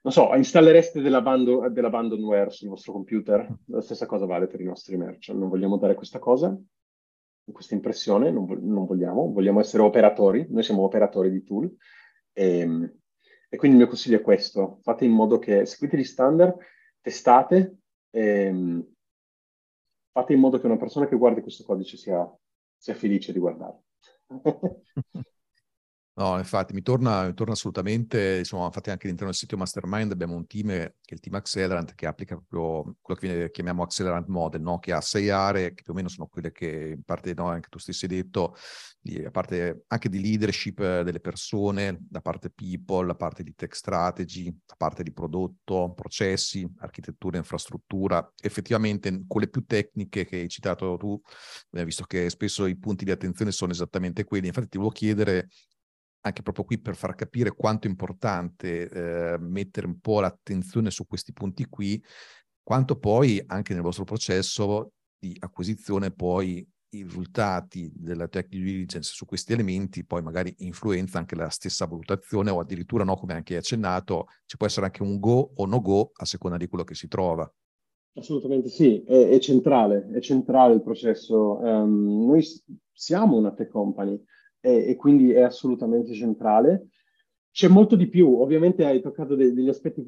non 0.02 0.12
so, 0.12 0.34
installereste 0.34 1.00
dell'abandon, 1.00 1.72
dell'abandonware 1.72 2.50
sul 2.50 2.70
vostro 2.70 2.92
computer? 2.92 3.48
La 3.68 3.82
stessa 3.82 4.08
cosa 4.08 4.26
vale 4.26 4.48
per 4.48 4.62
i 4.62 4.66
nostri 4.66 4.98
merchant. 4.98 5.38
Non 5.38 5.48
vogliamo 5.48 5.78
dare 5.78 5.94
questa 5.94 6.18
cosa, 6.18 6.60
questa 7.52 7.74
impressione, 7.76 8.32
non, 8.32 8.46
non 8.62 8.86
vogliamo. 8.86 9.32
Vogliamo 9.32 9.60
essere 9.60 9.84
operatori, 9.84 10.48
noi 10.50 10.64
siamo 10.64 10.84
operatori 10.84 11.32
di 11.32 11.44
tool. 11.44 11.74
E, 12.34 12.60
ehm, 12.60 12.94
e 13.52 13.58
quindi 13.58 13.78
il 13.78 13.84
mio 13.84 13.92
consiglio 13.92 14.18
è 14.18 14.22
questo, 14.22 14.80
fate 14.84 15.06
in 15.06 15.12
modo 15.12 15.40
che 15.40 15.66
seguite 15.66 15.98
gli 15.98 16.04
standard, 16.04 16.56
testate, 17.02 17.78
e, 18.12 18.22
ehm, 18.22 18.94
fate 20.12 20.34
in 20.34 20.40
modo 20.40 20.60
che 20.60 20.68
una 20.68 20.78
persona 20.78 21.08
che 21.08 21.16
guardi 21.16 21.42
questo 21.42 21.64
codice 21.64 21.98
sia, 21.98 22.32
sia 22.78 22.94
felice 22.94 23.34
di 23.34 23.40
guardarlo. 23.40 23.84
No, 26.20 26.38
infatti 26.38 26.74
mi 26.74 26.82
torna, 26.82 27.28
mi 27.28 27.34
torna, 27.34 27.54
assolutamente, 27.54 28.40
insomma, 28.40 28.66
infatti 28.66 28.90
anche 28.90 29.06
all'interno 29.06 29.32
del 29.32 29.40
sito 29.40 29.56
Mastermind 29.56 30.12
abbiamo 30.12 30.36
un 30.36 30.46
team 30.48 30.68
che 30.68 30.92
è 31.12 31.14
il 31.14 31.22
team 31.22 31.36
Accelerant 31.36 31.96
che 31.96 32.08
applica 32.08 32.36
proprio 32.36 32.98
quello 33.00 33.20
che 33.46 33.52
chiamiamo 33.52 33.84
Accelerant 33.84 34.28
Model, 34.28 34.60
no? 34.60 34.80
che 34.80 34.92
ha 34.92 35.00
sei 35.00 35.30
aree 35.30 35.74
che 35.74 35.82
più 35.82 35.94
o 35.94 35.96
meno 35.96 36.10
sono 36.10 36.28
quelle 36.28 36.52
che 36.52 36.92
in 36.98 37.04
parte 37.04 37.34
no, 37.34 37.48
anche 37.48 37.70
tu 37.70 37.80
stessi 37.80 38.04
hai 38.04 38.12
detto, 38.12 38.54
di, 39.00 39.24
a 39.24 39.32
parte 39.32 39.86
anche 39.88 40.10
di 40.10 40.20
leadership 40.20 40.80
delle 41.04 41.22
persone, 41.22 41.98
da 42.02 42.20
parte 42.20 42.50
people, 42.50 43.08
la 43.08 43.16
parte 43.16 43.42
di 43.42 43.56
tech 43.56 43.74
strategy, 43.74 44.48
la 44.66 44.76
parte 44.76 45.04
di 45.04 45.14
prodotto, 45.14 45.94
processi, 45.96 46.70
architettura, 46.80 47.38
infrastruttura, 47.38 48.30
effettivamente 48.42 49.24
quelle 49.26 49.48
più 49.48 49.64
tecniche 49.66 50.26
che 50.26 50.36
hai 50.42 50.50
citato 50.50 50.98
tu, 50.98 51.18
eh, 51.72 51.86
visto 51.86 52.04
che 52.04 52.30
spesso 52.30 52.66
i 52.66 52.78
punti 52.78 53.06
di 53.06 53.12
attenzione 53.12 53.52
sono 53.54 53.72
esattamente 53.72 54.26
quelli, 54.26 54.48
infatti 54.48 54.68
ti 54.68 54.78
volevo 54.78 54.94
chiedere 54.94 55.48
anche 56.22 56.42
proprio 56.42 56.66
qui 56.66 56.80
per 56.80 56.96
far 56.96 57.16
capire 57.16 57.52
quanto 57.52 57.88
è 57.88 57.90
importante 57.90 58.90
eh, 58.90 59.38
mettere 59.40 59.88
un 59.88 60.00
po' 60.00 60.20
l'attenzione 60.20 60.92
su 60.92 61.06
questi 61.06 61.34
punti 61.34 61.66
qui, 61.66 62.02
quanto 62.62 62.98
poi 62.98 63.42
anche 63.48 63.74
nel 63.74 63.82
vostro 63.82 64.04
processo 64.04 64.92
di 65.18 65.36
acquisizione 65.40 66.12
poi 66.12 66.68
i 66.92 67.04
risultati 67.04 67.92
della 67.94 68.28
tech 68.28 68.48
due 68.48 68.60
diligence 68.60 69.12
su 69.14 69.26
questi 69.26 69.54
elementi 69.54 70.06
poi 70.06 70.22
magari 70.24 70.54
influenza 70.60 71.20
anche 71.20 71.36
la 71.36 71.50
stessa 71.50 71.86
valutazione 71.86 72.50
o 72.50 72.60
addirittura 72.60 73.04
no, 73.04 73.16
come 73.16 73.34
anche 73.34 73.54
hai 73.54 73.60
accennato, 73.60 74.28
ci 74.46 74.58
può 74.58 74.66
essere 74.66 74.88
anche 74.88 75.04
un 75.04 75.20
go 75.20 75.52
o 75.56 75.66
no 75.66 75.82
go 75.82 76.12
a 76.16 76.26
seconda 76.26 76.58
di 76.58 76.68
quello 76.68 76.84
che 76.84 76.96
si 76.96 77.08
trova. 77.08 77.52
Assolutamente 78.16 78.70
sì, 78.70 79.04
è, 79.04 79.30
è 79.30 79.40
centrale, 79.40 80.10
è 80.12 80.20
centrale 80.20 80.74
il 80.74 80.82
processo. 80.82 81.60
Um, 81.60 82.26
noi 82.26 82.44
siamo 82.92 83.38
una 83.38 83.54
tech 83.54 83.70
company, 83.70 84.20
e, 84.60 84.90
e 84.90 84.96
quindi 84.96 85.32
è 85.32 85.42
assolutamente 85.42 86.14
centrale. 86.14 86.88
C'è 87.52 87.68
molto 87.68 87.96
di 87.96 88.08
più, 88.08 88.40
ovviamente 88.40 88.86
hai 88.86 89.02
toccato 89.02 89.36
de- 89.36 89.54
degli 89.54 89.70
aspetti 89.70 90.04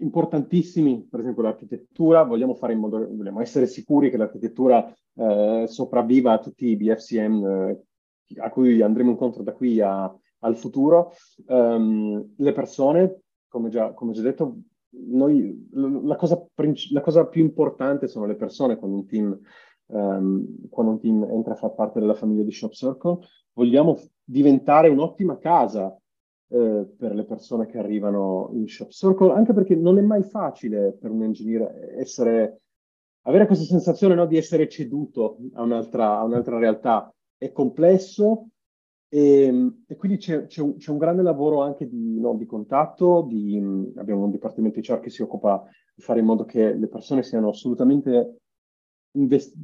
importantissimi, 0.00 1.06
per 1.08 1.20
esempio 1.20 1.42
l'architettura, 1.42 2.22
vogliamo 2.22 2.54
fare 2.54 2.72
in 2.72 2.78
modo, 2.78 2.98
vogliamo 3.10 3.40
essere 3.40 3.66
sicuri 3.66 4.10
che 4.10 4.16
l'architettura 4.16 4.92
eh, 5.14 5.64
sopravviva 5.66 6.32
a 6.32 6.38
tutti 6.38 6.66
i 6.66 6.76
BFCM 6.76 7.44
eh, 7.44 7.82
a 8.40 8.50
cui 8.50 8.80
andremo 8.80 9.10
incontro 9.10 9.42
da 9.42 9.52
qui 9.52 9.80
a, 9.80 10.12
al 10.40 10.56
futuro. 10.56 11.12
Um, 11.46 12.34
le 12.36 12.52
persone, 12.52 13.22
come 13.48 13.70
già, 13.70 13.92
come 13.92 14.12
già 14.12 14.22
detto, 14.22 14.58
noi, 14.90 15.68
la, 15.72 16.16
cosa, 16.16 16.42
la, 16.90 17.00
cosa, 17.00 17.26
più 17.26 17.42
importante 17.42 18.06
sono 18.08 18.26
le 18.26 18.36
persone 18.36 18.76
quando 18.76 18.96
un 18.96 19.06
team, 19.06 19.38
um, 19.88 20.68
quando 20.68 20.92
un 20.92 21.00
team 21.00 21.24
entra 21.24 21.52
a 21.52 21.56
far 21.56 21.74
parte 21.74 22.00
della 22.00 22.14
famiglia 22.14 22.42
di 22.42 22.52
Shop 22.52 22.72
Circle 22.72 23.18
vogliamo 23.52 23.96
diventare 24.22 24.88
un'ottima 24.88 25.38
casa 25.38 25.96
eh, 26.50 26.86
per 26.96 27.14
le 27.14 27.24
persone 27.24 27.66
che 27.66 27.78
arrivano 27.78 28.50
in 28.52 28.66
Shop 28.66 28.90
Circle, 28.90 29.32
anche 29.32 29.52
perché 29.52 29.74
non 29.74 29.98
è 29.98 30.00
mai 30.00 30.22
facile 30.22 30.96
per 30.98 31.10
un 31.10 31.22
engineer 31.22 31.94
essere 31.98 32.60
avere 33.22 33.46
questa 33.46 33.64
sensazione 33.64 34.14
no, 34.14 34.26
di 34.26 34.36
essere 34.36 34.68
ceduto 34.68 35.38
a 35.54 35.62
un'altra, 35.62 36.18
a 36.18 36.24
un'altra 36.24 36.58
realtà. 36.58 37.12
È 37.36 37.52
complesso 37.52 38.48
e, 39.08 39.72
e 39.86 39.96
quindi 39.96 40.18
c'è, 40.18 40.46
c'è, 40.46 40.62
un, 40.62 40.76
c'è, 40.76 40.90
un, 40.90 40.98
grande 40.98 41.22
lavoro 41.22 41.62
anche 41.62 41.88
di, 41.88 42.18
no, 42.18 42.34
di 42.34 42.46
contatto, 42.46 43.26
di, 43.28 43.92
abbiamo 43.96 44.24
un 44.24 44.30
dipartimento 44.30 44.80
di 44.80 44.86
HR 44.86 45.00
che 45.00 45.10
si 45.10 45.22
occupa 45.22 45.64
di 45.94 46.02
fare 46.02 46.20
in 46.20 46.26
modo 46.26 46.44
che 46.44 46.74
le 46.74 46.88
persone 46.88 47.22
siano 47.22 47.48
assolutamente 47.48 48.40
invest- 49.18 49.54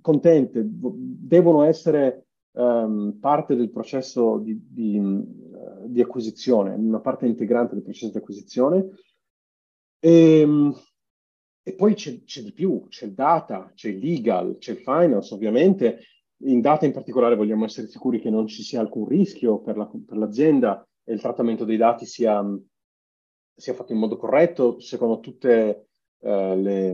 contente, 0.00 0.62
devono 0.64 1.62
essere 1.62 2.26
um, 2.52 3.18
parte 3.18 3.56
del 3.56 3.70
processo 3.70 4.38
di, 4.38 4.60
di, 4.68 4.98
uh, 4.98 5.86
di, 5.86 6.00
acquisizione, 6.00 6.74
una 6.74 7.00
parte 7.00 7.26
integrante 7.26 7.74
del 7.74 7.82
processo 7.82 8.10
di 8.10 8.18
acquisizione. 8.18 8.88
E, 9.98 10.40
ehm, 10.40 10.74
e 11.64 11.74
poi 11.74 11.94
c'è, 11.94 12.24
c'è, 12.24 12.42
di 12.42 12.52
più, 12.52 12.86
c'è 12.88 13.06
il 13.06 13.14
data, 13.14 13.70
c'è 13.74 13.88
il 13.88 13.98
legal, 13.98 14.56
c'è 14.58 14.72
il 14.72 14.78
finance 14.78 15.32
ovviamente. 15.32 16.00
In 16.44 16.60
data 16.60 16.86
in 16.86 16.92
particolare 16.92 17.36
vogliamo 17.36 17.64
essere 17.64 17.86
sicuri 17.86 18.20
che 18.20 18.30
non 18.30 18.48
ci 18.48 18.64
sia 18.64 18.80
alcun 18.80 19.06
rischio 19.06 19.60
per, 19.60 19.76
la, 19.76 19.86
per 19.86 20.16
l'azienda 20.16 20.84
e 21.04 21.12
il 21.12 21.20
trattamento 21.20 21.64
dei 21.64 21.76
dati 21.76 22.04
sia, 22.04 22.44
sia 23.54 23.74
fatto 23.74 23.92
in 23.92 23.98
modo 24.00 24.16
corretto, 24.16 24.80
secondo 24.80 25.20
tutte 25.20 25.86
uh, 26.18 26.56
le, 26.56 26.92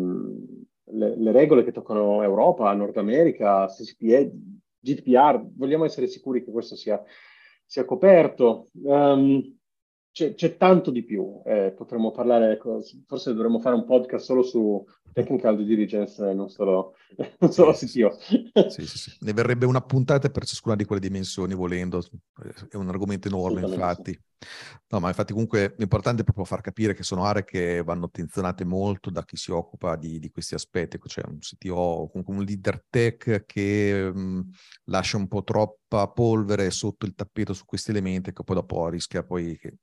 le, 0.92 1.16
le, 1.16 1.32
regole 1.32 1.64
che 1.64 1.72
toccano 1.72 2.22
Europa, 2.22 2.72
Nord 2.72 2.96
America, 2.96 3.66
CCPA, 3.66 4.30
GDPR, 4.80 5.44
vogliamo 5.56 5.84
essere 5.84 6.06
sicuri 6.06 6.44
che 6.44 6.50
questo 6.50 6.76
sia, 6.76 7.02
sia 7.64 7.84
coperto. 7.84 8.68
Um, 8.82 9.57
c'è, 10.18 10.34
c'è, 10.34 10.56
tanto 10.56 10.90
di 10.90 11.04
più, 11.04 11.40
eh, 11.44 11.72
potremmo 11.76 12.10
parlare, 12.10 12.54
ecco, 12.54 12.80
forse 13.06 13.32
dovremmo 13.32 13.60
fare 13.60 13.76
un 13.76 13.84
podcast 13.84 14.24
solo 14.24 14.42
su 14.42 14.84
technical 15.12 15.54
due 15.54 15.64
diligence, 15.64 16.34
non 16.34 16.48
solo, 16.48 16.94
non 17.38 17.52
solo 17.52 17.72
sì. 17.72 17.86
Sì, 17.86 18.50
sì, 18.68 18.86
sì, 18.86 19.16
Ne 19.20 19.32
verrebbe 19.32 19.64
una 19.64 19.80
puntata 19.80 20.28
per 20.28 20.44
ciascuna 20.44 20.74
di 20.74 20.84
quelle 20.84 21.00
dimensioni, 21.00 21.54
volendo, 21.54 22.02
è 22.68 22.74
un 22.74 22.88
argomento 22.88 23.28
enorme, 23.28 23.60
infatti. 23.60 24.20
No, 24.88 24.98
ma 24.98 25.08
infatti 25.08 25.32
comunque 25.32 25.74
l'importante 25.78 26.22
è 26.22 26.24
proprio 26.24 26.44
far 26.44 26.62
capire 26.62 26.94
che 26.94 27.04
sono 27.04 27.24
aree 27.24 27.44
che 27.44 27.82
vanno 27.84 28.06
attenzionate 28.06 28.64
molto 28.64 29.10
da 29.10 29.24
chi 29.24 29.36
si 29.36 29.52
occupa 29.52 29.94
di, 29.94 30.18
di 30.18 30.30
questi 30.30 30.54
aspetti, 30.54 30.98
cioè 31.06 31.28
un 31.28 31.38
CTO, 31.38 32.08
comunque 32.10 32.34
un 32.34 32.42
leader 32.42 32.84
tech 32.90 33.44
che 33.46 34.10
mh, 34.12 34.50
lascia 34.86 35.16
un 35.16 35.28
po' 35.28 35.44
troppa 35.44 36.08
polvere 36.08 36.70
sotto 36.72 37.06
il 37.06 37.14
tappeto 37.14 37.52
su 37.52 37.64
questi 37.64 37.90
elementi 37.90 38.32
che 38.32 38.42
poi 38.42 38.56
dopo 38.56 38.88
rischia 38.88 39.22
poi 39.22 39.56
che 39.58 39.74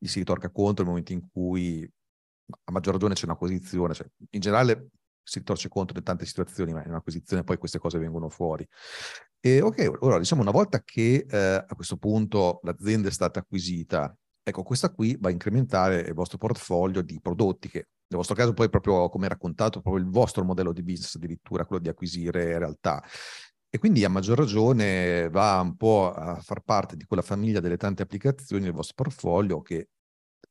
gli 0.00 0.06
si 0.06 0.20
ritorca 0.20 0.50
contro 0.50 0.82
nel 0.82 0.92
momento 0.92 1.12
in 1.12 1.28
cui 1.30 1.88
a 2.64 2.72
maggior 2.72 2.94
ragione 2.94 3.14
c'è 3.14 3.26
un'acquisizione, 3.26 3.94
cioè, 3.94 4.08
in 4.30 4.40
generale 4.40 4.88
si 5.22 5.38
ritorce 5.38 5.68
contro 5.68 5.96
in 5.98 6.02
tante 6.02 6.24
situazioni, 6.24 6.72
ma 6.72 6.82
in 6.82 6.90
un'acquisizione 6.90 7.44
poi 7.44 7.58
queste 7.58 7.78
cose 7.78 7.98
vengono 7.98 8.28
fuori. 8.30 8.66
E 9.38 9.60
ok, 9.60 9.98
ora 10.00 10.18
diciamo 10.18 10.42
una 10.42 10.50
volta 10.50 10.82
che 10.82 11.26
eh, 11.28 11.64
a 11.66 11.74
questo 11.74 11.96
punto 11.96 12.60
l'azienda 12.62 13.08
è 13.08 13.12
stata 13.12 13.40
acquisita, 13.40 14.16
ecco, 14.42 14.62
questa 14.62 14.90
qui 14.90 15.16
va 15.20 15.28
a 15.28 15.32
incrementare 15.32 16.00
il 16.00 16.14
vostro 16.14 16.38
portfolio 16.38 17.02
di 17.02 17.20
prodotti 17.20 17.68
che 17.68 17.88
nel 18.10 18.18
vostro 18.18 18.34
caso 18.34 18.52
poi 18.52 18.68
proprio 18.68 19.08
come 19.08 19.28
raccontato, 19.28 19.80
proprio 19.80 20.02
il 20.02 20.10
vostro 20.10 20.42
modello 20.42 20.72
di 20.72 20.82
business 20.82 21.14
addirittura, 21.14 21.64
quello 21.64 21.80
di 21.80 21.88
acquisire 21.88 22.58
realtà. 22.58 23.00
E 23.72 23.78
quindi 23.78 24.04
a 24.04 24.08
maggior 24.08 24.36
ragione 24.36 25.28
va 25.30 25.60
un 25.60 25.76
po' 25.76 26.10
a 26.12 26.40
far 26.40 26.62
parte 26.62 26.96
di 26.96 27.04
quella 27.04 27.22
famiglia 27.22 27.60
delle 27.60 27.76
tante 27.76 28.02
applicazioni 28.02 28.64
del 28.64 28.72
vostro 28.72 28.96
portfolio 28.96 29.62
che 29.62 29.90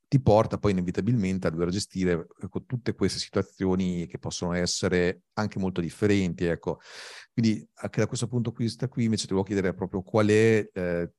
ti 0.07 0.21
porta 0.21 0.57
poi 0.57 0.71
inevitabilmente 0.71 1.47
a 1.47 1.49
dover 1.51 1.69
gestire 1.69 2.27
ecco, 2.41 2.63
tutte 2.63 2.95
queste 2.95 3.19
situazioni 3.19 4.07
che 4.07 4.17
possono 4.19 4.53
essere 4.53 5.23
anche 5.33 5.59
molto 5.59 5.81
differenti. 5.81 6.45
Ecco. 6.45 6.79
Quindi 7.33 7.67
anche 7.75 7.99
da 7.99 8.07
questo 8.07 8.27
punto 8.27 8.53
di 8.55 8.63
vista 8.63 8.87
qui 8.87 9.03
invece 9.03 9.23
ti 9.23 9.33
volevo 9.33 9.47
chiedere 9.47 9.73
proprio 9.73 10.01
qual 10.01 10.27
è 10.27 10.67
eh, 10.73 11.11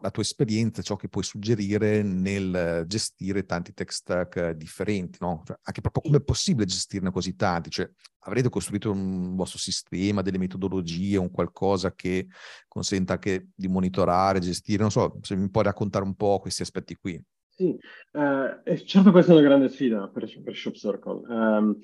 la 0.00 0.10
tua 0.10 0.22
esperienza, 0.22 0.82
ciò 0.82 0.96
che 0.96 1.08
puoi 1.08 1.24
suggerire 1.24 2.02
nel 2.02 2.84
gestire 2.86 3.44
tanti 3.44 3.72
tech 3.72 3.90
stack 3.90 4.50
differenti, 4.50 5.18
no? 5.20 5.42
Cioè, 5.44 5.58
anche 5.62 5.80
proprio 5.80 6.02
come 6.02 6.18
è 6.18 6.22
possibile 6.22 6.66
gestirne 6.66 7.10
così 7.10 7.34
tanti? 7.34 7.70
Cioè, 7.70 7.90
avrete 8.20 8.48
costruito 8.48 8.90
un 8.90 9.34
vostro 9.34 9.58
sistema, 9.58 10.22
delle 10.22 10.38
metodologie, 10.38 11.16
un 11.16 11.30
qualcosa 11.30 11.94
che 11.94 12.26
consenta 12.68 13.14
anche 13.14 13.48
di 13.54 13.68
monitorare, 13.68 14.38
gestire, 14.38 14.82
non 14.82 14.90
so, 14.90 15.18
se 15.22 15.34
mi 15.34 15.50
puoi 15.50 15.64
raccontare 15.64 16.04
un 16.04 16.14
po' 16.14 16.38
questi 16.38 16.62
aspetti 16.62 16.96
qui. 16.96 17.20
Sì, 17.48 17.76
eh, 18.12 18.84
certo 18.84 19.10
questa 19.10 19.32
è 19.32 19.34
una 19.34 19.46
grande 19.46 19.68
sfida 19.68 20.08
per, 20.08 20.28
per 20.42 20.54
Shop 20.54 20.74
Circle. 20.74 21.22
Um, 21.28 21.78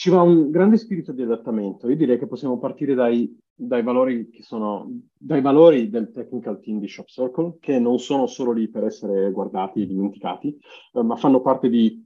ci 0.00 0.08
va 0.08 0.22
un 0.22 0.50
grande 0.50 0.78
spirito 0.78 1.12
di 1.12 1.20
adattamento. 1.20 1.86
Io 1.86 1.94
direi 1.94 2.18
che 2.18 2.26
possiamo 2.26 2.58
partire 2.58 2.94
dai, 2.94 3.38
dai, 3.54 3.82
valori 3.82 4.30
sono, 4.40 4.90
dai 5.12 5.42
valori 5.42 5.90
del 5.90 6.10
technical 6.10 6.58
team 6.58 6.80
di 6.80 6.88
Shop 6.88 7.06
Circle, 7.06 7.58
che 7.60 7.78
non 7.78 7.98
sono 7.98 8.26
solo 8.26 8.52
lì 8.52 8.70
per 8.70 8.84
essere 8.84 9.30
guardati 9.30 9.82
e 9.82 9.86
dimenticati, 9.86 10.58
eh, 10.94 11.02
ma 11.02 11.16
fanno 11.16 11.42
parte 11.42 11.68
di 11.68 12.02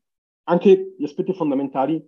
anche 0.48 0.96
gli 0.98 1.04
aspetti 1.04 1.32
fondamentali 1.34 2.04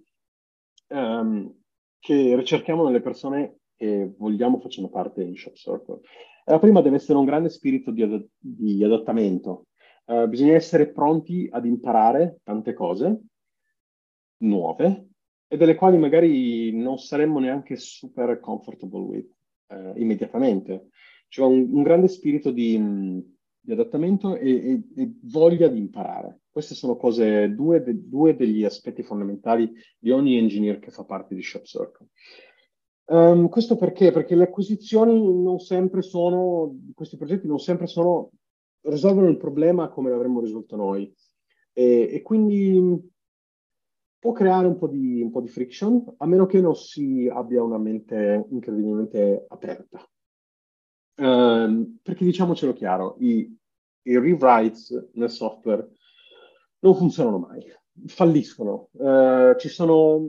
um, 0.88 1.55
che 2.01 2.35
ricerchiamo 2.35 2.85
nelle 2.85 3.01
persone 3.01 3.59
che 3.77 4.12
vogliamo 4.18 4.59
facciano 4.59 4.88
parte 4.88 5.25
di 5.25 5.37
Shop 5.37 5.55
Circle. 5.55 6.01
La 6.46 6.59
prima 6.59 6.81
deve 6.81 6.96
essere 6.96 7.16
un 7.16 7.27
grande 7.27 7.49
spirito 7.49 7.92
di, 7.92 8.03
ad- 8.03 8.29
di 8.37 8.83
adattamento, 8.83 9.66
Uh, 10.07 10.29
bisogna 10.29 10.55
essere 10.55 10.92
pronti 10.92 11.49
ad 11.51 11.66
imparare 11.66 12.38
tante 12.44 12.75
cose 12.75 13.22
nuove 14.42 15.16
e 15.49 15.57
delle 15.57 15.75
quali 15.75 15.97
magari 15.99 16.73
non 16.73 16.99
saremmo 16.99 17.39
neanche 17.39 17.77
super 17.77 18.41
comfortable 18.41 19.01
with 19.01 19.31
uh, 19.69 19.93
immediatamente. 19.97 20.89
C'è 21.29 21.43
un, 21.43 21.69
un, 21.73 21.83
grande 21.83 22.09
spirito 22.09 22.51
di, 22.51 22.79
di 23.61 23.73
adattamento 23.73 24.37
e, 24.37 24.51
e, 24.51 24.83
e, 24.97 25.13
voglia 25.23 25.69
di 25.69 25.79
imparare. 25.79 26.41
Queste 26.51 26.75
sono 26.75 26.97
cose, 26.97 27.53
due, 27.55 27.83
de, 27.83 28.09
due, 28.09 28.35
degli 28.35 28.65
aspetti 28.65 29.03
fondamentali 29.03 29.73
di 29.99 30.11
ogni 30.11 30.37
engineer 30.39 30.79
che 30.79 30.91
fa 30.91 31.05
parte 31.05 31.35
di 31.35 31.43
Shop 31.43 31.65
Circle. 31.65 32.09
Um, 33.07 33.49
questo 33.49 33.77
perché? 33.77 34.11
Perché 34.11 34.35
le 34.35 34.45
acquisizioni 34.45 35.15
non 35.43 35.59
sempre 35.59 36.03
sono, 36.03 36.77
questi 36.95 37.17
progetti 37.17 37.47
non 37.47 37.59
sempre 37.59 37.87
sono 37.87 38.31
risolvono 38.83 39.29
il 39.29 39.37
problema 39.37 39.89
come 39.89 40.11
l'avremmo 40.11 40.41
risolto 40.41 40.77
noi. 40.77 41.13
E, 41.73 42.09
e 42.13 42.23
quindi 42.23 43.15
può 44.27 44.35
creare 44.35 44.67
un 44.67 44.77
po, 44.77 44.89
di, 44.89 45.23
un 45.23 45.31
po' 45.31 45.41
di 45.41 45.47
friction, 45.47 46.05
a 46.17 46.27
meno 46.27 46.47
che 46.47 46.61
non 46.61 46.75
si 46.75 47.31
abbia 47.33 47.62
una 47.62 47.79
mente 47.79 48.45
incredibilmente 48.51 49.45
aperta. 49.47 50.05
Um, 51.19 52.01
perché 52.03 52.25
diciamocelo 52.25 52.73
chiaro, 52.73 53.15
i, 53.21 53.57
i, 54.03 54.19
rewrites 54.19 55.11
nel 55.12 55.31
software 55.31 55.91
non 56.81 56.97
funzionano 56.97 57.39
mai, 57.39 57.73
falliscono. 58.07 58.89
Uh, 58.95 59.57
ci 59.59 59.69
sono 59.69 60.27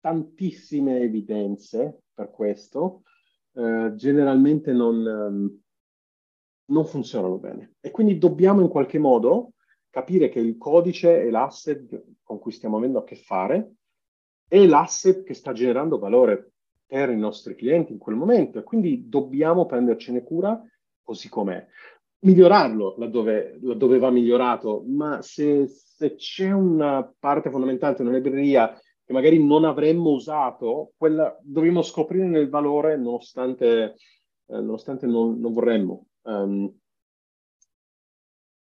tantissime 0.00 1.00
evidenze 1.00 2.04
per 2.14 2.30
questo. 2.30 3.02
Uh, 3.52 3.94
generalmente 3.96 4.72
non, 4.72 4.96
um, 4.96 5.60
non 6.68 6.86
funzionano 6.86 7.36
bene. 7.36 7.74
E 7.80 7.90
quindi 7.90 8.16
dobbiamo 8.16 8.62
in 8.62 8.68
qualche 8.68 8.98
modo 8.98 9.52
capire 9.90 10.28
che 10.28 10.38
il 10.38 10.56
codice 10.56 11.20
è 11.20 11.30
l'asset 11.30 12.04
con 12.22 12.38
cui 12.38 12.52
stiamo 12.52 12.78
avendo 12.78 13.00
a 13.00 13.04
che 13.04 13.16
fare, 13.16 13.74
è 14.48 14.64
l'asset 14.64 15.24
che 15.24 15.34
sta 15.34 15.52
generando 15.52 15.98
valore 15.98 16.52
per 16.86 17.10
i 17.10 17.16
nostri 17.16 17.54
clienti 17.54 17.92
in 17.92 17.98
quel 17.98 18.16
momento 18.16 18.58
e 18.58 18.62
quindi 18.62 19.08
dobbiamo 19.08 19.66
prendercene 19.66 20.22
cura 20.22 20.60
così 21.02 21.28
com'è. 21.28 21.64
Migliorarlo 22.22 22.96
laddove, 22.98 23.58
laddove 23.62 23.98
va 23.98 24.10
migliorato, 24.10 24.84
ma 24.86 25.22
se, 25.22 25.66
se 25.66 26.16
c'è 26.16 26.50
una 26.50 27.12
parte 27.18 27.50
fondamentale 27.50 27.94
di 27.94 28.02
una 28.02 28.12
libreria 28.12 28.76
che 29.04 29.12
magari 29.12 29.44
non 29.44 29.64
avremmo 29.64 30.10
usato, 30.10 30.92
quella 30.96 31.36
dobbiamo 31.42 31.82
scoprire 31.82 32.26
nel 32.26 32.48
valore 32.48 32.96
nonostante, 32.96 33.94
eh, 34.46 34.60
nonostante 34.60 35.06
non, 35.06 35.40
non 35.40 35.52
vorremmo. 35.52 36.06
Um, 36.22 36.79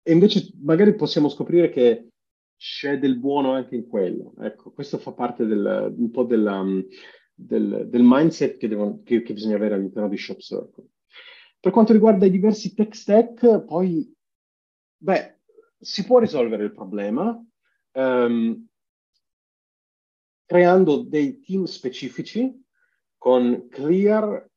e 0.04 0.12
invece 0.12 0.52
magari 0.62 0.96
possiamo 0.96 1.30
scoprire 1.30 1.70
che 1.70 2.10
c'è 2.58 3.00
del 3.00 3.18
buono 3.18 3.54
anche 3.54 3.76
in 3.76 3.88
quello. 3.88 4.34
Ecco, 4.40 4.72
questo 4.72 4.98
fa 4.98 5.14
parte 5.14 5.46
del, 5.46 5.94
un 5.98 6.12
po' 6.12 6.24
della, 6.24 6.60
um, 6.60 6.86
del, 7.34 7.88
del, 7.88 8.02
mindset 8.04 8.58
che, 8.58 8.68
devono, 8.68 9.02
che, 9.04 9.22
che, 9.22 9.34
bisogna 9.34 9.56
avere 9.56 9.76
all'interno 9.76 10.10
di 10.10 10.18
Shop 10.18 10.40
Circle. 10.40 10.88
Per 11.60 11.72
quanto 11.72 11.94
riguarda 11.94 12.26
i 12.26 12.32
diversi 12.32 12.74
tech 12.74 12.94
stack, 12.94 13.64
poi, 13.64 14.14
beh, 14.98 15.40
si 15.80 16.06
può 16.06 16.20
risolvere 16.20 16.64
il 16.64 16.74
problema 16.74 17.42
um, 17.94 18.68
creando 20.46 21.04
dei 21.04 21.40
team 21.40 21.64
specifici 21.64 22.62
con 23.18 23.68
clear 23.70 24.50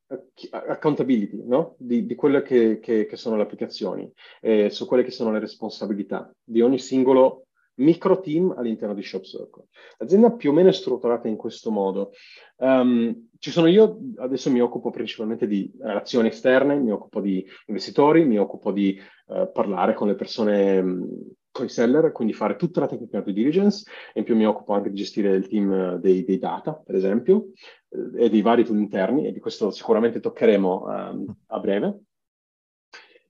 accountability 0.51 1.43
no? 1.45 1.75
di, 1.79 2.07
di, 2.07 2.15
quelle 2.15 2.43
che, 2.43 2.79
che, 2.79 3.07
che, 3.07 3.17
sono 3.17 3.37
le 3.37 3.43
applicazioni, 3.43 4.11
eh, 4.41 4.71
su 4.71 4.87
quelle 4.87 5.03
che 5.03 5.11
sono 5.11 5.33
le 5.33 5.41
responsabilità 5.41 6.33
di 6.45 6.61
ogni 6.61 6.79
singolo 6.79 7.47
micro 7.77 8.21
team 8.21 8.55
all'interno 8.57 8.95
di 8.95 9.03
Shop 9.03 9.23
Circle. 9.23 9.67
L'azienda 9.99 10.31
più 10.33 10.51
o 10.51 10.53
meno 10.53 10.69
è 10.69 10.73
strutturata 10.73 11.29
in 11.29 11.37
questo 11.37 11.71
modo. 11.71 12.13
Um, 12.57 13.29
ci 13.39 13.51
sono 13.51 13.67
io, 13.67 13.99
adesso 14.17 14.51
mi 14.51 14.61
occupo 14.61 14.91
principalmente 14.91 15.47
di 15.47 15.71
relazioni 15.79 16.29
esterne, 16.29 16.77
mi 16.77 16.91
occupo 16.91 17.21
di 17.21 17.45
investitori, 17.67 18.25
mi 18.25 18.39
occupo 18.39 18.73
di 18.73 18.99
uh, 19.27 19.51
parlare 19.53 19.95
con 19.95 20.09
le 20.09 20.15
persone, 20.15 20.79
um, 20.79 21.09
con 21.57 21.65
i 21.65 21.71
seller, 21.71 22.13
quindi 22.13 22.35
fare 22.35 22.57
tutta 22.57 22.81
la 22.81 22.87
tecnica 22.87 23.23
di 23.23 23.33
diligence 23.33 23.91
e 24.13 24.21
in 24.21 24.25
più 24.27 24.37
mi 24.37 24.47
occupo 24.47 24.75
anche 24.75 24.91
di 24.91 24.97
gestire 24.97 25.35
il 25.35 25.49
team 25.49 25.97
dei, 25.97 26.23
dei 26.23 26.39
data, 26.39 26.75
per 26.75 26.95
esempio, 26.95 27.53
eh, 27.89 28.25
e 28.25 28.29
dei 28.29 28.43
vari 28.43 28.65
tool 28.65 28.79
interni 28.79 29.27
e 29.27 29.33
di 29.33 29.41
questo 29.41 29.71
sicuramente 29.71 30.21
toccheremo 30.21 30.85
um, 30.85 31.37
a 31.47 31.59
breve. 31.59 32.01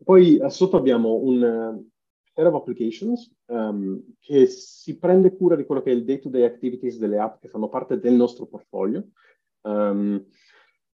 Poi 0.03 0.39
uh, 0.41 0.49
sotto 0.49 0.77
abbiamo 0.77 1.15
un 1.15 1.85
Head 2.35 2.47
of 2.47 2.55
Applications, 2.55 3.33
um, 3.47 4.03
che 4.19 4.47
si 4.47 4.99
prende 4.99 5.37
cura 5.37 5.55
di 5.55 5.65
quello 5.65 5.81
che 5.81 5.93
è 5.93 5.95
il 5.95 6.05
day-to-day 6.05 6.43
activities 6.43 6.99
delle 6.99 7.19
app 7.19 7.41
che 7.41 7.49
fanno 7.49 7.69
parte 7.69 7.99
del 7.99 8.15
nostro 8.15 8.47
portfolio. 8.47 9.07
Um, 9.63 10.27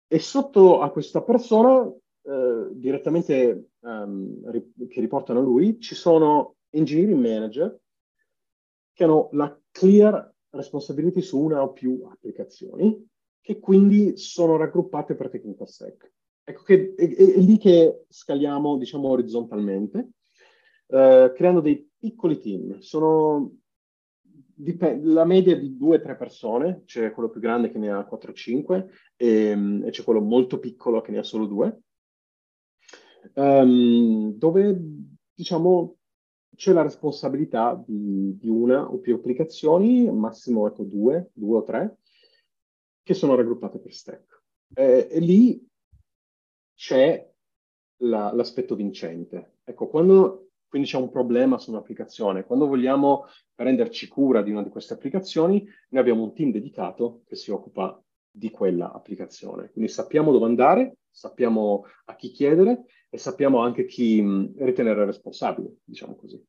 e 0.08 0.20
sotto 0.20 0.82
a 0.82 0.91
questa 0.91 1.24
persona, 1.24 1.80
uh, 1.82 2.70
direttamente 2.74 3.70
che 3.82 5.00
riportano 5.00 5.41
lui, 5.41 5.80
ci 5.80 5.96
sono 5.96 6.58
engineering 6.71 7.19
manager 7.19 7.79
che 8.93 9.03
hanno 9.03 9.29
la 9.34 9.57
clear 9.71 10.34
responsibility 10.49 11.21
su 11.21 11.39
una 11.39 11.62
o 11.62 11.71
più 11.71 12.03
applicazioni, 12.10 13.07
che 13.39 13.60
quindi 13.60 14.17
sono 14.17 14.57
raggruppate 14.57 15.15
per 15.15 15.29
technical 15.29 15.67
stack. 15.67 16.12
Ecco 16.43 16.63
che 16.63 16.93
è, 16.95 17.15
è, 17.15 17.38
lì 17.38 17.57
che 17.57 18.05
scaliamo, 18.10 18.77
diciamo, 18.77 19.10
orizzontalmente 19.10 20.10
eh, 20.88 21.31
creando 21.36 21.62
dei 21.62 21.89
piccoli 21.97 22.39
team. 22.39 22.79
Sono 22.79 23.55
la 25.01 25.25
media 25.25 25.57
di 25.57 25.75
due 25.75 25.97
o 25.97 26.01
tre 26.01 26.15
persone, 26.15 26.84
c'è 26.86 27.12
quello 27.12 27.29
più 27.29 27.39
grande 27.39 27.71
che 27.71 27.79
ne 27.79 27.89
ha 27.89 28.07
4-5 28.07 28.88
e, 29.15 29.81
e, 29.86 29.89
c'è 29.89 30.03
quello 30.03 30.21
molto 30.21 30.60
piccolo 30.60 31.01
che 31.01 31.12
ne 31.12 31.17
ha 31.19 31.23
solo 31.23 31.47
due, 31.47 31.81
um, 33.34 34.34
dove 34.34 34.79
diciamo 35.34 35.95
c'è 36.56 36.74
la 36.74 36.82
responsabilità 36.82 37.82
di, 37.86 38.38
di, 38.38 38.50
una 38.50 38.90
o 38.90 39.00
più 39.00 39.16
applicazioni, 39.16 40.12
massimo 40.12 40.68
ecco 40.68 40.84
due, 40.84 41.32
due 41.34 41.58
o 41.58 41.64
tre, 41.64 41.98
che 43.04 43.14
sono 43.14 43.36
raggruppate 43.36 43.80
per 43.80 43.94
stack. 43.94 44.44
Eh, 44.74 45.08
e 45.10 45.20
lì 45.20 45.66
c'è 46.76 47.30
la, 47.98 48.32
l'aspetto 48.34 48.76
vincente. 48.76 49.58
Ecco, 49.64 49.88
quando 49.88 50.52
quindi 50.72 50.88
c'è 50.88 50.98
un 50.98 51.12
problema 51.12 51.58
su 51.58 51.70
un'applicazione. 51.72 52.46
Quando 52.46 52.66
vogliamo 52.66 53.26
prenderci 53.54 54.08
cura 54.08 54.42
di 54.42 54.52
una 54.52 54.64
di 54.64 54.70
queste 54.70 54.94
applicazioni, 54.94 55.68
noi 55.90 56.02
abbiamo 56.02 56.24
un 56.24 56.34
team 56.34 56.50
dedicato 56.50 57.24
che 57.26 57.36
si 57.36 57.52
occupa 57.52 58.02
di 58.32 58.50
quella 58.52 58.94
applicazione. 58.94 59.70
Quindi 59.72 59.92
sappiamo 59.92 60.32
dove 60.32 60.46
andare, 60.46 61.00
sappiamo 61.10 61.84
a 62.06 62.16
chi 62.16 62.32
chiedere 62.32 62.86
e 63.13 63.17
sappiamo 63.17 63.60
anche 63.60 63.86
chi 63.86 64.21
ritenere 64.56 65.06
responsabile, 65.06 65.76
diciamo 65.84 66.15
così. 66.15 66.41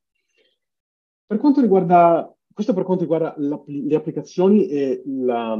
Per 1.25 1.37
quanto 1.37 1.61
riguarda, 1.61 2.33
questo 2.53 2.73
per 2.73 2.83
quanto 2.83 3.03
riguarda 3.03 3.35
le 3.37 3.95
applicazioni 3.95 4.67
e 4.67 5.03
la, 5.05 5.59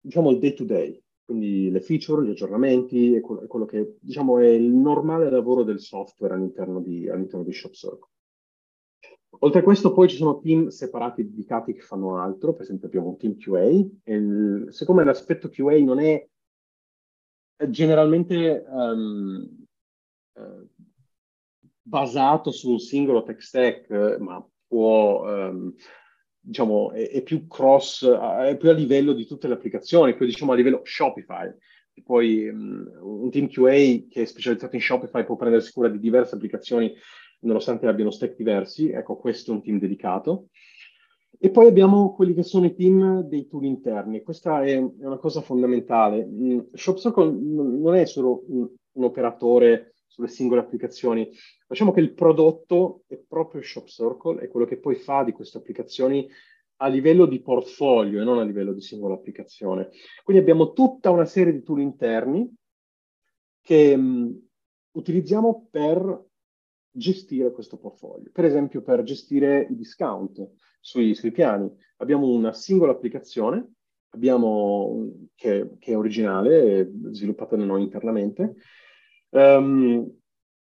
diciamo, 0.00 0.30
il 0.30 0.38
day-to-day 0.38 1.02
quindi 1.28 1.70
le 1.70 1.80
feature, 1.82 2.24
gli 2.24 2.30
aggiornamenti 2.30 3.14
e 3.14 3.20
quello, 3.20 3.46
quello 3.46 3.66
che 3.66 3.96
diciamo 4.00 4.38
è 4.38 4.46
il 4.46 4.72
normale 4.72 5.28
lavoro 5.28 5.62
del 5.62 5.78
software 5.78 6.32
all'interno 6.32 6.80
di, 6.80 7.06
all'interno 7.06 7.44
di 7.44 7.52
ShopCircle. 7.52 8.08
Oltre 9.40 9.60
a 9.60 9.62
questo 9.62 9.92
poi 9.92 10.08
ci 10.08 10.16
sono 10.16 10.38
team 10.38 10.68
separati 10.68 11.28
dedicati 11.28 11.74
che 11.74 11.82
fanno 11.82 12.16
altro, 12.16 12.54
per 12.54 12.62
esempio 12.62 12.86
abbiamo 12.86 13.08
un 13.08 13.18
team 13.18 13.36
QA, 13.36 13.60
e 14.04 14.14
il, 14.14 14.68
siccome 14.70 15.04
l'aspetto 15.04 15.50
QA 15.50 15.78
non 15.82 16.00
è 16.00 16.26
generalmente 17.68 18.64
um, 18.66 19.66
basato 21.82 22.50
su 22.50 22.70
un 22.70 22.78
singolo 22.78 23.22
tech 23.22 23.42
stack, 23.42 24.18
ma 24.18 24.44
può 24.66 25.24
um, 25.26 25.74
diciamo, 26.40 26.92
è, 26.92 27.08
è, 27.10 27.22
più 27.22 27.46
cross, 27.46 28.06
è 28.06 28.56
più 28.56 28.70
a 28.70 28.72
livello 28.72 29.12
di 29.12 29.26
tutte 29.26 29.48
le 29.48 29.54
applicazioni, 29.54 30.14
poi 30.14 30.26
diciamo 30.26 30.52
a 30.52 30.54
livello 30.54 30.80
Shopify. 30.84 31.48
E 31.92 32.02
poi 32.02 32.48
um, 32.48 32.88
un 33.00 33.30
team 33.30 33.48
QA 33.48 34.06
che 34.08 34.22
è 34.22 34.24
specializzato 34.24 34.76
in 34.76 34.82
Shopify 34.82 35.24
può 35.24 35.36
prendersi 35.36 35.72
cura 35.72 35.88
di 35.88 35.98
diverse 35.98 36.34
applicazioni 36.34 36.94
nonostante 37.40 37.86
abbiano 37.86 38.10
stack 38.10 38.36
diversi. 38.36 38.90
Ecco, 38.90 39.16
questo 39.16 39.52
è 39.52 39.54
un 39.54 39.62
team 39.62 39.78
dedicato. 39.78 40.48
E 41.40 41.50
poi 41.50 41.66
abbiamo 41.66 42.14
quelli 42.14 42.34
che 42.34 42.42
sono 42.42 42.66
i 42.66 42.74
team 42.74 43.22
dei 43.22 43.46
tool 43.46 43.64
interni. 43.64 44.22
Questa 44.22 44.64
è, 44.64 44.76
una 44.76 45.18
cosa 45.18 45.40
fondamentale. 45.40 46.26
Mm, 46.26 46.60
ShopCircle 46.72 47.30
non 47.30 47.94
è 47.94 48.06
solo 48.06 48.44
un, 48.48 48.68
un 48.92 49.04
operatore 49.04 49.94
sulle 50.08 50.28
singole 50.28 50.62
applicazioni. 50.62 51.30
Facciamo 51.66 51.92
che 51.92 52.00
il 52.00 52.14
prodotto 52.14 53.04
è 53.06 53.16
proprio 53.16 53.62
Shop 53.62 53.86
Circle, 53.86 54.40
è 54.40 54.48
quello 54.48 54.66
che 54.66 54.78
poi 54.78 54.96
fa 54.96 55.22
di 55.22 55.32
queste 55.32 55.58
applicazioni 55.58 56.28
a 56.80 56.88
livello 56.88 57.26
di 57.26 57.40
portfolio 57.40 58.20
e 58.20 58.24
non 58.24 58.38
a 58.38 58.44
livello 58.44 58.72
di 58.72 58.80
singola 58.80 59.14
applicazione. 59.14 59.90
Quindi 60.24 60.42
abbiamo 60.42 60.72
tutta 60.72 61.10
una 61.10 61.24
serie 61.24 61.52
di 61.52 61.62
tool 61.62 61.80
interni 61.80 62.52
che 63.60 63.96
mh, 63.96 64.48
utilizziamo 64.92 65.68
per 65.70 66.26
gestire 66.90 67.52
questo 67.52 67.78
portfolio. 67.78 68.30
Per 68.32 68.44
esempio, 68.44 68.82
per 68.82 69.02
gestire 69.02 69.66
i 69.70 69.76
discount 69.76 70.50
sui, 70.80 71.14
sui 71.14 71.30
piani. 71.30 71.70
Abbiamo 71.98 72.26
una 72.28 72.52
singola 72.52 72.92
applicazione 72.92 73.72
abbiamo, 74.10 75.10
che, 75.34 75.76
che, 75.78 75.92
è 75.92 75.96
originale, 75.96 76.90
sviluppata 77.10 77.56
da 77.56 77.64
noi 77.64 77.82
internamente, 77.82 78.56
Um, 79.30 80.18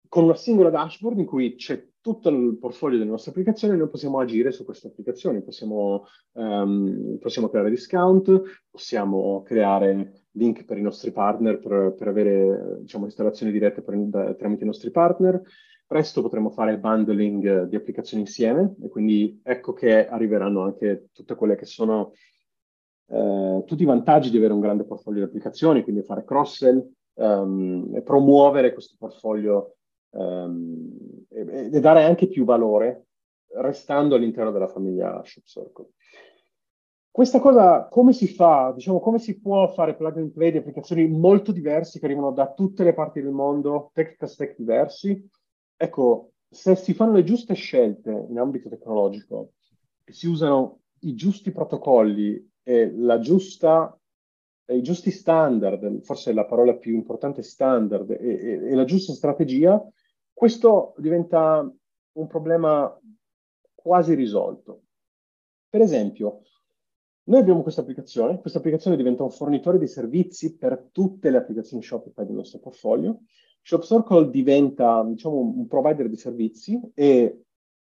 con 0.09 0.25
una 0.25 0.37
singola 0.37 0.71
dashboard 0.71 1.19
in 1.19 1.27
cui 1.27 1.57
c'è 1.57 1.89
tutto 2.01 2.29
il 2.29 2.59
portfolio 2.59 2.99
delle 2.99 3.11
nostre 3.11 3.31
applicazioni, 3.31 3.77
noi 3.77 3.89
possiamo 3.89 4.21
agire 4.21 4.53
su 4.53 4.65
queste 4.65 4.89
applicazioni, 4.89 5.43
possiamo, 5.43 6.05
um, 6.33 7.17
possiamo 7.19 7.49
creare 7.49 7.71
discount, 7.71 8.43
possiamo 8.71 9.43
creare 9.43 10.27
link 10.33 10.65
per 10.65 10.77
i 10.77 10.83
nostri 10.83 11.13
partner 11.13 11.59
per, 11.59 11.95
per 11.97 12.09
avere 12.09 12.79
diciamo, 12.81 13.07
installazioni 13.07 13.51
dirette 13.51 13.83
per, 13.83 13.97
da, 13.97 14.35
tramite 14.35 14.65
i 14.65 14.67
nostri 14.67 14.91
partner. 14.91 15.41
Presto 15.87 16.23
potremo 16.23 16.51
fare 16.51 16.79
bundling 16.79 17.65
di 17.65 17.77
applicazioni 17.77 18.23
insieme 18.23 18.75
e 18.83 18.89
quindi 18.89 19.41
ecco 19.43 19.73
che 19.73 20.07
arriveranno 20.07 20.63
anche 20.63 21.09
tutte 21.13 21.35
quelle 21.35 21.57
che 21.57 21.67
sono 21.67 22.13
eh, 23.07 23.63
tutti 23.67 23.83
i 23.83 23.87
vantaggi 23.87 24.31
di 24.31 24.37
avere 24.37 24.53
un 24.53 24.61
grande 24.61 24.85
portfolio 24.85 25.21
di 25.21 25.27
applicazioni, 25.27 25.83
quindi 25.83 26.03
fare 26.03 26.25
cross-sell, 26.25 26.87
um, 27.15 28.03
promuovere 28.03 28.73
questo 28.73 28.97
portfolio 28.99 29.77
um, 30.11 30.91
e, 31.29 31.71
e, 31.73 31.81
dare 31.81 32.05
anche 32.05 32.29
più 32.29 32.45
valore 32.45 33.07
restando 33.57 34.15
all'interno 34.15 34.51
della 34.51 34.69
famiglia 34.69 35.23
Shop. 35.25 35.87
Questa 37.11 37.39
cosa 37.39 37.87
come 37.87 38.13
si 38.13 38.27
fa? 38.27 38.73
Diciamo, 38.75 38.99
come 38.99 39.21
si 39.21 39.41
può 39.41 39.69
fare 39.69 39.95
plug 39.95 40.17
and 40.17 40.33
play 40.33 40.51
di 40.51 40.59
applicazioni 40.59 41.07
molto 41.07 41.53
diverse 41.53 42.01
che 42.01 42.07
arrivano 42.07 42.33
da 42.33 42.53
tutte 42.53 42.83
le 42.83 42.93
parti 42.93 43.23
del 43.23 43.31
mondo, 43.31 43.91
technical 43.93 44.29
stack 44.29 44.57
diversi? 44.57 45.25
Ecco, 45.77 46.33
se 46.49 46.75
si 46.75 46.93
fanno 46.93 47.13
le 47.13 47.23
giuste 47.23 47.55
scelte 47.55 48.27
in 48.29 48.37
ambito 48.37 48.69
tecnologico, 48.69 49.53
si 50.05 50.27
usano 50.27 50.81
i 51.01 51.15
giusti 51.15 51.53
protocolli 51.53 52.51
e 52.65 52.93
la 52.97 53.21
giusta 53.21 53.97
i 54.67 54.83
giusti 54.83 55.11
standard, 55.11 56.01
forse 56.03 56.33
la 56.33 56.47
parola 56.47 56.77
più 56.77 56.95
importante 56.95 57.43
standard, 57.43 58.11
e, 58.11 58.17
e, 58.19 58.71
e 58.71 58.75
la 58.75 58.85
giusta 58.85 59.13
strategia, 59.13 59.83
questo 60.33 60.95
diventa 60.99 61.71
un 62.13 62.27
problema 62.27 62.99
quasi 63.75 64.15
risolto. 64.15 64.83
Per 65.69 65.81
esempio, 65.81 66.43
noi 67.25 67.41
abbiamo 67.41 67.63
questa 67.63 67.81
applicazione, 67.81 68.41
questa 68.41 68.59
applicazione 68.59 68.97
diventa 68.97 69.23
un 69.23 69.31
fornitore 69.31 69.79
di 69.79 69.87
servizi 69.87 70.57
per 70.57 70.89
tutte 70.93 71.31
le 71.31 71.39
applicazioni 71.39 71.83
Shopify 71.83 72.25
del 72.25 72.35
nostro 72.35 72.59
portfolio. 72.59 73.21
ShopCircle 73.63 74.31
diventa, 74.31 75.03
diciamo, 75.05 75.39
un 75.39 75.67
provider 75.67 76.09
di 76.09 76.17
servizi 76.17 76.79
e 76.93 77.45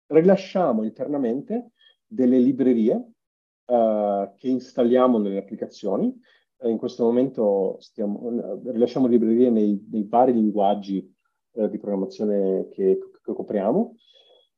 rilasciamo 0.07 0.83
internamente 0.83 1.71
delle 2.05 2.39
librerie 2.39 2.93
uh, 2.95 4.33
che 4.35 4.47
installiamo 4.47 5.19
nelle 5.19 5.37
applicazioni 5.37 6.19
in 6.63 6.77
questo 6.77 7.03
momento 7.03 7.77
stiamo, 7.79 8.29
eh, 8.29 8.71
rilasciamo 8.71 9.07
librerie 9.07 9.49
nei, 9.49 9.85
nei 9.91 10.05
vari 10.07 10.33
linguaggi 10.33 11.13
eh, 11.53 11.69
di 11.69 11.77
programmazione 11.77 12.67
che, 12.69 12.99
che 13.23 13.33
copriamo. 13.33 13.95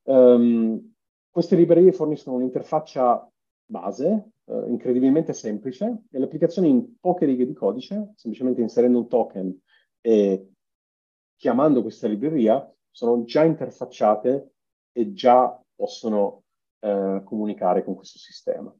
Um, 0.03 0.93
queste 1.29 1.55
librerie 1.55 1.91
forniscono 1.91 2.37
un'interfaccia 2.37 3.29
base, 3.65 4.31
uh, 4.45 4.67
incredibilmente 4.67 5.33
semplice, 5.33 6.03
e 6.09 6.17
le 6.17 6.25
applicazioni 6.25 6.69
in 6.69 6.99
poche 6.99 7.25
righe 7.25 7.45
di 7.45 7.53
codice, 7.53 8.13
semplicemente 8.15 8.61
inserendo 8.61 8.97
un 8.97 9.07
token 9.07 9.59
e 10.01 10.49
chiamando 11.35 11.81
questa 11.81 12.07
libreria, 12.07 12.67
sono 12.89 13.23
già 13.23 13.43
interfacciate 13.43 14.51
e 14.91 15.13
già 15.13 15.61
possono 15.75 16.43
eh, 16.79 17.21
comunicare 17.23 17.83
con 17.83 17.95
questo 17.95 18.17
sistema. 18.17 18.75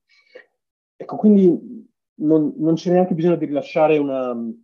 Ecco, 0.98 1.16
quindi 1.16 1.88
non, 2.20 2.54
non 2.58 2.76
c'è 2.76 2.92
neanche 2.92 3.14
bisogno 3.14 3.36
di 3.36 3.46
rilasciare 3.46 3.98
una, 3.98 4.32
uh, 4.32 4.58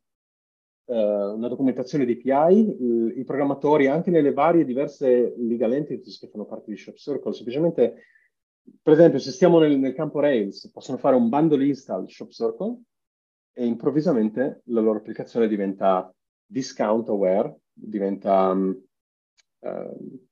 una 0.85 1.47
documentazione 1.47 2.03
API, 2.03 3.19
I, 3.19 3.23
programmatori 3.23 3.87
anche 3.87 4.11
nelle 4.11 4.33
varie 4.33 4.65
diverse 4.65 5.33
legal 5.37 5.73
entities 5.73 6.19
che 6.19 6.27
fanno 6.27 6.45
parte 6.45 6.71
di 6.71 6.77
Shop 6.77 6.95
Circle, 6.95 7.33
semplicemente, 7.33 7.95
per 8.81 8.93
esempio, 8.93 9.19
se 9.19 9.31
stiamo 9.31 9.59
nel, 9.59 9.77
nel 9.77 9.93
campo 9.93 10.19
Rails, 10.19 10.69
possono 10.71 10.97
fare 10.97 11.15
un 11.15 11.29
bundle 11.29 11.65
install 11.65 12.05
Shop 12.05 12.29
Circle 12.29 12.81
e 13.53 13.65
improvvisamente 13.65 14.61
la 14.65 14.81
loro 14.81 14.99
applicazione 14.99 15.47
diventa 15.47 16.13
discount 16.45 17.09
aware, 17.09 17.55
diventa 17.71 18.49
um, 18.49 18.77
uh, 19.59 20.27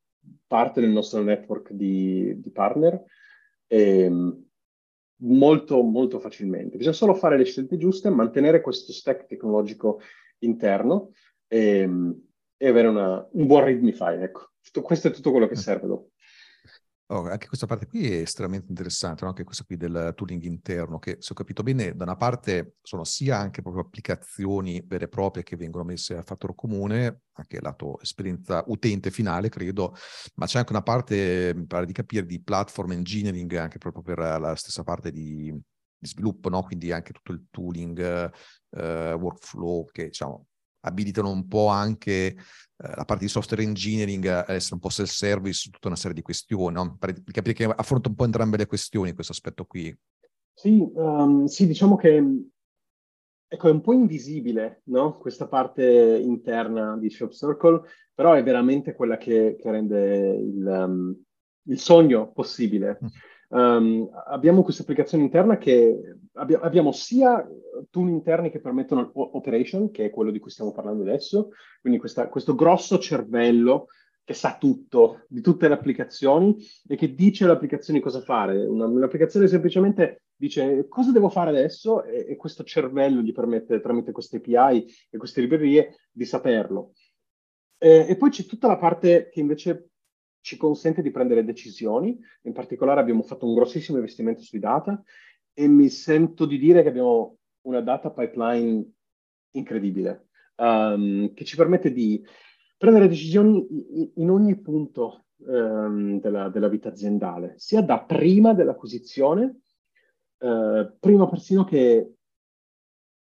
parte 0.45 0.81
del 0.81 0.91
nostro 0.91 1.21
network 1.21 1.71
di, 1.71 2.39
di 2.39 2.51
partner. 2.51 3.01
E, 3.67 4.07
um, 4.07 4.42
molto, 5.17 5.81
molto 5.81 6.19
facilmente. 6.19 6.77
Bisogna 6.77 6.95
solo 6.95 7.13
fare 7.13 7.37
le 7.37 7.45
scelte 7.45 7.77
giuste, 7.77 8.09
mantenere 8.09 8.61
questo 8.61 8.91
stack 8.91 9.25
tecnologico 9.25 10.01
interno 10.39 11.11
e, 11.47 11.89
e 12.57 12.67
avere 12.67 12.87
una, 12.87 13.27
un 13.31 13.45
buon 13.45 13.63
readme 13.63 13.93
file. 13.93 14.23
Ecco, 14.23 14.51
tutto, 14.61 14.81
questo 14.81 15.07
è 15.07 15.11
tutto 15.11 15.31
quello 15.31 15.47
che 15.47 15.55
serve 15.55 15.87
dopo. 15.87 16.09
Oh, 17.13 17.29
anche 17.29 17.45
questa 17.45 17.67
parte 17.67 17.85
qui 17.85 18.07
è 18.11 18.21
estremamente 18.21 18.69
interessante, 18.69 19.21
no? 19.21 19.29
anche 19.29 19.43
questa 19.43 19.63
qui 19.65 19.77
del 19.77 20.13
tooling 20.15 20.41
interno, 20.45 20.97
che 20.97 21.17
se 21.19 21.33
ho 21.33 21.35
capito 21.35 21.61
bene, 21.61 21.95
da 21.95 22.05
una 22.05 22.15
parte 22.15 22.77
sono 22.81 23.03
sia 23.03 23.37
anche 23.37 23.61
proprio 23.61 23.83
applicazioni 23.83 24.83
vere 24.83 25.05
e 25.05 25.07
proprie 25.09 25.43
che 25.43 25.55
vengono 25.55 25.83
messe 25.83 26.17
a 26.17 26.23
fattore 26.23 26.55
comune, 26.55 27.21
anche 27.33 27.61
lato 27.61 27.99
esperienza 28.01 28.63
utente 28.65 29.11
finale, 29.11 29.49
credo, 29.49 29.95
ma 30.37 30.47
c'è 30.47 30.57
anche 30.57 30.71
una 30.71 30.81
parte, 30.81 31.53
mi 31.55 31.67
pare 31.67 31.85
di 31.85 31.93
capire, 31.93 32.25
di 32.25 32.41
platform 32.41 32.93
engineering, 32.93 33.53
anche 33.57 33.77
proprio 33.77 34.01
per 34.01 34.17
la 34.17 34.55
stessa 34.55 34.81
parte 34.81 35.11
di, 35.11 35.53
di 35.95 36.07
sviluppo, 36.07 36.49
no? 36.49 36.63
quindi 36.63 36.91
anche 36.91 37.13
tutto 37.13 37.31
il 37.31 37.45
tooling, 37.51 38.31
uh, 38.69 38.79
workflow 38.79 39.85
che 39.91 40.05
diciamo 40.05 40.47
abilitano 40.85 41.29
un 41.29 41.47
po' 41.47 41.67
anche 41.67 42.25
eh, 42.25 42.35
la 42.77 43.05
parte 43.05 43.25
di 43.25 43.29
software 43.29 43.63
engineering 43.63 44.25
a 44.25 44.51
essere 44.53 44.75
un 44.75 44.79
po' 44.79 44.89
self-service 44.89 45.59
su 45.59 45.69
tutta 45.69 45.87
una 45.87 45.95
serie 45.95 46.15
di 46.15 46.21
questioni, 46.21 46.73
no? 46.73 46.97
per 46.97 47.21
capire 47.23 47.53
che 47.53 47.65
affronta 47.65 48.09
un 48.09 48.15
po' 48.15 48.25
entrambe 48.25 48.57
le 48.57 48.65
questioni 48.65 49.13
questo 49.13 49.31
aspetto 49.31 49.65
qui. 49.65 49.95
Sì, 50.53 50.87
um, 50.93 51.45
sì 51.45 51.65
diciamo 51.65 51.95
che 51.95 52.23
ecco, 53.47 53.67
è 53.67 53.71
un 53.71 53.81
po' 53.81 53.93
invisibile 53.93 54.81
no? 54.85 55.17
questa 55.17 55.47
parte 55.47 56.19
interna 56.23 56.97
di 56.97 57.09
Shop 57.09 57.31
Circle, 57.31 57.81
però 58.13 58.33
è 58.33 58.43
veramente 58.43 58.93
quella 58.93 59.17
che, 59.17 59.55
che 59.59 59.71
rende 59.71 60.35
il, 60.35 60.65
um, 60.65 61.23
il, 61.67 61.79
sogno 61.79 62.31
possibile. 62.31 62.99
Mm. 63.03 63.07
Um, 63.53 64.09
abbiamo 64.25 64.63
questa 64.63 64.81
applicazione 64.81 65.23
interna 65.23 65.59
che 65.59 66.17
abbi- 66.33 66.55
abbiamo 66.55 66.91
sia 66.91 67.47
tool 67.91 68.09
interni 68.09 68.49
che 68.49 68.59
permettono 68.59 69.11
operation, 69.13 69.91
che 69.91 70.05
è 70.05 70.09
quello 70.09 70.31
di 70.31 70.39
cui 70.39 70.49
stiamo 70.49 70.71
parlando 70.71 71.03
adesso, 71.03 71.49
quindi 71.79 71.99
questa, 71.99 72.29
questo 72.29 72.55
grosso 72.55 72.97
cervello 72.97 73.89
che 74.23 74.33
sa 74.33 74.57
tutto 74.57 75.25
di 75.27 75.41
tutte 75.41 75.67
le 75.67 75.75
applicazioni 75.75 76.55
e 76.87 76.95
che 76.95 77.13
dice 77.13 77.43
alle 77.43 77.53
applicazioni 77.53 77.99
cosa 77.99 78.21
fare. 78.21 78.57
Una, 78.65 78.87
un'applicazione 78.87 79.45
semplicemente 79.45 80.23
dice 80.35 80.87
cosa 80.87 81.11
devo 81.11 81.29
fare 81.29 81.51
adesso 81.51 82.03
e, 82.03 82.25
e 82.29 82.35
questo 82.35 82.63
cervello 82.63 83.21
gli 83.21 83.33
permette 83.33 83.81
tramite 83.81 84.11
queste 84.11 84.37
API 84.37 84.83
e 85.11 85.17
queste 85.19 85.41
librerie 85.41 86.07
di 86.11 86.25
saperlo. 86.25 86.93
E, 87.77 88.07
e 88.09 88.15
poi 88.17 88.31
c'è 88.31 88.45
tutta 88.45 88.65
la 88.65 88.77
parte 88.77 89.29
che 89.29 89.39
invece 89.41 89.89
ci 90.43 90.57
consente 90.57 91.01
di 91.01 91.09
prendere 91.09 91.45
decisioni. 91.45 92.19
In 92.43 92.51
particolare 92.51 92.99
abbiamo 92.99 93.23
fatto 93.23 93.47
un 93.47 93.55
grossissimo 93.55 93.97
investimento 93.97 94.41
sui 94.41 94.59
data 94.59 95.01
e 95.53 95.67
mi 95.67 95.87
sento 95.87 96.45
di 96.45 96.59
dire 96.59 96.83
che 96.83 96.89
abbiamo 96.89 97.37
una 97.61 97.79
data 97.79 98.11
pipeline 98.11 98.91
incredibile 99.51 100.27
um, 100.57 101.33
che 101.33 101.45
ci 101.45 101.55
permette 101.55 101.93
di 101.93 102.21
prendere 102.77 103.07
decisioni 103.07 104.11
in 104.15 104.29
ogni 104.29 104.59
punto 104.59 105.27
um, 105.37 106.19
della, 106.19 106.49
della, 106.49 106.67
vita 106.67 106.89
aziendale, 106.89 107.53
sia 107.57 107.81
da 107.81 108.01
prima 108.01 108.53
dell'acquisizione, 108.53 109.61
uh, 110.39 110.93
prima 110.99 111.29
persino 111.29 111.63
che 111.63 112.15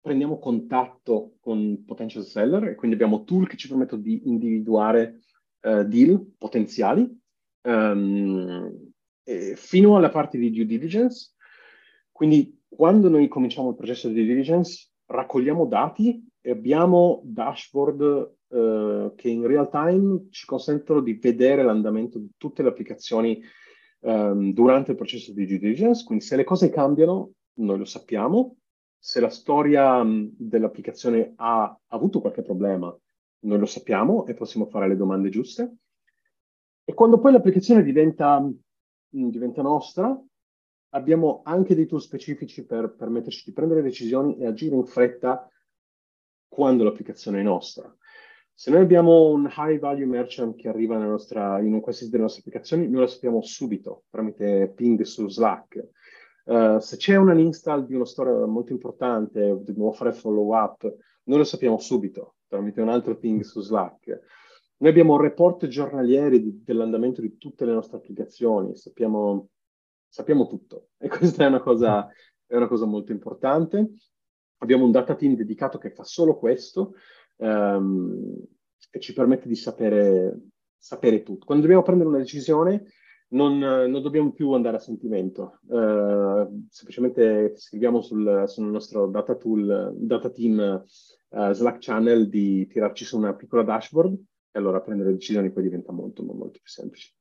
prendiamo 0.02 0.38
contatto 0.38 1.38
con 1.40 1.86
potential 1.86 2.26
seller 2.26 2.66
e 2.66 2.76
quindi 2.76 2.96
abbiamo 2.96 3.24
tool 3.24 3.48
che 3.48 3.56
ci 3.56 3.70
permettono 3.70 4.02
di 4.02 4.28
individuare 4.28 5.22
uh, 5.66 5.84
deal 5.84 6.34
potenziali, 6.38 7.20
um, 7.64 8.94
fino 9.56 9.98
alla 9.98 10.10
parte 10.10 10.38
di 10.38 10.52
due 10.52 10.66
diligence. 10.66 11.34
Quindi 12.12 12.62
quando 12.68 13.10
noi 13.10 13.28
cominciamo 13.28 13.70
il 13.70 13.76
processo 13.76 14.08
di 14.08 14.14
due 14.14 14.26
diligence, 14.26 14.92
raccogliamo 15.08 15.66
dati 15.66 16.24
e 16.42 16.52
abbiamo 16.52 17.22
dashboard 17.24 18.02
uh, 18.48 19.14
che 19.16 19.30
in 19.30 19.48
real 19.48 19.70
time 19.70 20.28
ci 20.30 20.46
consentono 20.46 21.02
di 21.02 21.14
vedere 21.14 21.64
l'andamento 21.64 22.20
di 22.20 22.30
tutte 22.38 22.62
le 22.62 22.70
applicazioni 22.70 23.42
um, 24.02 24.54
durante 24.54 24.92
il 24.92 24.98
processo 24.98 25.34
di 25.34 25.48
due 25.48 25.58
diligence. 25.58 26.04
Quindi 26.04 26.24
se 26.24 26.36
le 26.36 26.44
cose 26.44 26.70
cambiano, 26.70 27.32
noi 27.56 27.80
lo 27.80 27.86
sappiamo. 27.86 28.58
Se 28.98 29.20
la 29.20 29.30
storia 29.30 30.04
dell'applicazione 30.06 31.34
ha 31.38 31.80
avuto 31.88 32.22
qualche 32.22 32.42
problema, 32.42 32.96
noi 33.46 33.60
lo 33.60 33.66
sappiamo 33.66 34.26
e 34.26 34.34
possiamo 34.34 34.66
fare 34.66 34.88
le 34.88 34.96
domande 34.96 35.30
giuste. 35.30 35.78
E 36.84 36.94
quando 36.94 37.20
poi 37.20 37.32
l'applicazione 37.32 37.84
diventa, 37.84 38.40
mm, 38.40 39.30
diventa 39.30 39.62
nostra, 39.62 40.20
abbiamo 40.90 41.42
anche 41.44 41.76
dei 41.76 41.86
tool 41.86 42.02
specifici 42.02 42.66
per 42.66 42.96
permetterci 42.96 43.44
di 43.46 43.54
prendere 43.54 43.82
decisioni 43.82 44.38
e 44.38 44.46
agire 44.46 44.76
in 44.76 44.86
fretta 44.86 45.50
quando 46.48 46.84
l'applicazione 46.84 47.40
è 47.40 47.44
nostra. 47.44 47.94
Se 48.54 48.72
noi 48.72 48.82
abbiamo 48.82 49.30
un 49.30 49.52
high 49.54 49.80
value 49.80 50.06
merchant 50.06 50.56
che 50.56 50.70
arriva 50.70 50.98
nostra, 50.98 51.60
in 51.60 51.74
un 51.74 51.82
qualsiasi 51.82 52.10
delle 52.10 52.24
nostre 52.24 52.42
applicazioni, 52.42 52.88
noi 52.88 53.02
lo 53.02 53.08
sappiamo 53.08 53.42
subito 53.42 54.04
tramite 54.10 54.72
ping 54.74 55.02
su 55.02 55.28
Slack. 55.28 55.90
Uh, 56.46 56.78
se 56.80 56.96
c'è 56.96 57.16
un 57.18 57.38
install 57.38 57.86
di 57.86 57.96
uno 57.96 58.06
store 58.06 58.46
molto 58.46 58.72
importante, 58.72 59.60
dobbiamo 59.62 59.92
fare 59.92 60.14
follow 60.14 60.56
up, 60.56 60.84
noi 61.24 61.38
lo 61.40 61.44
sappiamo 61.44 61.80
subito 61.80 62.35
tramite 62.48 62.82
un 62.82 62.90
altro 62.90 63.18
ping 63.18 63.42
su 63.42 63.62
Slack. 63.62 64.20
Noi 64.78 64.90
abbiamo 64.90 65.18
report 65.18 65.68
giornalieri 65.68 66.42
di, 66.42 66.64
dell'andamento 66.64 67.22
di 67.22 67.38
tutte 67.38 67.66
le 67.66 67.74
nostre 67.74 67.98
applicazioni, 67.98 68.76
sappiamo, 68.76 69.50
sappiamo 70.08 70.48
tutto 70.48 70.90
e 71.00 71.08
questa 71.08 71.46
è 71.46 71.48
una, 71.48 71.62
cosa, 71.62 72.08
è 72.46 72.56
una, 72.56 72.68
cosa, 72.68 72.86
molto 72.86 73.12
importante. 73.12 73.92
Abbiamo 74.58 74.86
un 74.86 74.92
data 74.92 75.16
team 75.16 75.36
dedicato 75.36 75.78
che 75.78 75.92
fa 75.92 76.04
solo 76.04 76.38
questo 76.38 76.94
um, 77.38 78.44
e 78.90 79.00
ci 79.00 79.14
permette 79.14 79.48
di 79.48 79.56
sapere, 79.56 80.40
sapere, 80.78 81.24
tutto. 81.24 81.46
Quando 81.46 81.64
dobbiamo 81.64 81.84
prendere 81.86 82.10
una 82.10 82.20
decisione 82.20 82.86
non, 83.30 83.58
non 83.58 84.02
dobbiamo 84.02 84.32
più 84.32 84.52
andare 84.52 84.78
a 84.78 84.80
sentimento, 84.80 85.60
uh, 85.68 86.66
semplicemente 86.70 87.56
scriviamo 87.58 88.02
sul, 88.02 88.44
sul, 88.48 88.66
nostro 88.66 89.08
data 89.08 89.36
tool, 89.36 89.94
data 89.96 90.30
team 90.30 90.84
uh, 91.30 91.52
Slack 91.52 91.78
channel 91.80 92.30
di 92.30 92.68
tirarci 92.68 93.04
su 93.04 93.18
una 93.18 93.34
piccola 93.34 93.64
dashboard 93.64 94.14
e 94.52 94.60
allora 94.60 94.82
prendere 94.82 95.12
decisioni 95.12 95.52
poi 95.52 95.64
diventa 95.64 95.92
molto, 95.92 96.24
molto 96.24 96.60
più 96.62 96.72
semplice. 96.72 97.14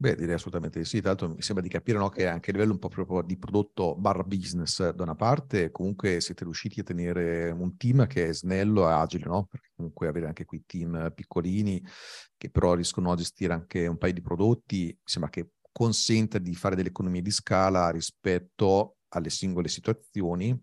Beh, 0.00 0.14
direi 0.14 0.34
assolutamente 0.34 0.84
sì. 0.84 0.98
Tra 1.00 1.08
l'altro 1.08 1.28
mi 1.28 1.42
sembra 1.42 1.64
di 1.64 1.68
capire 1.70 1.98
no, 1.98 2.08
che 2.08 2.28
anche 2.28 2.50
a 2.50 2.52
livello 2.52 2.70
un 2.72 2.78
po' 2.78 2.86
proprio 2.86 3.20
di 3.22 3.36
prodotto 3.36 3.96
bar 3.96 4.22
business 4.24 4.90
da 4.90 5.02
una 5.02 5.16
parte, 5.16 5.72
comunque 5.72 6.20
siete 6.20 6.44
riusciti 6.44 6.78
a 6.80 6.82
tenere 6.84 7.50
un 7.50 7.76
team 7.76 8.06
che 8.06 8.28
è 8.28 8.32
snello 8.32 8.88
e 8.88 8.92
agile, 8.92 9.24
no? 9.26 9.46
Perché 9.50 9.70
comunque 9.74 10.06
avere 10.06 10.26
anche 10.26 10.44
quei 10.44 10.62
team 10.64 11.12
piccolini 11.12 11.82
che 12.36 12.48
però 12.48 12.74
riescono 12.74 13.10
a 13.10 13.16
gestire 13.16 13.52
anche 13.52 13.88
un 13.88 13.98
paio 13.98 14.12
di 14.12 14.22
prodotti, 14.22 14.84
mi 14.86 14.98
sembra 15.02 15.30
che 15.30 15.50
consenta 15.72 16.38
di 16.38 16.54
fare 16.54 16.76
delle 16.76 16.88
economie 16.90 17.20
di 17.22 17.32
scala 17.32 17.90
rispetto 17.90 18.98
alle 19.08 19.30
singole 19.30 19.66
situazioni 19.66 20.56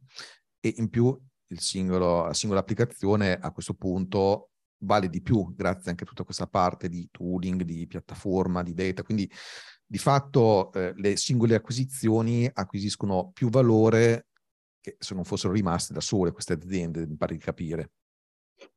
e 0.62 0.74
in 0.78 0.90
più 0.90 1.18
singolo, 1.54 2.28
la 2.28 2.34
singola 2.34 2.62
applicazione 2.62 3.34
a 3.36 3.52
questo 3.52 3.74
punto 3.74 4.52
vale 4.80 5.10
di 5.10 5.22
più 5.22 5.54
grazie 5.56 5.92
anche 5.92 6.04
a 6.04 6.08
tutta 6.08 6.24
questa 6.24 6.48
parte 6.48 6.90
di 6.90 7.08
tooling, 7.12 7.64
di 7.64 7.88
piattaforma, 7.88 8.64
di 8.64 8.74
data. 8.74 9.04
Quindi 9.04 9.30
di 9.86 9.98
fatto 9.98 10.72
eh, 10.74 10.94
le 10.96 11.16
singole 11.16 11.56
acquisizioni 11.56 12.50
acquisiscono 12.52 13.32
più 13.34 13.50
valore 13.50 14.28
che 14.82 14.98
se 15.00 15.16
non 15.16 15.24
fossero 15.24 15.54
rimaste 15.54 15.94
da 15.94 16.00
sole 16.00 16.32
queste 16.32 16.54
aziende, 16.54 17.08
mi 17.08 17.16
pare 17.16 17.34
di 17.34 17.40
capire. 17.40 17.92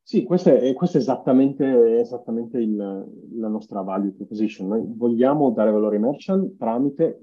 Sì, 0.02 0.22
questo 0.24 0.54
è, 0.54 0.72
questo 0.72 0.96
è 0.96 1.00
esattamente, 1.00 2.00
esattamente 2.00 2.58
il, 2.58 2.76
la 2.76 3.48
nostra 3.48 3.82
value 3.82 4.12
proposition. 4.12 4.68
Noi 4.68 4.84
vogliamo 4.86 5.50
dare 5.50 5.70
valore 5.70 5.96
ai 5.96 6.02
merchant 6.02 6.56
tramite 6.56 7.20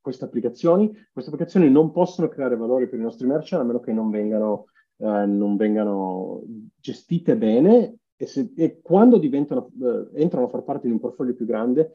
queste 0.00 0.24
applicazioni. 0.24 0.90
Queste 1.12 1.30
applicazioni 1.30 1.68
non 1.68 1.90
possono 1.90 2.28
creare 2.28 2.56
valore 2.56 2.88
per 2.88 2.98
i 2.98 3.02
nostri 3.02 3.26
merchant 3.26 3.62
a 3.62 3.64
meno 3.64 3.80
che 3.80 3.92
non 3.92 4.10
vengano, 4.10 4.66
eh, 4.98 5.26
non 5.26 5.56
vengano 5.56 6.42
gestite 6.80 7.36
bene 7.36 7.96
e, 8.16 8.26
se, 8.26 8.52
e 8.56 8.80
quando 8.80 9.20
eh, 9.20 10.08
entrano 10.14 10.46
a 10.46 10.48
far 10.48 10.62
parte 10.62 10.86
di 10.86 10.92
un 10.92 11.00
portfolio 11.00 11.34
più 11.34 11.46
grande, 11.46 11.92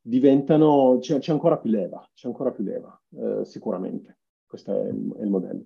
diventano, 0.00 0.98
c'è, 1.00 1.18
c'è, 1.18 1.32
ancora 1.32 1.58
più 1.58 1.70
leva, 1.70 2.06
c'è 2.12 2.26
ancora 2.26 2.50
più 2.50 2.64
leva, 2.64 3.00
eh, 3.16 3.44
sicuramente. 3.44 4.18
Questo 4.44 4.72
è 4.72 4.88
il, 4.88 5.14
è 5.18 5.22
il 5.22 5.30
modello. 5.30 5.64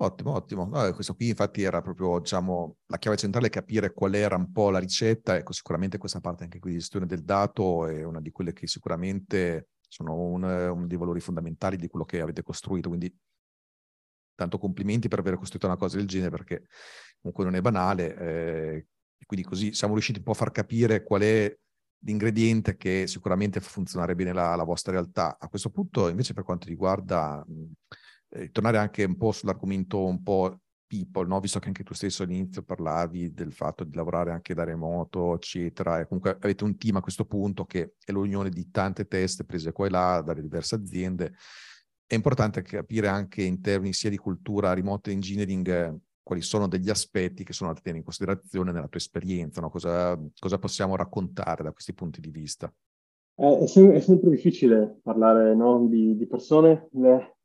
Ottimo, 0.00 0.34
ottimo. 0.34 0.64
No, 0.66 0.92
questo 0.92 1.14
qui 1.14 1.28
infatti 1.28 1.62
era 1.62 1.80
proprio, 1.80 2.20
diciamo, 2.20 2.76
la 2.86 2.98
chiave 2.98 3.16
centrale 3.16 3.48
capire 3.48 3.92
qual 3.92 4.14
era 4.14 4.36
un 4.36 4.52
po' 4.52 4.70
la 4.70 4.78
ricetta. 4.78 5.36
Ecco, 5.36 5.52
sicuramente 5.52 5.98
questa 5.98 6.20
parte 6.20 6.44
anche 6.44 6.60
qui 6.60 6.70
di 6.70 6.78
gestione 6.78 7.06
del 7.06 7.24
dato 7.24 7.84
è 7.86 8.04
una 8.04 8.20
di 8.20 8.30
quelle 8.30 8.52
che 8.52 8.68
sicuramente 8.68 9.70
sono 9.88 10.14
un, 10.14 10.44
uno 10.44 10.86
dei 10.86 10.96
valori 10.96 11.18
fondamentali 11.18 11.76
di 11.76 11.88
quello 11.88 12.04
che 12.04 12.20
avete 12.20 12.44
costruito. 12.44 12.88
Quindi 12.88 13.12
tanto 14.36 14.58
complimenti 14.58 15.08
per 15.08 15.18
aver 15.18 15.36
costruito 15.36 15.66
una 15.66 15.76
cosa 15.76 15.96
del 15.96 16.06
genere 16.06 16.30
perché 16.30 16.66
comunque 17.20 17.44
non 17.44 17.54
è 17.54 17.60
banale. 17.60 18.16
Eh, 18.16 18.86
quindi 19.26 19.44
così 19.44 19.72
siamo 19.72 19.92
riusciti 19.94 20.18
un 20.18 20.24
po' 20.24 20.32
a 20.32 20.34
far 20.34 20.50
capire 20.50 21.02
qual 21.02 21.22
è 21.22 21.58
l'ingrediente 22.02 22.76
che 22.76 23.06
sicuramente 23.06 23.60
fa 23.60 23.68
funzionare 23.68 24.14
bene 24.14 24.32
la, 24.32 24.54
la 24.54 24.64
vostra 24.64 24.92
realtà. 24.92 25.36
A 25.38 25.48
questo 25.48 25.70
punto 25.70 26.08
invece 26.08 26.34
per 26.34 26.44
quanto 26.44 26.66
riguarda... 26.68 27.44
Eh, 28.30 28.50
tornare 28.50 28.76
anche 28.76 29.04
un 29.04 29.16
po' 29.16 29.32
sull'argomento 29.32 30.04
un 30.04 30.22
po' 30.22 30.60
people, 30.88 31.26
no? 31.26 31.38
visto 31.38 31.58
che 31.60 31.68
anche 31.68 31.84
tu 31.84 31.94
stesso 31.94 32.24
all'inizio 32.24 32.62
parlavi 32.62 33.32
del 33.32 33.52
fatto 33.52 33.84
di 33.84 33.94
lavorare 33.94 34.32
anche 34.32 34.54
da 34.54 34.64
remoto, 34.64 35.34
eccetera, 35.34 36.00
e 36.00 36.06
comunque 36.06 36.36
avete 36.40 36.64
un 36.64 36.76
team 36.76 36.96
a 36.96 37.00
questo 37.00 37.26
punto 37.26 37.64
che 37.64 37.94
è 38.04 38.10
l'unione 38.10 38.48
di 38.48 38.70
tante 38.70 39.06
teste 39.06 39.44
prese 39.44 39.70
qua 39.70 39.86
e 39.86 39.90
là 39.90 40.22
dalle 40.24 40.40
diverse 40.40 40.74
aziende. 40.74 41.34
È 42.06 42.14
importante 42.14 42.62
capire 42.62 43.06
anche 43.06 43.42
in 43.42 43.60
termini 43.60 43.92
sia 43.92 44.10
di 44.10 44.16
cultura 44.16 44.72
remote 44.72 45.10
engineering 45.10 45.68
eh, 45.68 45.98
quali 46.28 46.42
sono 46.42 46.68
degli 46.68 46.90
aspetti 46.90 47.42
che 47.42 47.54
sono 47.54 47.72
da 47.72 47.80
tenere 47.80 48.00
in 48.00 48.04
considerazione 48.04 48.70
nella 48.70 48.86
tua 48.86 49.00
esperienza, 49.00 49.62
no? 49.62 49.70
cosa, 49.70 50.14
cosa, 50.38 50.58
possiamo 50.58 50.94
raccontare 50.94 51.62
da 51.62 51.72
questi 51.72 51.94
punti 51.94 52.20
di 52.20 52.28
vista? 52.28 52.70
Eh, 53.34 53.60
è, 53.60 53.66
sem- 53.66 53.92
è, 53.92 54.00
sempre 54.00 54.28
difficile 54.28 55.00
parlare 55.02 55.54
no? 55.54 55.86
di, 55.86 56.18
di, 56.18 56.26
persone, 56.26 56.88
le, 56.92 57.36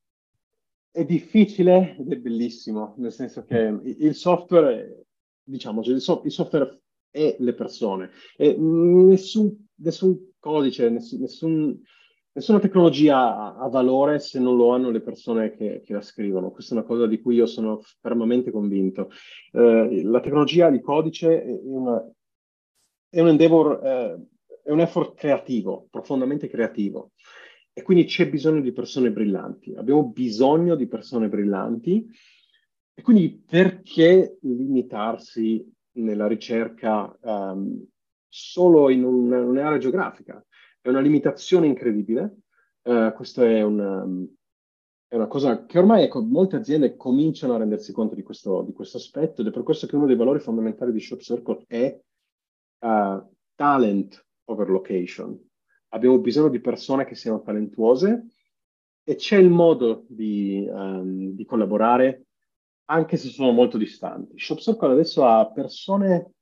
è 0.92 1.06
difficile 1.06 1.96
ed 1.98 2.12
è 2.12 2.18
bellissimo, 2.18 2.96
nel 2.98 3.14
senso 3.14 3.46
che 3.46 3.74
il 3.86 4.16
software, 4.16 5.06
diciamo, 5.42 5.82
il, 5.84 6.02
software 6.02 6.82
è 7.10 7.38
le 7.40 7.54
persone 7.54 8.10
e 8.36 8.54
nessun, 8.58 9.66
nessun 9.76 10.34
codice, 10.40 10.90
nessun, 10.90 11.22
nessun, 11.22 11.82
nessuna 12.34 12.60
tecnologia 12.60 13.56
ha 13.56 13.68
valore 13.70 14.20
se 14.20 14.40
non 14.40 14.56
lo 14.56 14.72
hanno 14.72 14.90
le 14.90 15.02
persone 15.02 15.52
che, 15.52 15.82
che, 15.86 15.94
la 15.94 16.02
scrivono. 16.02 16.52
Questa 16.52 16.74
è 16.74 16.78
una 16.78 16.86
cosa 16.86 17.08
di 17.08 17.22
cui 17.22 17.36
io 17.36 17.46
sono 17.46 17.82
fermamente 18.02 18.52
convinto. 18.52 19.10
Eh, 19.52 20.02
la 20.04 20.20
tecnologia 20.20 20.70
di 20.70 20.82
codice 20.82 21.44
è, 21.44 21.60
una, 21.64 22.04
è 23.10 23.22
un 23.22 23.28
endeavor, 23.28 23.80
eh, 23.84 24.28
è 24.64 24.72
un 24.72 24.80
effort 24.80 25.16
creativo, 25.16 25.88
profondamente 25.90 26.48
creativo. 26.48 27.12
E 27.72 27.82
quindi 27.82 28.06
c'è 28.06 28.30
bisogno 28.30 28.62
di 28.62 28.72
persone 28.72 29.12
brillanti. 29.12 29.74
Abbiamo 29.76 30.06
bisogno 30.06 30.76
di 30.76 30.88
persone 30.88 31.28
brillanti. 31.28 32.08
E 32.96 33.02
quindi 33.02 33.44
perché 33.48 34.38
limitarsi 34.42 35.68
nella 35.94 36.28
ricerca 36.28 37.16
um, 37.22 37.84
solo 38.28 38.90
in 38.90 39.04
un, 39.04 39.32
un'area 39.32 39.80
geografica? 39.80 40.44
È 40.84 40.90
una 40.90 41.00
limitazione 41.00 41.66
incredibile. 41.66 42.42
Uh, 42.82 43.14
questa 43.14 43.46
è 43.46 43.62
una, 43.62 44.06
è 45.08 45.16
una, 45.16 45.28
cosa 45.28 45.66
che 45.66 45.80
ormai 45.80 46.04
ecco, 46.04 46.22
molte 46.22 46.58
aziende 46.58 46.98
cominciano 46.98 47.54
a 47.54 47.58
rendersi 47.58 47.94
conto 47.94 48.14
di 48.14 48.24
questo, 48.24 48.62
di 48.64 48.74
questo, 48.74 48.98
aspetto 48.98 49.40
ed 49.40 49.48
è 49.48 49.52
per 49.52 49.64
questo 49.64 49.88
che 49.88 49.96
uno 49.96 50.06
dei 50.06 50.18
valori 50.18 50.40
fondamentali 50.40 50.92
di 50.92 51.00
Shop 51.00 51.22
Circle 51.22 51.64
è 51.66 51.98
uh, 52.80 53.26
talent 53.56 54.26
over 54.46 54.70
location 54.70 55.40
abbiamo 55.94 56.20
bisogno 56.20 56.50
di 56.50 56.60
persone 56.60 57.06
che 57.06 57.16
siano 57.16 57.42
talentuose 57.42 58.28
e 59.04 59.16
c'è 59.16 59.38
il 59.38 59.50
modo 59.50 60.06
di, 60.08 60.68
um, 60.70 61.32
di 61.34 61.46
collaborare 61.46 62.26
anche 62.86 63.16
se 63.18 63.30
sono 63.30 63.52
molto 63.52 63.78
distanti. 63.78 64.38
Shop 64.38 64.60
Circle 64.60 64.92
adesso 64.92 65.26
ha 65.26 65.50
persone 65.52 66.33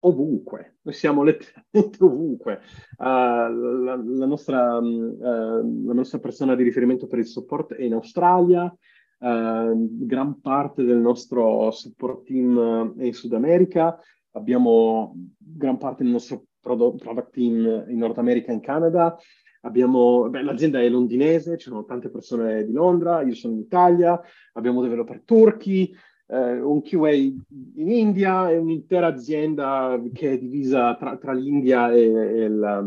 ovunque, 0.00 0.76
noi 0.82 0.94
siamo 0.94 1.22
letteralmente 1.22 2.02
ovunque. 2.04 2.60
Uh, 2.98 3.04
la, 3.04 4.02
la, 4.04 4.26
nostra, 4.26 4.78
uh, 4.78 5.84
la, 5.86 5.92
nostra, 5.92 6.18
persona 6.18 6.54
di 6.54 6.62
riferimento 6.62 7.06
per 7.06 7.18
il 7.18 7.26
support 7.26 7.74
è 7.74 7.82
in 7.82 7.94
Australia, 7.94 8.64
uh, 8.64 10.06
gran 10.06 10.40
parte 10.40 10.84
del 10.84 10.98
nostro 10.98 11.70
support 11.70 12.24
team 12.24 12.96
è 12.98 13.04
in 13.04 13.14
Sud 13.14 13.32
America, 13.32 13.98
abbiamo 14.32 15.14
gran 15.38 15.78
parte 15.78 16.02
del 16.02 16.12
nostro 16.12 16.44
product 16.60 17.30
team 17.30 17.84
in 17.88 17.98
Nord 17.98 18.18
America 18.18 18.50
e 18.50 18.54
in 18.54 18.60
Canada. 18.60 19.16
Abbiamo, 19.62 20.28
beh, 20.28 20.42
l'azienda 20.42 20.80
è 20.80 20.88
londinese, 20.88 21.58
ci 21.58 21.68
sono 21.68 21.84
tante 21.84 22.08
persone 22.08 22.64
di 22.64 22.72
Londra, 22.72 23.22
io 23.22 23.34
sono 23.34 23.54
in 23.54 23.60
Italia, 23.60 24.20
abbiamo 24.52 24.80
developer 24.80 25.22
turchi, 25.24 25.92
eh, 26.28 26.60
un 26.60 26.82
QA 26.82 27.12
in 27.12 27.42
India 27.76 28.50
e 28.50 28.56
un'intera 28.56 29.06
azienda 29.06 30.00
che 30.12 30.32
è 30.32 30.38
divisa 30.38 30.96
tra, 30.96 31.16
tra 31.16 31.32
l'India 31.32 31.92
e, 31.92 32.02
e, 32.02 32.48
la, 32.48 32.84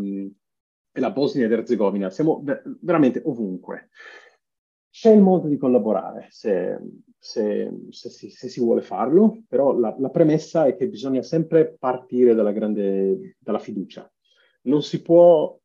e, 0.91 0.99
la, 0.99 1.11
Bosnia 1.11 1.45
ed 1.45 1.51
Erzegovina. 1.51 2.09
Siamo 2.09 2.43
veramente 2.81 3.21
ovunque. 3.25 3.89
C'è 4.89 5.11
il 5.11 5.21
modo 5.21 5.47
di 5.47 5.57
collaborare 5.57 6.27
se, 6.29 6.77
se, 7.17 7.71
se, 7.89 8.09
si, 8.09 8.29
se 8.29 8.49
si, 8.49 8.59
vuole 8.59 8.81
farlo, 8.81 9.43
però 9.47 9.77
la, 9.77 9.95
la, 9.97 10.09
premessa 10.09 10.65
è 10.65 10.75
che 10.75 10.89
bisogna 10.89 11.21
sempre 11.21 11.75
partire 11.77 12.33
dalla, 12.33 12.51
grande, 12.51 13.35
dalla 13.39 13.59
fiducia. 13.59 14.11
Non 14.63 14.81
si 14.81 15.01
può, 15.01 15.57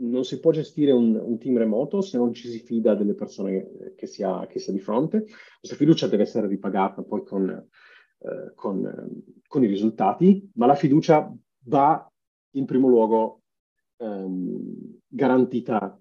non 0.00 0.24
si 0.24 0.40
può 0.40 0.50
gestire 0.50 0.92
un, 0.92 1.14
un, 1.14 1.38
team 1.38 1.58
remoto 1.58 2.00
se 2.00 2.16
non 2.16 2.32
ci 2.32 2.48
si 2.48 2.60
fida 2.60 2.94
delle 2.94 3.14
persone 3.14 3.94
che 3.96 4.06
si, 4.06 4.22
ha, 4.22 4.46
che 4.46 4.58
si 4.58 4.70
ha 4.70 4.72
di 4.72 4.80
fronte. 4.80 5.26
Questa 5.58 5.76
fiducia 5.76 6.06
deve 6.06 6.22
essere 6.22 6.46
ripagata 6.46 7.02
poi 7.02 7.24
con, 7.24 7.48
eh, 7.48 8.52
con, 8.54 9.22
con 9.46 9.64
i 9.64 9.66
risultati, 9.66 10.50
ma 10.54 10.66
la 10.66 10.74
fiducia 10.74 11.32
va 11.64 12.10
in 12.52 12.64
primo 12.64 12.88
luogo 12.88 13.42
ehm, 13.98 14.98
garantita 15.06 15.98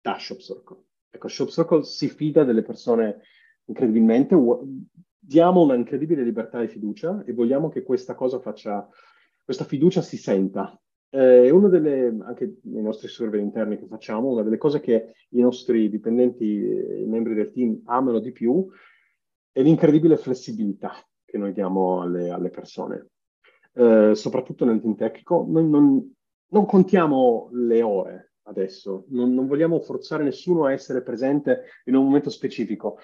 da 0.00 0.18
Shop 0.18 0.38
Circle. 0.38 0.82
Ecco, 1.10 1.28
Shop 1.28 1.48
Circle 1.48 1.84
si 1.84 2.08
fida 2.08 2.44
delle 2.44 2.62
persone 2.62 3.20
incredibilmente, 3.66 4.36
diamo 5.18 5.62
una 5.62 5.74
incredibile 5.74 6.22
libertà 6.22 6.60
e 6.62 6.68
fiducia 6.68 7.24
e 7.24 7.32
vogliamo 7.32 7.68
che 7.68 7.82
questa 7.82 8.14
cosa 8.14 8.40
faccia, 8.40 8.86
questa 9.42 9.64
fiducia 9.64 10.02
si 10.02 10.16
senta. 10.16 10.78
Eh, 11.14 11.48
una 11.48 11.68
delle, 11.68 12.12
anche 12.24 12.56
nei 12.62 12.82
nostri 12.82 13.06
survey 13.06 13.40
interni 13.40 13.78
che 13.78 13.86
facciamo, 13.86 14.30
una 14.32 14.42
delle 14.42 14.56
cose 14.56 14.80
che 14.80 15.14
i 15.28 15.40
nostri 15.40 15.88
dipendenti, 15.88 16.44
i 16.44 17.06
membri 17.06 17.34
del 17.34 17.52
team 17.52 17.82
amano 17.84 18.18
di 18.18 18.32
più 18.32 18.68
è 19.52 19.62
l'incredibile 19.62 20.16
flessibilità 20.16 20.92
che 21.24 21.38
noi 21.38 21.52
diamo 21.52 22.00
alle, 22.00 22.30
alle 22.30 22.50
persone. 22.50 23.10
Eh, 23.74 24.10
soprattutto 24.16 24.64
nel 24.64 24.80
team 24.80 24.96
tecnico, 24.96 25.46
noi 25.48 25.68
non, 25.68 26.14
non 26.48 26.66
contiamo 26.66 27.48
le 27.52 27.82
ore 27.82 28.32
adesso, 28.46 29.04
non, 29.10 29.32
non, 29.34 29.46
vogliamo 29.46 29.78
forzare 29.78 30.24
nessuno 30.24 30.64
a 30.64 30.72
essere 30.72 31.00
presente 31.02 31.62
in 31.84 31.94
un 31.94 32.06
momento 32.06 32.28
specifico. 32.28 32.98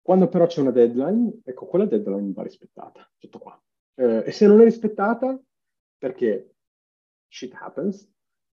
Quando 0.00 0.28
però 0.28 0.46
c'è 0.46 0.62
una 0.62 0.70
deadline, 0.70 1.40
ecco, 1.44 1.66
quella 1.66 1.84
deadline 1.84 2.32
va 2.32 2.42
rispettata, 2.42 3.06
tutto 3.18 3.38
qua. 3.38 3.62
Eh, 3.96 4.22
e 4.24 4.32
se 4.32 4.46
non 4.46 4.62
è 4.62 4.64
rispettata, 4.64 5.38
perché 5.98 6.53
shit 7.34 7.52
happens, 7.58 8.08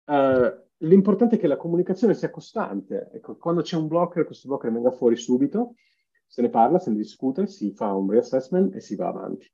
eh, 0.05 0.63
l'importante 0.77 1.35
è 1.35 1.39
che 1.39 1.47
la 1.47 1.57
comunicazione 1.57 2.15
sia 2.15 2.31
costante. 2.31 3.11
Ecco, 3.13 3.37
quando 3.37 3.61
c'è 3.61 3.77
un 3.77 3.87
blocker, 3.87 4.25
questo 4.25 4.47
blocker 4.47 4.71
venga 4.71 4.91
fuori 4.91 5.15
subito, 5.15 5.75
se 6.25 6.41
ne 6.41 6.49
parla, 6.49 6.79
se 6.79 6.89
ne 6.89 6.97
discute, 6.97 7.45
si 7.45 7.73
fa 7.73 7.93
un 7.93 8.09
reassessment 8.09 8.73
e 8.75 8.79
si 8.79 8.95
va 8.95 9.07
avanti. 9.07 9.51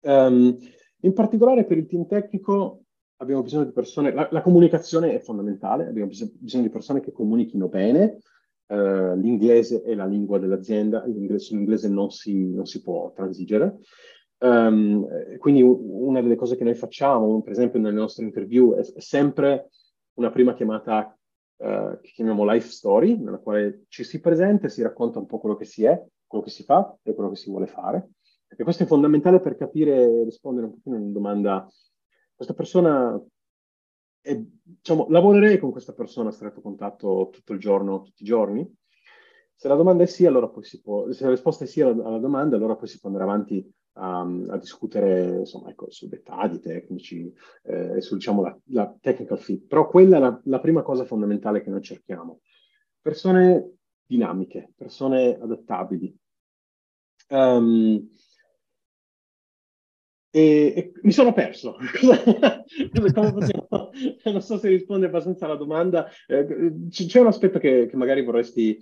Um, 0.00 0.56
in 1.00 1.12
particolare 1.12 1.64
per 1.64 1.78
il 1.78 1.86
team 1.86 2.06
tecnico 2.06 2.84
abbiamo 3.16 3.42
bisogno 3.42 3.64
di 3.64 3.72
persone, 3.72 4.12
la, 4.12 4.28
la 4.30 4.42
comunicazione 4.42 5.14
è 5.14 5.20
fondamentale, 5.20 5.86
abbiamo 5.86 6.08
bis- 6.08 6.36
bisogno 6.36 6.64
di 6.64 6.70
persone 6.70 7.00
che 7.00 7.12
comunichino 7.12 7.68
bene, 7.68 8.18
Uh, 8.68 9.14
l'inglese 9.14 9.82
è 9.82 9.94
la 9.94 10.06
lingua 10.06 10.40
dell'azienda, 10.40 11.04
l'inglese, 11.06 11.44
sull'inglese 11.44 11.88
non 11.88 12.10
si, 12.10 12.52
non 12.52 12.66
si 12.66 12.82
può 12.82 13.12
transigere. 13.12 13.76
Um, 14.38 15.38
quindi 15.38 15.62
una 15.62 16.20
delle 16.20 16.34
cose 16.36 16.56
che 16.56 16.64
noi 16.64 16.74
facciamo, 16.74 17.40
per 17.42 17.52
esempio 17.52 17.80
nelle 17.80 17.94
nostre 17.94 18.24
interview, 18.24 18.74
è, 18.74 18.80
è 18.80 19.00
sempre 19.00 19.70
una 20.14 20.30
prima 20.30 20.54
chiamata 20.54 21.16
uh, 21.56 21.98
che 22.00 22.10
chiamiamo 22.14 22.50
life 22.50 22.68
story, 22.68 23.16
nella 23.16 23.38
quale 23.38 23.84
ci 23.88 24.04
si 24.04 24.20
presenta 24.20 24.66
e 24.66 24.70
si 24.70 24.82
racconta 24.82 25.18
un 25.18 25.26
po' 25.26 25.38
quello 25.38 25.56
che 25.56 25.64
si 25.64 25.84
è, 25.84 26.02
quello 26.26 26.44
che 26.44 26.50
si 26.50 26.64
fa 26.64 26.96
e 27.02 27.14
quello 27.14 27.30
che 27.30 27.36
si 27.36 27.50
vuole 27.50 27.66
fare. 27.66 28.10
E 28.48 28.62
questo 28.62 28.84
è 28.84 28.86
fondamentale 28.86 29.40
per 29.40 29.56
capire 29.56 30.02
e 30.02 30.24
rispondere 30.24 30.66
un 30.66 30.74
pochino 30.74 30.96
a 30.96 30.98
una 31.00 31.12
domanda. 31.12 31.68
Questa 32.34 32.54
persona 32.54 33.20
e, 34.26 34.44
diciamo, 34.60 35.06
lavorerei 35.08 35.58
con 35.58 35.70
questa 35.70 35.92
persona 35.92 36.30
a 36.30 36.32
stretto 36.32 36.60
contatto 36.60 37.28
tutto 37.30 37.52
il 37.52 37.60
giorno, 37.60 38.02
tutti 38.02 38.22
i 38.22 38.26
giorni? 38.26 38.68
Se 39.54 39.68
la 39.68 39.76
domanda 39.76 40.02
è 40.02 40.06
sì, 40.06 40.26
allora 40.26 40.48
poi 40.48 40.64
si 40.64 40.82
può, 40.82 41.10
se 41.12 41.24
la 41.24 41.30
risposta 41.30 41.64
è 41.64 41.66
sì 41.66 41.80
alla, 41.80 42.04
alla 42.04 42.18
domanda, 42.18 42.56
allora 42.56 42.74
poi 42.74 42.88
si 42.88 42.98
può 42.98 43.08
andare 43.08 43.30
avanti 43.30 43.72
um, 43.96 44.46
a 44.48 44.58
discutere 44.58 45.38
insomma, 45.38 45.70
ecco, 45.70 45.90
su 45.90 46.08
dettagli 46.08 46.60
tecnici 46.60 47.32
e 47.62 47.96
eh, 47.96 48.00
su 48.00 48.14
diciamo, 48.14 48.42
la, 48.42 48.58
la, 48.66 48.94
technical 49.00 49.38
fit. 49.38 49.66
Però 49.66 49.88
quella 49.88 50.16
è 50.16 50.20
la, 50.20 50.40
la 50.44 50.60
prima 50.60 50.82
cosa 50.82 51.04
fondamentale 51.04 51.62
che 51.62 51.70
noi 51.70 51.82
cerchiamo. 51.82 52.40
Persone 53.00 53.76
dinamiche, 54.06 54.72
persone 54.76 55.36
adattabili. 55.40 56.16
Um, 57.28 58.08
e, 60.30 60.72
e, 60.76 60.92
mi 61.02 61.12
sono 61.12 61.32
perso. 61.32 61.76
non 64.24 64.42
so 64.42 64.58
se 64.58 64.68
risponde 64.68 65.06
abbastanza 65.06 65.46
alla 65.46 65.56
domanda. 65.56 66.08
Eh, 66.26 66.88
c'è 66.90 67.20
un 67.20 67.28
aspetto 67.28 67.58
che, 67.58 67.86
che 67.86 67.96
magari 67.96 68.22
vorresti 68.22 68.78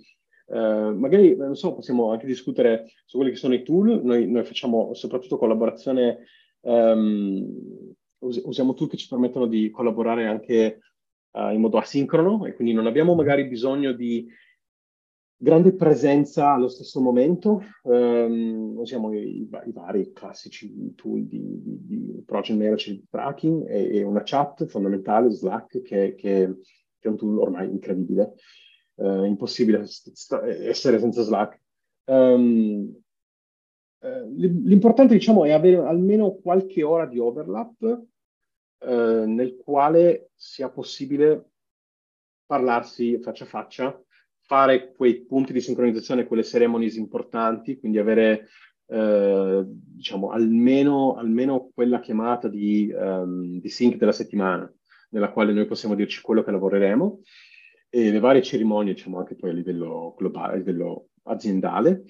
Uh, 0.47 0.93
magari, 0.93 1.35
non 1.35 1.55
so, 1.55 1.73
possiamo 1.73 2.11
anche 2.11 2.27
discutere 2.27 2.91
su 3.05 3.17
quelli 3.17 3.31
che 3.31 3.37
sono 3.37 3.55
i 3.55 3.63
tool. 3.63 4.01
Noi, 4.03 4.29
noi 4.29 4.43
facciamo 4.43 4.93
soprattutto 4.93 5.37
collaborazione, 5.37 6.19
um, 6.61 7.93
us- 8.19 8.41
usiamo 8.45 8.73
tool 8.73 8.89
che 8.89 8.97
ci 8.97 9.07
permettono 9.07 9.47
di 9.47 9.71
collaborare 9.71 10.27
anche 10.27 10.79
uh, 11.31 11.49
in 11.49 11.61
modo 11.61 11.77
asincrono 11.77 12.45
e 12.45 12.53
quindi 12.53 12.73
non 12.73 12.85
abbiamo 12.85 13.15
magari 13.15 13.47
bisogno 13.47 13.91
di 13.91 14.27
grande 15.37 15.73
presenza 15.73 16.53
allo 16.53 16.67
stesso 16.67 17.01
momento. 17.01 17.63
Um, 17.81 18.77
usiamo 18.77 19.13
i, 19.13 19.41
i, 19.41 19.71
vari 19.71 20.11
classici 20.13 20.93
tool 20.95 21.25
di, 21.25 21.59
di, 21.61 21.85
di 21.85 22.23
project 22.23 22.59
management 22.59 23.03
tracking 23.09 23.67
e, 23.67 23.97
e, 23.97 24.03
una 24.03 24.21
chat 24.23 24.65
fondamentale, 24.67 25.31
Slack, 25.31 25.81
che, 25.81 26.13
che, 26.15 26.15
che 26.15 26.57
è 26.99 27.07
un 27.07 27.17
tool 27.17 27.39
ormai 27.39 27.67
incredibile 27.67 28.35
eh, 28.95 29.25
impossibile 29.25 29.85
st- 29.85 30.33
essere 30.43 30.99
senza 30.99 31.23
Slack. 31.23 31.59
Um, 32.05 32.93
l'importante, 34.35 35.13
diciamo, 35.13 35.45
è 35.45 35.51
avere 35.51 35.77
almeno 35.77 36.35
qualche 36.35 36.83
ora 36.83 37.05
di 37.05 37.17
overlap 37.17 38.03
eh, 38.79 39.23
nel 39.25 39.57
quale 39.57 40.29
sia 40.35 40.69
possibile 40.69 41.49
parlarsi 42.45 43.19
faccia 43.19 43.45
a 43.45 43.47
faccia, 43.47 44.03
fare 44.41 44.93
quei 44.93 45.25
punti 45.25 45.53
di 45.53 45.61
sincronizzazione, 45.61 46.27
quelle 46.27 46.43
ceremonies 46.43 46.95
importanti, 46.95 47.79
quindi 47.79 47.97
avere 47.97 48.47
eh, 48.87 49.63
diciamo 49.65 50.29
almeno, 50.29 51.15
almeno, 51.15 51.71
quella 51.73 51.99
chiamata 51.99 52.47
di, 52.47 52.93
um, 52.95 53.59
di 53.59 53.69
sync 53.69 53.95
della 53.95 54.11
settimana, 54.11 54.71
nella 55.09 55.31
quale 55.31 55.53
noi 55.53 55.65
possiamo 55.65 55.95
dirci 55.95 56.21
quello 56.21 56.43
che 56.43 56.51
lavoreremo 56.51 57.21
e 57.95 58.11
le 58.11 58.19
varie 58.19 58.41
cerimonie, 58.41 58.93
diciamo 58.93 59.19
anche 59.19 59.35
poi 59.35 59.51
a 59.51 59.53
livello 59.53 60.15
globale, 60.17 60.55
a 60.55 60.57
livello 60.57 61.11
aziendale. 61.23 62.03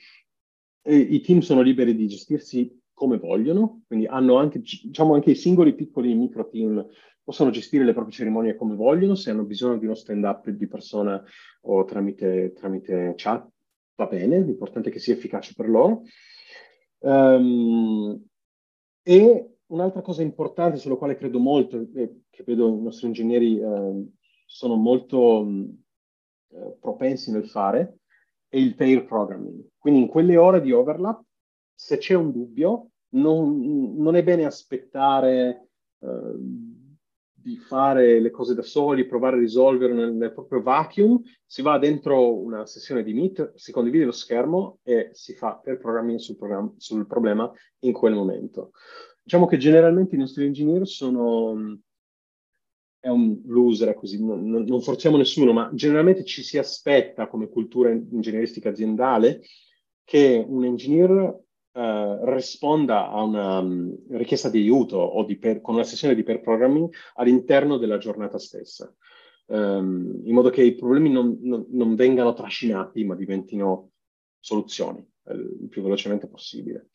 E 0.81 0.97
I 0.97 1.21
team 1.21 1.41
sono 1.41 1.61
liberi 1.61 1.95
di 1.95 2.07
gestirsi 2.07 2.75
come 2.91 3.19
vogliono, 3.19 3.83
quindi 3.85 4.07
hanno 4.07 4.37
anche, 4.37 4.61
diciamo 4.61 5.13
anche 5.13 5.29
i 5.29 5.35
singoli 5.35 5.75
piccoli 5.75 6.15
micro 6.15 6.47
team 6.49 6.83
possono 7.23 7.51
gestire 7.51 7.83
le 7.83 7.93
proprie 7.93 8.15
cerimonie 8.15 8.55
come 8.55 8.73
vogliono, 8.73 9.13
se 9.13 9.29
hanno 9.29 9.43
bisogno 9.43 9.77
di 9.77 9.85
uno 9.85 9.93
stand-up 9.93 10.49
di 10.49 10.67
persona 10.67 11.23
o 11.61 11.83
tramite, 11.83 12.53
tramite 12.53 13.13
chat, 13.15 13.47
va 13.95 14.07
bene, 14.07 14.41
l'importante 14.41 14.89
è 14.89 14.91
che 14.91 14.99
sia 14.99 15.13
efficace 15.13 15.53
per 15.55 15.69
loro. 15.69 16.01
Um, 16.99 18.23
e 19.03 19.49
un'altra 19.67 20.01
cosa 20.01 20.23
importante 20.23 20.77
sulla 20.77 20.95
quale 20.95 21.15
credo 21.15 21.37
molto, 21.37 21.87
e 21.93 22.21
che 22.31 22.43
vedo 22.43 22.69
i 22.69 22.81
nostri 22.81 23.05
ingegneri 23.05 23.59
eh, 23.59 24.05
sono 24.45 24.75
molto 24.75 25.43
mh, 25.43 25.83
eh, 26.51 26.77
propensi 26.79 27.31
nel 27.31 27.47
fare 27.47 27.99
è 28.47 28.57
il 28.57 28.75
pair 28.75 29.05
programming. 29.05 29.67
Quindi 29.77 30.01
in 30.01 30.07
quelle 30.07 30.37
ore 30.37 30.61
di 30.61 30.71
overlap, 30.71 31.21
se 31.73 31.97
c'è 31.97 32.13
un 32.13 32.31
dubbio, 32.31 32.91
non, 33.09 33.95
non 33.95 34.15
è 34.15 34.23
bene 34.23 34.45
aspettare 34.45 35.69
eh, 35.99 36.33
di 37.45 37.57
fare 37.57 38.19
le 38.19 38.31
cose 38.31 38.55
da 38.55 38.63
soli, 38.63 39.05
provare 39.05 39.35
a 39.35 39.39
risolvere 39.39 39.93
nel, 39.93 40.13
nel, 40.13 40.33
proprio 40.33 40.61
vacuum, 40.61 41.21
si 41.45 41.61
va 41.61 41.77
dentro 41.77 42.35
una 42.35 42.65
sessione 42.65 43.03
di 43.03 43.13
Meet, 43.13 43.53
si 43.55 43.71
condivide 43.71 44.05
lo 44.05 44.11
schermo 44.11 44.79
e 44.83 45.09
si 45.11 45.35
fa 45.35 45.59
pair 45.63 45.77
programming 45.77 46.17
sul, 46.17 46.37
sul 46.77 47.05
problema 47.05 47.51
in 47.79 47.93
quel 47.93 48.13
momento. 48.13 48.71
Diciamo 49.21 49.45
che 49.45 49.57
generalmente 49.57 50.15
i 50.15 50.19
nostri 50.19 50.45
engineer 50.45 50.87
sono 50.87 51.79
è 53.05 53.09
un 53.09 53.39
loser, 53.45 53.93
così 53.93 54.25
non, 54.25 54.49
non, 54.49 54.81
forziamo 54.81 55.15
nessuno, 55.15 55.53
ma 55.53 55.69
generalmente 55.73 56.23
ci 56.23 56.41
si 56.41 56.57
aspetta 56.57 57.27
come 57.27 57.49
cultura 57.49 57.91
ingegneristica 57.91 58.69
aziendale 58.69 59.43
che 60.03 60.43
un 60.43 60.65
engineer 60.65 61.11
uh, 61.11 62.33
risponda 62.33 63.11
a 63.11 63.21
una 63.21 63.59
um, 63.59 63.95
richiesta 64.09 64.49
di 64.49 64.61
aiuto 64.61 64.97
o 64.97 65.23
di 65.23 65.37
per, 65.37 65.61
con 65.61 65.75
una 65.75 65.83
sessione 65.83 66.15
di 66.15 66.23
pair 66.23 66.41
programming 66.41 66.91
all'interno 67.13 67.77
della 67.77 67.99
giornata 67.99 68.39
stessa, 68.39 68.91
um, 69.49 70.21
in 70.23 70.33
modo 70.33 70.49
che 70.49 70.63
i 70.63 70.73
problemi 70.73 71.11
non, 71.11 71.37
non, 71.41 71.63
non 71.69 71.93
vengano 71.93 72.33
trascinati, 72.33 73.03
ma 73.03 73.13
diventino 73.13 73.91
soluzioni 74.39 74.97
eh, 75.25 75.33
il 75.35 75.67
più 75.69 75.83
velocemente 75.83 76.27
possibile. 76.27 76.89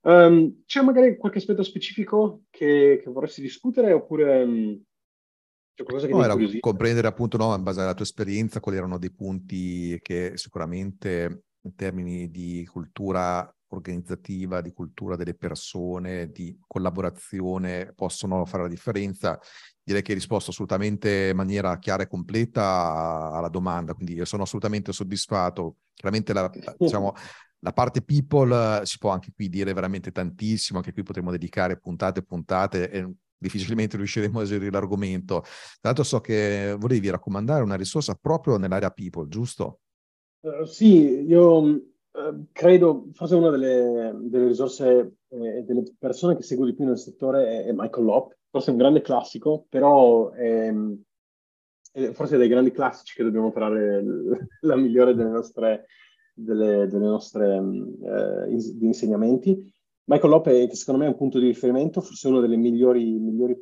Um, 0.00 0.64
c'è 0.66 0.82
magari 0.82 1.16
qualche 1.16 1.38
aspetto 1.38 1.62
specifico 1.62 2.42
che, 2.50 2.98
che 3.00 3.08
vorresti 3.08 3.40
discutere 3.40 3.92
oppure... 3.92 4.82
C'è 5.74 5.82
qualcosa 5.82 6.06
che 6.06 6.12
no, 6.12 6.22
era 6.22 6.36
comprendere 6.60 7.08
appunto, 7.08 7.36
no, 7.36 7.54
in 7.54 7.62
base 7.62 7.80
alla 7.80 7.94
tua 7.94 8.04
esperienza, 8.04 8.60
quali 8.60 8.78
erano 8.78 8.96
dei 8.96 9.12
punti 9.12 9.98
che 10.00 10.32
sicuramente 10.36 11.46
in 11.62 11.74
termini 11.74 12.30
di 12.30 12.66
cultura 12.70 13.52
organizzativa, 13.68 14.60
di 14.60 14.72
cultura 14.72 15.16
delle 15.16 15.34
persone, 15.34 16.30
di 16.30 16.56
collaborazione 16.64 17.92
possono 17.94 18.44
fare 18.44 18.64
la 18.64 18.68
differenza. 18.68 19.38
Direi 19.82 20.02
che 20.02 20.12
hai 20.12 20.18
risposto 20.18 20.50
assolutamente 20.50 21.28
in 21.30 21.36
maniera 21.36 21.76
chiara 21.78 22.04
e 22.04 22.08
completa 22.08 23.32
alla 23.32 23.48
domanda, 23.48 23.94
quindi 23.94 24.14
io 24.14 24.24
sono 24.24 24.44
assolutamente 24.44 24.92
soddisfatto. 24.92 25.78
Chiaramente 25.92 26.32
la, 26.32 26.50
diciamo, 26.78 27.14
la 27.58 27.72
parte 27.72 28.02
people 28.02 28.82
si 28.84 28.98
può 28.98 29.10
anche 29.10 29.32
qui 29.34 29.48
dire 29.48 29.72
veramente 29.72 30.12
tantissimo, 30.12 30.78
anche 30.78 30.92
qui 30.92 31.02
potremmo 31.02 31.30
dedicare 31.30 31.78
puntate 31.78 32.20
e 32.20 32.24
puntate 32.24 32.90
e 32.90 33.14
difficilmente 33.44 33.98
riusciremo 33.98 34.40
a 34.40 34.42
eseguire 34.42 34.72
l'argomento. 34.72 35.40
Tra 35.42 35.52
l'altro 35.82 36.04
so 36.04 36.20
che 36.20 36.74
volevi 36.78 37.10
raccomandare 37.10 37.62
una 37.62 37.76
risorsa 37.76 38.18
proprio 38.20 38.56
nell'area 38.56 38.90
people, 38.90 39.28
giusto? 39.28 39.80
Uh, 40.40 40.64
sì, 40.64 41.22
io 41.26 41.58
uh, 41.60 41.82
credo, 42.52 43.08
forse 43.12 43.34
una 43.34 43.50
delle, 43.50 44.14
delle 44.22 44.48
risorse 44.48 45.16
e 45.28 45.58
eh, 45.58 45.62
delle 45.62 45.82
persone 45.98 46.36
che 46.36 46.42
seguo 46.42 46.64
di 46.64 46.74
più 46.74 46.84
nel 46.84 46.98
settore 46.98 47.64
è, 47.64 47.64
è 47.66 47.72
Michael 47.72 48.06
Lopp, 48.06 48.32
forse 48.50 48.68
è 48.68 48.72
un 48.72 48.78
grande 48.78 49.02
classico, 49.02 49.66
però 49.68 50.30
è, 50.30 50.72
è 51.92 52.12
forse 52.12 52.38
dei 52.38 52.48
grandi 52.48 52.70
classici 52.70 53.14
che 53.14 53.24
dobbiamo 53.24 53.52
trarre 53.52 54.02
la 54.60 54.76
migliore 54.76 55.14
delle 55.14 55.30
nostre, 55.30 55.86
delle, 56.34 56.86
delle 56.86 57.06
nostre 57.06 57.58
uh, 57.58 58.50
in- 58.50 58.78
insegnamenti. 58.80 59.72
Michael 60.04 60.30
Lopez, 60.30 60.68
che 60.68 60.76
secondo 60.76 61.00
me 61.00 61.06
è 61.06 61.10
un 61.10 61.16
punto 61.16 61.38
di 61.38 61.46
riferimento, 61.46 62.00
forse 62.00 62.28
una 62.28 62.40
delle 62.40 62.56
migliori, 62.56 63.18
migliori, 63.18 63.56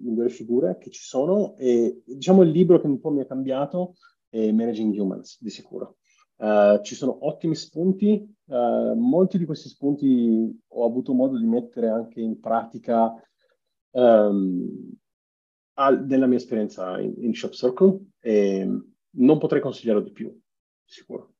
migliori 0.00 0.30
figure 0.30 0.78
che 0.78 0.90
ci 0.90 1.02
sono, 1.02 1.56
e 1.56 2.02
diciamo 2.04 2.42
il 2.42 2.50
libro 2.50 2.80
che 2.80 2.86
un 2.86 3.00
po' 3.00 3.10
mi 3.10 3.20
ha 3.20 3.26
cambiato 3.26 3.94
è 4.28 4.50
Managing 4.50 4.98
Humans, 4.98 5.40
di 5.40 5.50
sicuro. 5.50 5.98
Uh, 6.36 6.82
ci 6.82 6.94
sono 6.96 7.26
ottimi 7.26 7.54
spunti, 7.54 8.26
uh, 8.46 8.94
molti 8.94 9.38
di 9.38 9.44
questi 9.44 9.68
spunti 9.68 10.60
ho 10.66 10.84
avuto 10.84 11.12
modo 11.12 11.38
di 11.38 11.46
mettere 11.46 11.88
anche 11.88 12.20
in 12.20 12.40
pratica 12.40 13.14
um, 13.92 14.92
al, 15.74 16.04
nella 16.04 16.26
mia 16.26 16.38
esperienza 16.38 16.98
in, 16.98 17.14
in 17.18 17.34
Shop 17.34 17.52
Circle 17.52 18.06
e 18.18 18.68
non 19.10 19.38
potrei 19.38 19.60
consigliarlo 19.60 20.02
di 20.02 20.10
più, 20.10 20.36
sicuro. 20.84 21.34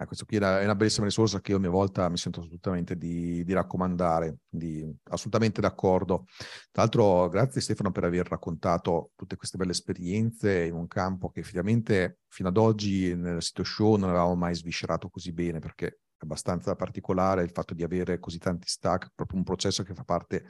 Eh, 0.00 0.06
questo 0.06 0.24
qui 0.24 0.36
è 0.36 0.62
una 0.64 0.76
bellissima 0.76 1.06
risorsa 1.06 1.40
che 1.40 1.50
io 1.50 1.56
a 1.56 1.60
mia 1.60 1.70
volta 1.70 2.08
mi 2.08 2.16
sento 2.16 2.40
assolutamente 2.40 2.96
di, 2.96 3.42
di 3.44 3.52
raccomandare, 3.52 4.38
di, 4.48 4.88
assolutamente 5.10 5.60
d'accordo. 5.60 6.26
Tra 6.70 6.82
l'altro, 6.82 7.28
grazie 7.28 7.60
Stefano 7.60 7.90
per 7.90 8.04
aver 8.04 8.28
raccontato 8.28 9.10
tutte 9.16 9.36
queste 9.36 9.56
belle 9.56 9.72
esperienze 9.72 10.64
in 10.64 10.74
un 10.74 10.86
campo 10.86 11.30
che 11.30 11.40
effettivamente 11.40 12.20
fino 12.28 12.48
ad 12.48 12.56
oggi 12.56 13.14
nel 13.16 13.42
sito 13.42 13.64
show 13.64 13.96
non 13.96 14.10
avevamo 14.10 14.36
mai 14.36 14.54
sviscerato 14.54 15.08
così 15.08 15.32
bene, 15.32 15.58
perché 15.58 15.86
è 15.86 16.24
abbastanza 16.24 16.76
particolare 16.76 17.42
il 17.42 17.50
fatto 17.50 17.74
di 17.74 17.82
avere 17.82 18.20
così 18.20 18.38
tanti 18.38 18.68
stack, 18.68 19.10
proprio 19.14 19.38
un 19.38 19.44
processo 19.44 19.82
che 19.82 19.94
fa 19.94 20.04
parte 20.04 20.44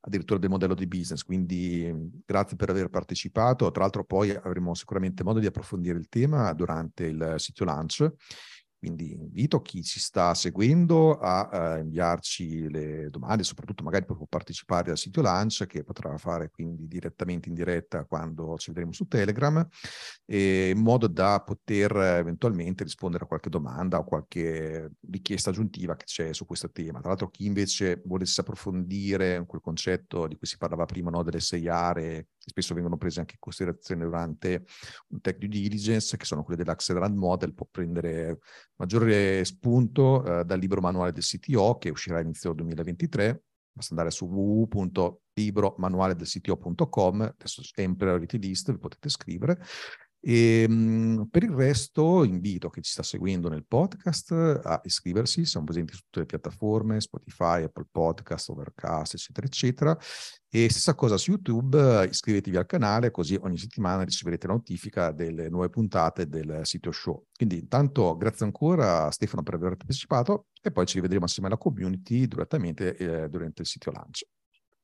addirittura 0.00 0.40
del 0.40 0.50
modello 0.50 0.74
di 0.74 0.86
business. 0.86 1.22
Quindi 1.22 1.92
grazie 2.24 2.56
per 2.56 2.70
aver 2.70 2.88
partecipato. 2.88 3.70
Tra 3.70 3.82
l'altro 3.82 4.04
poi 4.04 4.30
avremo 4.30 4.74
sicuramente 4.74 5.22
modo 5.22 5.38
di 5.38 5.46
approfondire 5.46 5.98
il 5.98 6.08
tema 6.08 6.52
durante 6.52 7.04
il 7.04 7.34
sito 7.36 7.64
launch 7.64 8.12
Quindi 8.78 9.12
invito 9.12 9.60
chi 9.60 9.82
ci 9.82 9.98
sta 9.98 10.34
seguendo 10.34 11.18
a 11.18 11.76
uh, 11.76 11.80
inviarci 11.80 12.70
le 12.70 13.10
domande, 13.10 13.42
soprattutto 13.42 13.82
magari 13.82 14.04
può 14.04 14.16
partecipare 14.28 14.92
al 14.92 14.98
sito 14.98 15.20
Lunch, 15.20 15.66
che 15.66 15.82
potrà 15.82 16.16
fare 16.16 16.50
quindi 16.50 16.86
direttamente 16.86 17.48
in 17.48 17.54
diretta 17.54 18.04
quando 18.04 18.56
ci 18.56 18.70
vedremo 18.70 18.92
su 18.92 19.06
Telegram, 19.06 19.66
in 20.26 20.78
modo 20.78 21.08
da 21.08 21.42
poter 21.42 21.96
eventualmente 21.96 22.84
rispondere 22.84 23.24
a 23.24 23.26
qualche 23.26 23.50
domanda 23.50 23.98
o 23.98 24.04
qualche 24.04 24.92
richiesta 25.10 25.50
aggiuntiva 25.50 25.96
che 25.96 26.04
c'è 26.04 26.32
su 26.32 26.46
questo 26.46 26.70
tema. 26.70 27.00
Tra 27.00 27.08
l'altro 27.08 27.30
chi 27.30 27.46
invece 27.46 28.00
volesse 28.04 28.42
approfondire 28.42 29.44
quel 29.46 29.60
concetto 29.60 30.26
di 30.28 30.36
cui 30.36 30.46
si 30.46 30.56
parlava 30.56 30.84
prima, 30.84 31.10
no, 31.10 31.22
delle 31.24 31.40
sei 31.40 31.68
aree, 31.68 32.28
spesso 32.48 32.74
vengono 32.74 32.96
prese 32.96 33.20
anche 33.20 33.34
in 33.34 33.40
considerazione 33.40 34.04
durante 34.04 34.64
un 35.08 35.20
tech 35.20 35.38
due 35.38 35.48
diligence, 35.48 36.16
che 36.16 36.24
sono 36.24 36.42
quelle 36.42 36.62
dell'Accelerant 36.62 37.16
Model, 37.16 37.54
può 37.54 37.66
prendere 37.70 38.38
maggiore 38.76 39.44
spunto 39.44 40.24
eh, 40.24 40.44
dal 40.44 40.58
libro 40.58 40.80
manuale 40.80 41.12
del 41.12 41.22
CTO 41.22 41.78
che 41.78 41.90
uscirà 41.90 42.20
inizio 42.20 42.52
2023. 42.52 43.42
Basta 43.78 43.94
andare 43.94 44.10
su 44.10 44.26
www.libromanualedelcto.com, 44.26 47.20
adesso 47.20 47.62
sempre 47.62 48.10
la 48.10 48.16
list, 48.16 48.72
vi 48.72 48.78
potete 48.78 49.08
scrivere. 49.08 49.60
E, 50.20 50.66
mh, 50.68 51.28
per 51.30 51.44
il 51.44 51.50
resto 51.50 52.24
invito 52.24 52.70
chi 52.70 52.82
ci 52.82 52.90
sta 52.90 53.02
seguendo 53.02 53.48
nel 53.48 53.64
podcast 53.66 54.32
a 54.32 54.80
iscriversi, 54.84 55.44
siamo 55.44 55.66
presenti 55.66 55.92
su 55.92 56.00
tutte 56.02 56.20
le 56.20 56.26
piattaforme, 56.26 57.00
Spotify, 57.00 57.62
Apple 57.62 57.86
Podcast, 57.90 58.48
Overcast, 58.48 59.14
eccetera, 59.14 59.46
eccetera. 59.46 59.98
E 60.50 60.70
stessa 60.70 60.94
cosa 60.94 61.18
su 61.18 61.32
YouTube, 61.32 62.06
iscrivetevi 62.10 62.56
al 62.56 62.66
canale 62.66 63.10
così 63.10 63.38
ogni 63.40 63.58
settimana 63.58 64.02
riceverete 64.02 64.46
la 64.46 64.54
notifica 64.54 65.12
delle 65.12 65.48
nuove 65.50 65.68
puntate 65.68 66.26
del 66.26 66.60
sito 66.64 66.90
show. 66.90 67.26
Quindi 67.36 67.58
intanto 67.58 68.16
grazie 68.16 68.46
ancora 68.46 69.06
a 69.06 69.10
Stefano 69.10 69.42
per 69.42 69.54
aver 69.54 69.76
partecipato 69.76 70.46
e 70.62 70.72
poi 70.72 70.86
ci 70.86 70.96
rivedremo 70.96 71.26
assieme 71.26 71.48
alla 71.48 71.58
community 71.58 72.26
direttamente 72.26 72.96
eh, 72.96 73.28
durante 73.28 73.62
il 73.62 73.68
sito 73.68 73.90
lancio. 73.90 74.26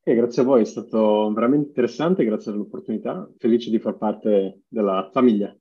E 0.07 0.15
grazie 0.15 0.43
a 0.43 0.45
voi, 0.45 0.61
è 0.61 0.67
stato 0.67 1.33
veramente 1.33 1.69
interessante, 1.69 2.27
grazie 2.27 2.53
dell'opportunità, 2.53 3.27
felice 3.39 3.71
di 3.71 3.79
far 3.79 3.97
parte 3.97 4.61
della 4.69 5.09
famiglia. 5.11 5.57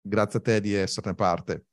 Grazie 0.00 0.40
a 0.40 0.42
te 0.42 0.60
di 0.60 0.74
esserne 0.74 1.14
parte. 1.14 1.66